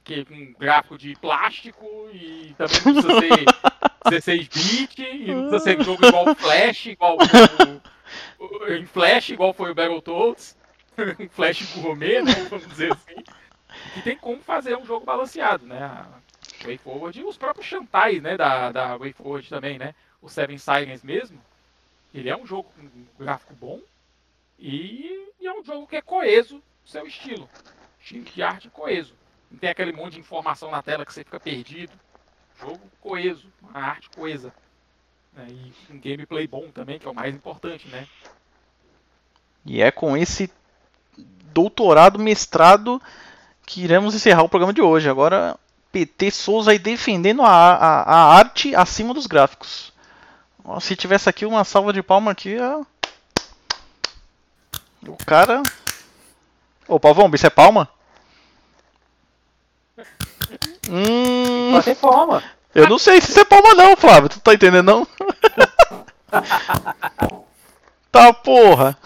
[0.05, 3.45] que, um gráfico de plástico e também não precisa ser
[4.05, 7.17] 16 bit e não precisa ser um jogo igual o Flash, igual
[8.39, 10.57] o, o- em Flash, igual foi o Battletoads,
[11.21, 12.35] um Flash gourmet, né?
[12.49, 13.25] Vamos dizer assim.
[13.97, 15.83] E tem como fazer um jogo balanceado, né?
[15.83, 16.07] A
[16.65, 18.37] WayForward e os próprios Shantai, né?
[18.37, 19.95] Da, da WayForward também, né?
[20.21, 21.41] O Seven Sirens mesmo.
[22.13, 23.81] Ele é um jogo com um gráfico bom
[24.59, 27.49] e, e é um jogo que é coeso no seu estilo.
[28.01, 29.15] Estilo de arte coeso.
[29.51, 31.93] Não tem aquele monte de informação na tela que você fica perdido.
[32.61, 34.53] Jogo coeso, uma arte coesa.
[35.35, 38.07] né, E um gameplay bom também, que é o mais importante, né?
[39.65, 40.51] E é com esse
[41.53, 43.01] doutorado, mestrado,
[43.67, 45.09] que iremos encerrar o programa de hoje.
[45.09, 45.59] Agora,
[45.93, 49.93] PT Souza aí defendendo a, a, a arte acima dos gráficos.
[50.81, 52.85] Se tivesse aqui uma salva de palma aqui, ó.
[55.07, 55.63] O cara.
[56.87, 57.89] Ô, Pavão, isso é palma?
[60.91, 61.38] Hum,
[61.73, 62.43] Bater palma.
[62.75, 64.29] eu não sei se isso é palma não, Flávio.
[64.29, 65.07] Tu tá entendendo não?
[68.11, 68.97] tá porra.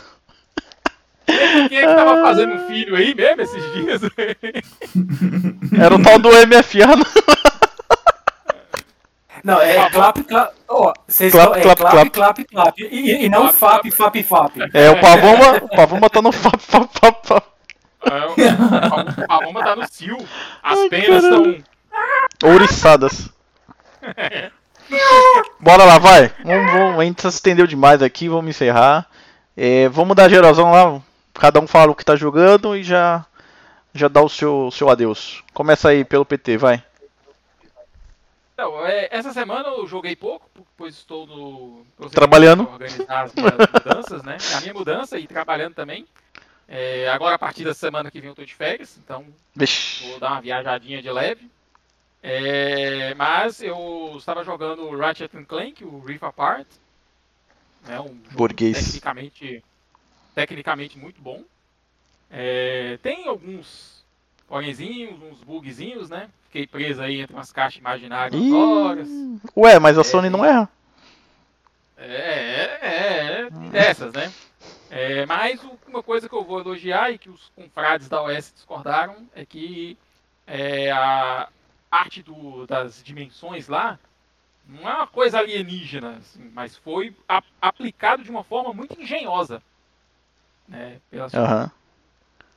[1.68, 4.00] Quem é que tava fazendo um filho aí mesmo esses dias?
[5.80, 6.86] Era o tal do MFA.
[6.96, 7.06] não?
[9.44, 10.52] Não, é clap, clap.
[10.68, 12.44] Ó, vocês Clap, estão- é clap, clap, clap.
[12.44, 12.78] clap, clap.
[12.80, 14.52] E, e não fap, fap, fap.
[14.72, 17.44] É, o Pavoma, o Pavoma tá no fap, fap, fap, fap.
[18.04, 20.16] É, o- a bomba tá no cio.
[20.62, 21.56] As penas estão.
[22.42, 23.28] Ouriçadas.
[25.60, 26.28] Bora lá, vai.
[26.44, 29.08] Vamos, vamos, a gente se estendeu demais aqui, vamos encerrar.
[29.56, 31.00] É, vamos dar geralzão lá.
[31.34, 33.24] Cada um fala o que tá jogando e já
[33.94, 35.42] já dá o seu, seu adeus.
[35.52, 36.82] Começa aí pelo PT, vai.
[38.54, 42.62] Então, é, essa semana eu joguei pouco, pois estou no Trabalhando.
[42.64, 44.36] organizar as mudanças, né?
[44.56, 46.06] A minha mudança e trabalhando também.
[46.68, 50.08] É, agora, a partir da semana que vem, eu tô de férias, então Vixe.
[50.08, 51.50] vou dar uma viajadinha de leve.
[52.22, 56.66] É, mas eu estava jogando Ratchet and Clank, o Rift Apart.
[57.88, 58.76] É um Burguês.
[58.76, 59.64] tecnicamente,
[60.34, 61.42] tecnicamente muito bom.
[62.30, 64.04] É, tem alguns
[64.46, 66.30] porémzinhos, uns bugzinhos, né?
[66.44, 68.52] Fiquei preso aí entre umas caixas imaginárias Ih.
[68.52, 69.08] horas.
[69.56, 70.68] Ué, mas a Sony não erra.
[71.96, 74.32] É, é, é, dessas, né?
[74.90, 79.16] É, mas uma coisa que eu vou elogiar e que os confrades da OS discordaram
[79.34, 79.96] é que
[80.46, 81.48] é, a
[81.92, 83.98] arte do- das dimensões lá
[84.66, 89.62] não é uma coisa alienígena, assim, mas foi a- aplicado de uma forma muito engenhosa.
[90.66, 91.70] Né, pelas- Aham.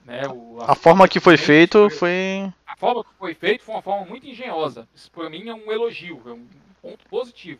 [0.05, 2.51] né, o- A forma que foi feito foi.
[2.65, 4.87] a forma que foi feito foi uma forma muito engenhosa.
[4.95, 6.47] Isso para mim é um elogio, é um
[6.81, 7.59] ponto positivo.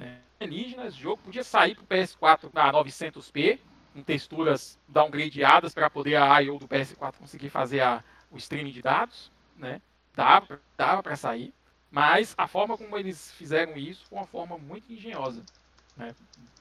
[0.00, 3.58] É, alienígenas, o jogo podia sair para o PS4 a 900p,
[3.94, 8.82] com texturas downgradeadas para poder a I/O do PS4 conseguir fazer a, o streaming de
[8.82, 9.80] dados, né?
[10.16, 11.54] Dava, dava para sair,
[11.90, 15.44] mas a forma como eles fizeram isso foi uma forma muito engenhosa,
[15.96, 16.14] né?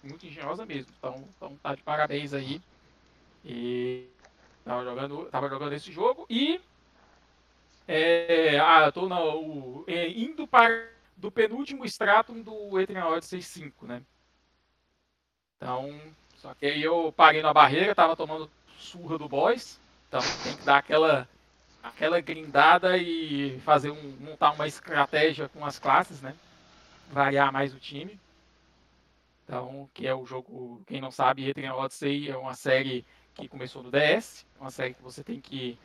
[0.03, 0.91] Muito engenhosa mesmo.
[0.99, 2.61] Então, então tá de parabéns aí.
[3.45, 4.09] E
[4.65, 6.61] tava jogando, tava jogando esse jogo e
[7.87, 13.85] é, ah, tô na, o- é, indo para do penúltimo stratum do Etrian Odyssey 5,
[13.87, 14.03] né?
[15.57, 15.99] Então,
[16.37, 20.63] só que aí eu parei na barreira, tava tomando surra do boss, então tem que
[20.63, 21.27] dar aquela
[21.87, 26.35] aquela grindada e fazer um montar uma estratégia com as classes, né?
[27.11, 28.19] Variar mais o time.
[29.43, 33.05] Então, que é o jogo, quem não sabe, Etrian Odyssey é uma série
[33.35, 35.77] que começou no DS, uma série que você tem que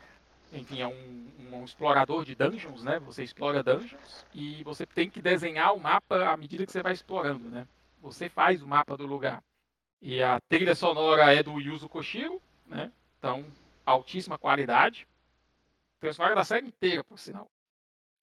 [0.53, 2.99] enfim, é um, um explorador de dungeons, né?
[2.99, 6.91] Você explora dungeons e você tem que desenhar o mapa à medida que você vai
[6.91, 7.65] explorando, né?
[8.01, 9.41] Você faz o mapa do lugar.
[10.01, 12.91] E a trilha sonora é do Yuzo Koshiro, né?
[13.17, 13.45] Então,
[13.85, 15.07] altíssima qualidade.
[16.13, 17.47] Sonora da série inteira, por sinal.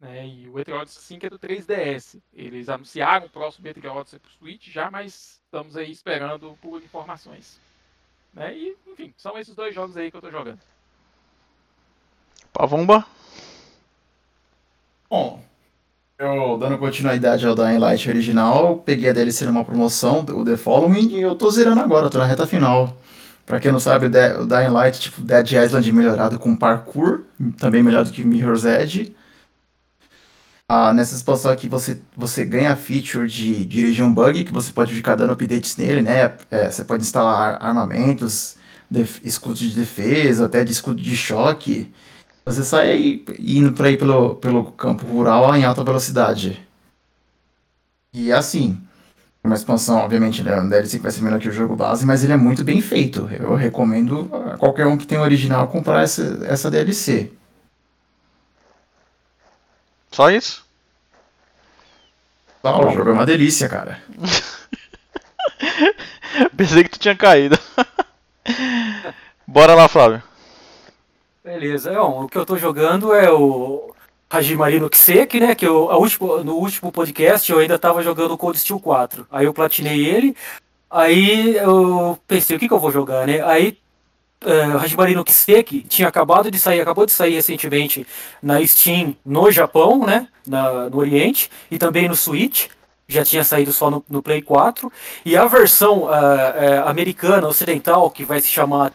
[0.01, 0.27] Né?
[0.27, 2.21] E o Odyssey 5 é do 3DS.
[2.33, 6.83] Eles anunciaram o próximo Etrian Odyssey para o Switch já, mas estamos aí esperando por
[6.83, 7.61] informações.
[8.35, 8.57] Né?
[8.57, 10.61] E, enfim, são esses dois jogos aí que eu estou jogando.
[12.53, 13.05] Pavomba.
[15.11, 15.43] Bom,
[16.19, 21.11] Eu, dando continuidade ao Dying Light original, peguei a DLC numa promoção, o The Following,
[21.11, 22.97] e eu tô zerando agora, tô na reta final.
[23.49, 27.23] Pra quem não sabe, o, Dying Light, tipo, Dead Island melhorado com parkour,
[27.57, 29.17] também melhor do que Mirror's Edge.
[30.69, 34.71] Ah, nessa expansão aqui você, você ganha a feature de dirigir um bug, que você
[34.71, 36.37] pode ficar dando updates nele, né?
[36.51, 38.57] É, você pode instalar armamentos,
[39.25, 41.91] escudos de defesa, até de escudo de choque.
[42.45, 46.63] Você sai aí, indo por aí pelo, pelo campo rural em alta velocidade.
[48.13, 48.79] E assim,
[49.43, 52.23] uma expansão, obviamente, né, um DLC que vai ser melhor que o jogo base, mas
[52.23, 53.29] ele é muito bem feito.
[53.33, 57.33] Eu recomendo a qualquer um que tem o original comprar essa, essa DLC.
[60.11, 60.67] Só isso?
[62.63, 64.03] Só, o jogo é uma delícia, cara.
[66.57, 67.59] Pensei que tu tinha caído.
[69.47, 70.23] Bora lá, Flávio.
[71.45, 71.93] Beleza.
[71.93, 73.88] Bom, o que eu tô jogando é o
[74.31, 75.55] Hajimari no Kiseki, né?
[75.55, 79.27] Que eu, último, no último podcast eu ainda tava jogando Cold Steel 4.
[79.31, 80.37] Aí eu platinei ele.
[80.91, 83.43] Aí eu pensei, o que, que eu vou jogar, né?
[83.43, 83.79] Aí
[84.45, 88.07] uh, no Kiseki tinha acabado de sair, acabou de sair recentemente
[88.43, 90.29] na Steam no Japão, né?
[90.47, 92.69] Na, no Oriente, e também no Switch.
[93.11, 94.93] Já tinha saído só no, no Play 4.
[95.25, 98.93] E a versão uh, uh, americana, ocidental, que vai se chamar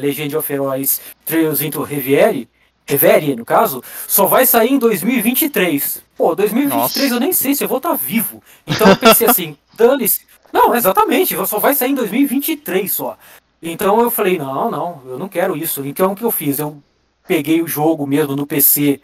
[0.00, 2.48] Legend of Heroes Trails into Reviere,
[2.86, 6.02] Reverie, no caso, só vai sair em 2023.
[6.16, 7.14] Pô, 2023 Nossa.
[7.14, 8.42] eu nem sei se eu vou estar tá vivo.
[8.66, 10.22] Então eu pensei assim, dane-se.
[10.52, 13.16] Não, exatamente, só vai sair em 2023 só.
[13.62, 15.84] Então eu falei, não, não, eu não quero isso.
[15.86, 16.58] Então o que eu fiz?
[16.58, 16.82] Eu
[17.26, 19.00] peguei o jogo mesmo no PC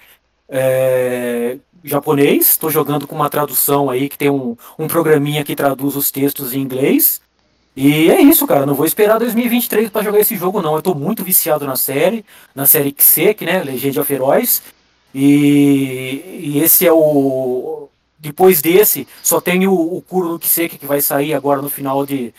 [0.49, 5.97] é, japonês, estou jogando com uma tradução aí que tem um, um programinha que traduz
[5.97, 7.21] os textos em inglês.
[7.81, 8.67] E é isso, cara.
[8.67, 10.75] Não vou esperar 2023 para jogar esse jogo, não.
[10.75, 13.63] Eu tô muito viciado na série, na série Kisek, né?
[13.63, 14.19] Legend of.
[15.15, 17.89] E, e esse é o.
[18.19, 22.05] Depois desse, só tem o, o Kuro no Kiseki que vai sair agora no final
[22.05, 22.35] de,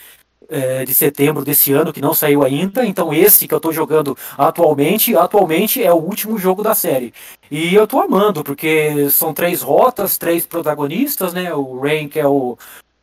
[0.50, 2.86] é, de setembro desse ano, que não saiu ainda.
[2.86, 7.14] Então esse que eu estou jogando atualmente, atualmente é o último jogo da série.
[7.50, 11.54] E eu estou amando, porque são três rotas, três protagonistas, né?
[11.54, 12.58] O Rain, que é o,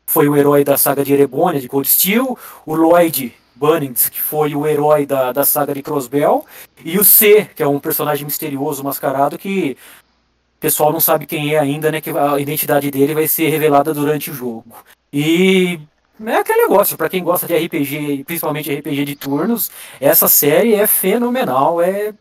[0.06, 4.54] foi o herói da saga de Erebonia, de Cold Steel, o Lloyd Bunnings, que foi
[4.54, 6.44] o herói da, da saga de Crossbell,
[6.84, 9.76] e o C, que é um personagem misterioso, mascarado, que
[10.58, 12.00] o pessoal não sabe quem é ainda, né?
[12.00, 14.64] Que a identidade dele vai ser revelada durante o jogo.
[15.12, 15.80] E
[16.24, 19.70] é aquele negócio, para quem gosta de RPG, principalmente RPG de turnos,
[20.00, 22.14] essa série é fenomenal, é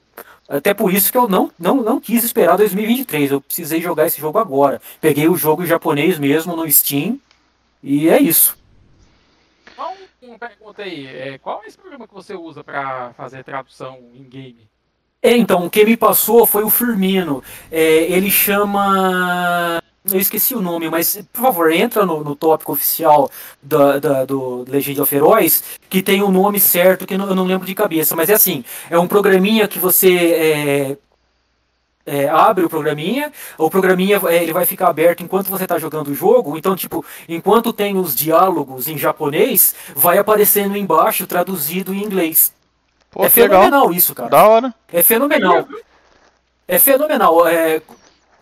[0.48, 4.22] até por isso que eu não, não, não quis esperar 2023, eu precisei jogar esse
[4.22, 4.82] jogo agora.
[5.02, 7.20] Peguei o jogo japonês mesmo no Steam
[7.86, 8.58] e é isso.
[9.76, 9.94] Qual
[10.24, 14.24] uma pergunta aí, é, qual é esse programa que você usa para fazer tradução em
[14.24, 14.68] game?
[15.22, 17.44] É, então, quem me passou foi o Firmino.
[17.72, 19.80] É, ele chama
[20.12, 23.30] eu esqueci o nome, mas por favor, entra no, no tópico oficial
[23.62, 27.28] da, da, do Legend of Heroes, que tem o um nome certo, que eu não,
[27.28, 30.98] eu não, lembro de cabeça, mas é assim, é um programinha que você é,
[32.06, 36.10] é, abre o programinha, o programinha é, ele vai ficar aberto enquanto você está jogando
[36.10, 42.04] o jogo, então tipo, enquanto tem os diálogos em japonês, vai aparecendo embaixo traduzido em
[42.04, 42.54] inglês.
[43.10, 43.94] Pô, é fenomenal legal.
[43.94, 44.30] isso, cara.
[44.30, 44.74] Da hora.
[44.92, 45.68] É fenomenal.
[46.68, 47.48] É fenomenal.
[47.48, 47.82] É,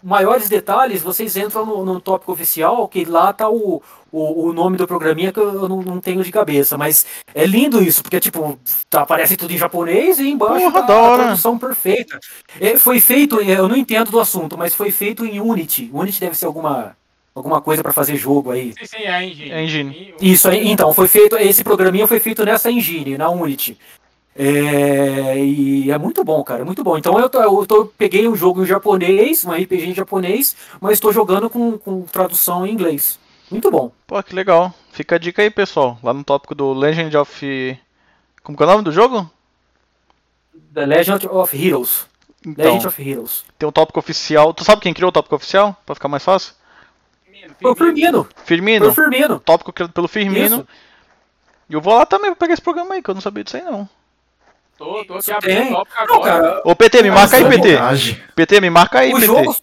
[0.03, 3.81] maiores detalhes, vocês entram no, no tópico oficial, que lá tá o,
[4.11, 6.77] o, o, nome do programinha que eu não, não, tenho de cabeça.
[6.77, 8.59] Mas é lindo isso, porque, tipo,
[8.89, 12.19] tá, aparece tudo em japonês e embaixo Porra, tá a tradução perfeita.
[12.59, 15.89] É, foi feito, é, eu não entendo do assunto, mas foi feito em Unity.
[15.93, 16.95] Unity deve ser alguma
[17.35, 18.73] alguma coisa para fazer jogo aí.
[18.77, 19.51] Sim, sim, é a engine.
[19.51, 20.13] É engine.
[20.21, 23.77] Isso, então, foi feito, esse programinha foi feito nessa engine, na Unity.
[24.35, 26.97] É, e é muito bom, cara, é muito bom.
[26.97, 30.93] Então eu, tô, eu tô, peguei um jogo em japonês, um RPG em japonês, mas
[30.93, 33.19] estou jogando com, com tradução em inglês.
[33.51, 33.91] Muito bom.
[34.07, 34.73] Pô, que legal.
[34.91, 35.99] Fica a dica aí, pessoal.
[36.01, 37.80] Lá no tópico do Legend of.
[38.41, 39.30] Como que é o nome do jogo?
[40.73, 42.07] The Legend of Heroes.
[42.45, 43.45] Então, Legend of Heroes.
[43.57, 44.53] Tem o um tópico oficial.
[44.53, 45.77] Tu sabe quem criou o tópico oficial?
[45.85, 46.55] Pra ficar mais fácil?
[47.61, 48.27] Foi o Firmino.
[48.43, 48.91] Firmino.
[48.91, 49.39] Foi o Firmino.
[49.39, 50.68] Tópico criado pelo Firmino.
[51.69, 53.57] E eu vou lá também pra pegar esse programa aí, que eu não sabia disso
[53.57, 53.88] aí não.
[54.77, 56.61] Tô, tô aqui abrindo o tópico agora.
[56.65, 57.77] Ô PT, me marca aí, PT.
[58.35, 59.25] PT, me marca aí, o PT.
[59.25, 59.55] Jogo...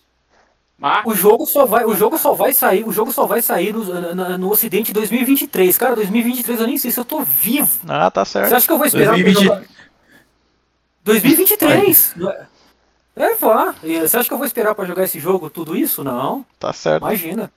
[1.04, 3.84] O jogo só vai, o jogo só vai sair, o jogo só vai sair no,
[3.84, 5.76] no, no Ocidente em 2023.
[5.76, 7.68] Cara, 2023 eu nem sei se eu tô vivo.
[7.86, 8.48] Ah, tá certo.
[8.48, 9.68] Você acha que eu vou esperar 2020...
[11.04, 12.14] 2023.
[13.14, 13.74] É, vá.
[13.82, 16.02] Você acha que eu vou esperar para jogar esse jogo tudo isso?
[16.02, 16.46] Não.
[16.58, 17.02] Tá certo.
[17.02, 17.52] Imagina.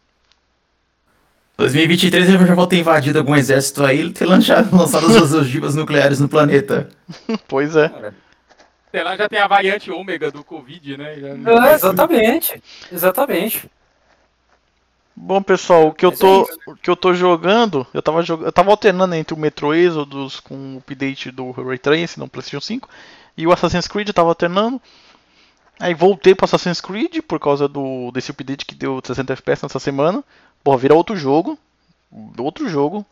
[1.58, 5.76] 2023 eu já vou ter invadido algum exército aí e ter lançado, lançado as ogivas
[5.76, 6.90] nucleares no planeta.
[7.48, 7.92] Pois é.
[8.92, 11.14] Sei lá, já tem a variante ômega do Covid, né?
[11.14, 12.62] É, exatamente.
[12.92, 13.70] Exatamente.
[15.16, 18.48] Bom, pessoal, o que eu tô, é o que eu tô jogando, eu tava jogando,
[18.48, 22.62] eu tava alternando entre o Metro Exodus com o update do Ray Tracing no PlayStation
[22.62, 22.90] 5
[23.38, 24.82] e o Assassin's Creed eu tava alternando.
[25.80, 29.80] Aí voltei pro Assassin's Creed por causa do desse update que deu 60 FPS nessa
[29.80, 30.24] semana.
[30.64, 31.58] Porra, vira outro jogo,
[32.38, 33.06] outro jogo.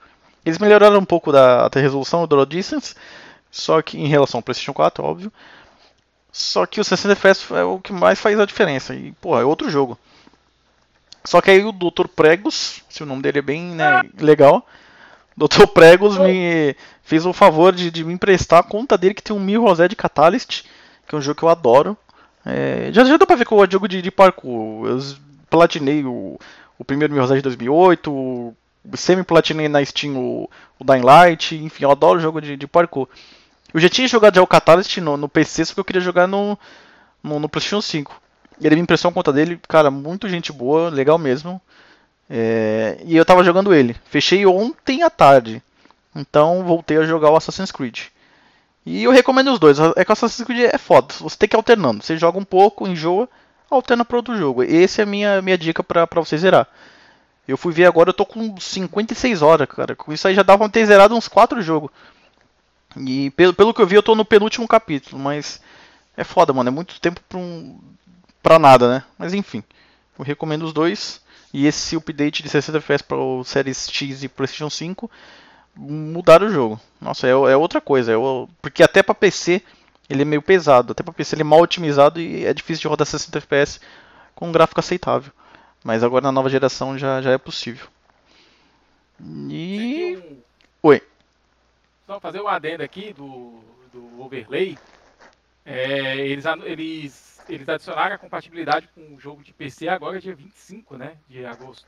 [0.46, 2.96] Eles melhoraram um pouco da, da resolução do Draw Distance,
[3.52, 5.32] só que em relação ao PlayStation 4, óbvio.
[6.32, 8.96] Só que o 60 FPS é o que mais faz a diferença.
[8.96, 10.00] E, pô, é outro jogo.
[11.26, 12.08] Só que aí o Dr.
[12.08, 14.66] Pregos, se o nome dele é bem né, legal,
[15.38, 15.68] Dr.
[15.68, 19.40] Pregos me fez o favor de, de me emprestar a conta dele que tem um
[19.40, 20.64] Mirror's Edge Catalyst,
[21.08, 21.98] que é um jogo que eu adoro.
[22.46, 24.88] É, já, já deu pra ver que eu jogo de, de parkour.
[24.88, 25.00] Eu
[25.50, 26.40] platinei o,
[26.82, 28.56] o primeiro Mirror's Edge de 2008, o-
[28.96, 30.50] semi-platinei na Steam o,
[30.80, 33.08] o Dying Light, enfim, eu adoro jogo de, de parkour.
[33.74, 36.28] Eu já tinha jogado já o Catalyst no, no PC, só que eu queria jogar
[36.28, 36.58] no,
[37.24, 38.20] no, no PlayStation 5.
[38.62, 41.62] Ele me emprestou a conta dele, cara, muito gente boa, legal mesmo.
[42.30, 43.96] É, e eu tava jogando ele.
[44.06, 45.62] Fechei ontem à tarde.
[46.16, 48.08] Então voltei a jogar o Assassin's Creed.
[48.86, 49.78] E eu recomendo os dois.
[49.96, 51.14] É que o Assassin's Creed é foda.
[51.20, 52.04] Você tem que ir alternando.
[52.04, 53.30] Você joga um pouco, enjoa,
[53.76, 54.64] alterna para outro jogo.
[54.64, 56.68] Essa é a minha, minha dica pra você zerar.
[57.48, 59.96] Eu fui ver agora, eu tô com 56 horas, cara.
[59.96, 61.90] Com isso aí já dava pra ter zerado uns 4 jogos.
[62.98, 65.22] E pelo, pelo que eu vi, eu tô no penúltimo capítulo.
[65.22, 65.62] Mas
[66.16, 66.70] é foda, mano.
[66.70, 67.80] É muito tempo pra, um,
[68.42, 69.04] pra nada, né?
[69.18, 69.64] Mas enfim.
[70.18, 71.22] Eu recomendo os dois.
[71.54, 75.12] E esse update de 60 FPS para o Series X e PlayStation 5
[75.76, 76.80] mudaram o jogo.
[77.02, 78.14] Nossa, é, é outra coisa.
[78.14, 78.16] É
[78.62, 79.62] porque até para PC
[80.12, 80.92] ele é meio pesado.
[80.92, 83.80] Até para PC ele é mal otimizado e é difícil de rodar 60 FPS
[84.36, 85.32] com um gráfico aceitável.
[85.84, 87.88] Mas agora na nova geração já, já é possível.
[89.50, 90.18] E.
[90.18, 90.38] Um-
[90.84, 91.02] Oi.
[92.08, 93.60] Só fazer um adendo aqui do,
[93.94, 94.78] do overlay.
[95.64, 100.98] É, eles, eles, eles adicionaram a compatibilidade com o jogo de PC agora dia 25
[100.98, 101.86] né, de agosto.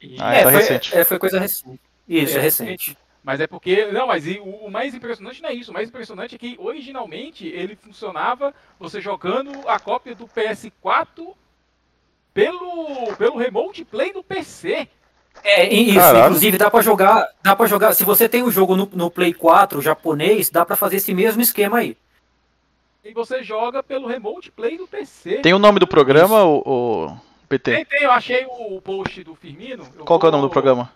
[0.00, 0.96] E- Ah, é, tá foi, recente.
[0.96, 1.80] é, foi coisa recente.
[2.08, 2.98] Isso, é, recente.
[3.26, 3.86] Mas é porque.
[3.86, 5.72] Não, mas o, o mais impressionante não é isso.
[5.72, 11.34] O mais impressionante é que originalmente ele funcionava você jogando a cópia do PS4
[12.32, 14.86] pelo, pelo Remote Play do PC.
[15.42, 16.26] É, isso, Caralho.
[16.26, 19.34] inclusive dá pra jogar, dá para jogar, se você tem o jogo no, no Play
[19.34, 21.96] 4 japonês, dá pra fazer esse mesmo esquema aí.
[23.04, 25.38] E você joga pelo Remote Play do PC.
[25.38, 26.62] Tem o nome do programa, o,
[27.08, 27.74] o PT?
[27.74, 29.84] Tem, tem, eu achei o post do Firmino.
[30.04, 30.92] Qual que é o nome vou- do programa?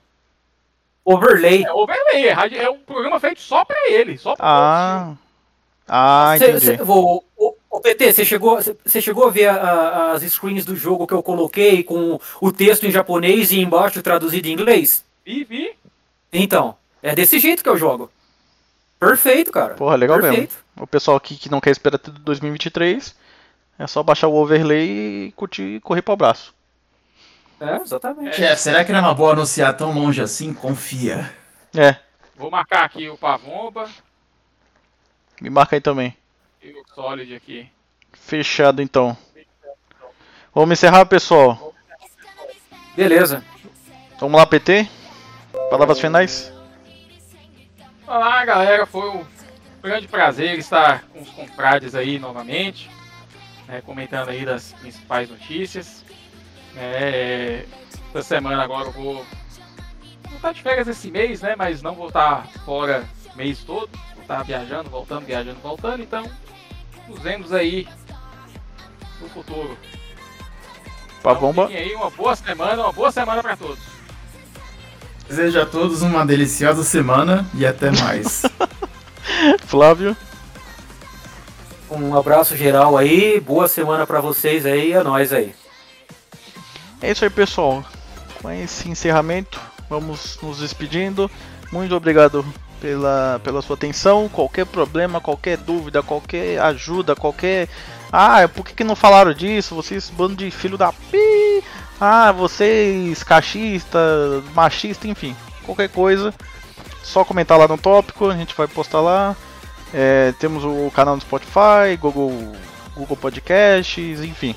[1.05, 1.65] Overlay.
[1.65, 5.15] É Overlay, é, é um programa feito só pra ele, só pra Ah.
[5.93, 6.67] Ah, Cê- entendi.
[6.67, 10.65] cê- o, o- o PT, você chegou, você chegou a ver a- a- as screens
[10.65, 15.05] do jogo que eu coloquei com o texto em japonês e embaixo traduzido em inglês?
[15.27, 15.73] Vi, vi.
[16.33, 18.09] Então, é desse jeito que eu jogo.
[19.01, 19.75] Perfeito, cara.
[19.75, 20.31] Porra, legal mesmo.
[20.33, 20.57] Perfeito.
[20.79, 23.15] O pessoal aqui que não quer esperar até 2023,
[23.79, 26.55] é só baixar o overlay e curtir e correr pro abraço.
[27.61, 28.37] É, exatamente.
[28.37, 30.53] Chefe, será que não é uma boa anunciar tão longe assim?
[30.55, 31.31] Confia.
[31.77, 31.97] É,
[32.37, 33.89] Vou marcar aqui o Pavomba
[35.41, 36.17] me marca aí também.
[36.63, 37.69] e o Solid aqui.
[38.13, 39.17] Fechado então.
[40.55, 41.75] Vamos encerrar, pessoal.
[42.95, 43.43] Beleza.
[44.19, 44.89] Vamos lá, PT?
[45.71, 46.53] Palavras finais?
[48.07, 48.85] Olá, galera.
[48.85, 49.25] Foi um
[49.83, 52.91] grande prazer estar com os confrades aí novamente,
[53.67, 56.05] né, comentando aí das principais notícias.
[56.77, 57.65] É,
[58.11, 59.15] essa semana agora eu vou
[60.29, 61.55] vou estar de férias esse mês, né?
[61.57, 63.91] Mas não vou estar fora o mês todo.
[64.15, 66.03] Vou estar viajando, voltando, viajando, voltando.
[66.03, 66.25] Então,
[67.09, 67.87] nos vemos aí
[69.21, 69.77] no futuro.
[71.23, 71.67] Pra Então, bomba.
[71.69, 73.79] aí uma boa semana, uma boa semana para todos.
[75.29, 78.43] Desejo a todos uma deliciosa semana e até mais.
[79.67, 80.17] Flávio.
[81.91, 85.55] Um abraço geral aí, boa semana pra vocês aí, é nóis aí.
[87.03, 87.85] É isso aí, pessoal.
[88.41, 91.31] Com esse encerramento, vamos nos despedindo.
[91.73, 92.45] Muito obrigado
[92.81, 94.29] pela, pela sua atenção.
[94.29, 97.69] Qualquer problema, qualquer dúvida, qualquer ajuda, qualquer.
[98.13, 99.75] Ah, por que, que não falaram disso?
[99.75, 101.63] Vocês, bando de filho da pi.
[102.01, 103.99] Ah, vocês, cachista,
[104.55, 105.37] machista, enfim.
[105.65, 106.35] Qualquer coisa,
[107.03, 109.37] só comentar lá no tópico, a gente vai postar lá.
[109.93, 112.53] É, temos o canal no Spotify, Google,
[112.95, 114.55] Google Podcasts, enfim.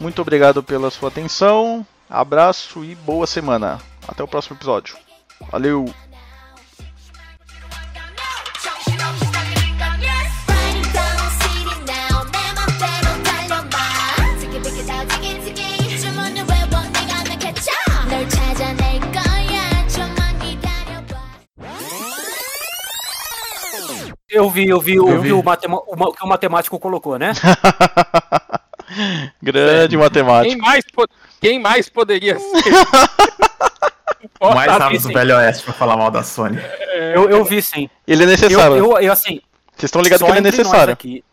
[0.00, 1.86] Muito obrigado pela sua atenção.
[2.08, 3.78] Abraço e boa semana.
[4.08, 4.96] Até o próximo episódio.
[5.52, 5.84] Valeu!
[24.30, 27.32] Eu vi, eu vi, eu, vi, o, o que o matemático colocou, né?
[29.42, 30.60] Grande Quem matemático.
[30.62, 31.08] mais, po-
[31.40, 32.62] quem mais poderia ser?
[34.38, 36.58] O mais rápido do Velho Oeste pra falar mal da Sony.
[37.14, 37.88] Eu, eu vi sim.
[38.06, 38.76] Ele é Eu, necessário.
[38.76, 39.40] eu, eu, assim,
[39.76, 40.92] Vocês estão ligados que ele é necessário.
[40.92, 41.24] aqui,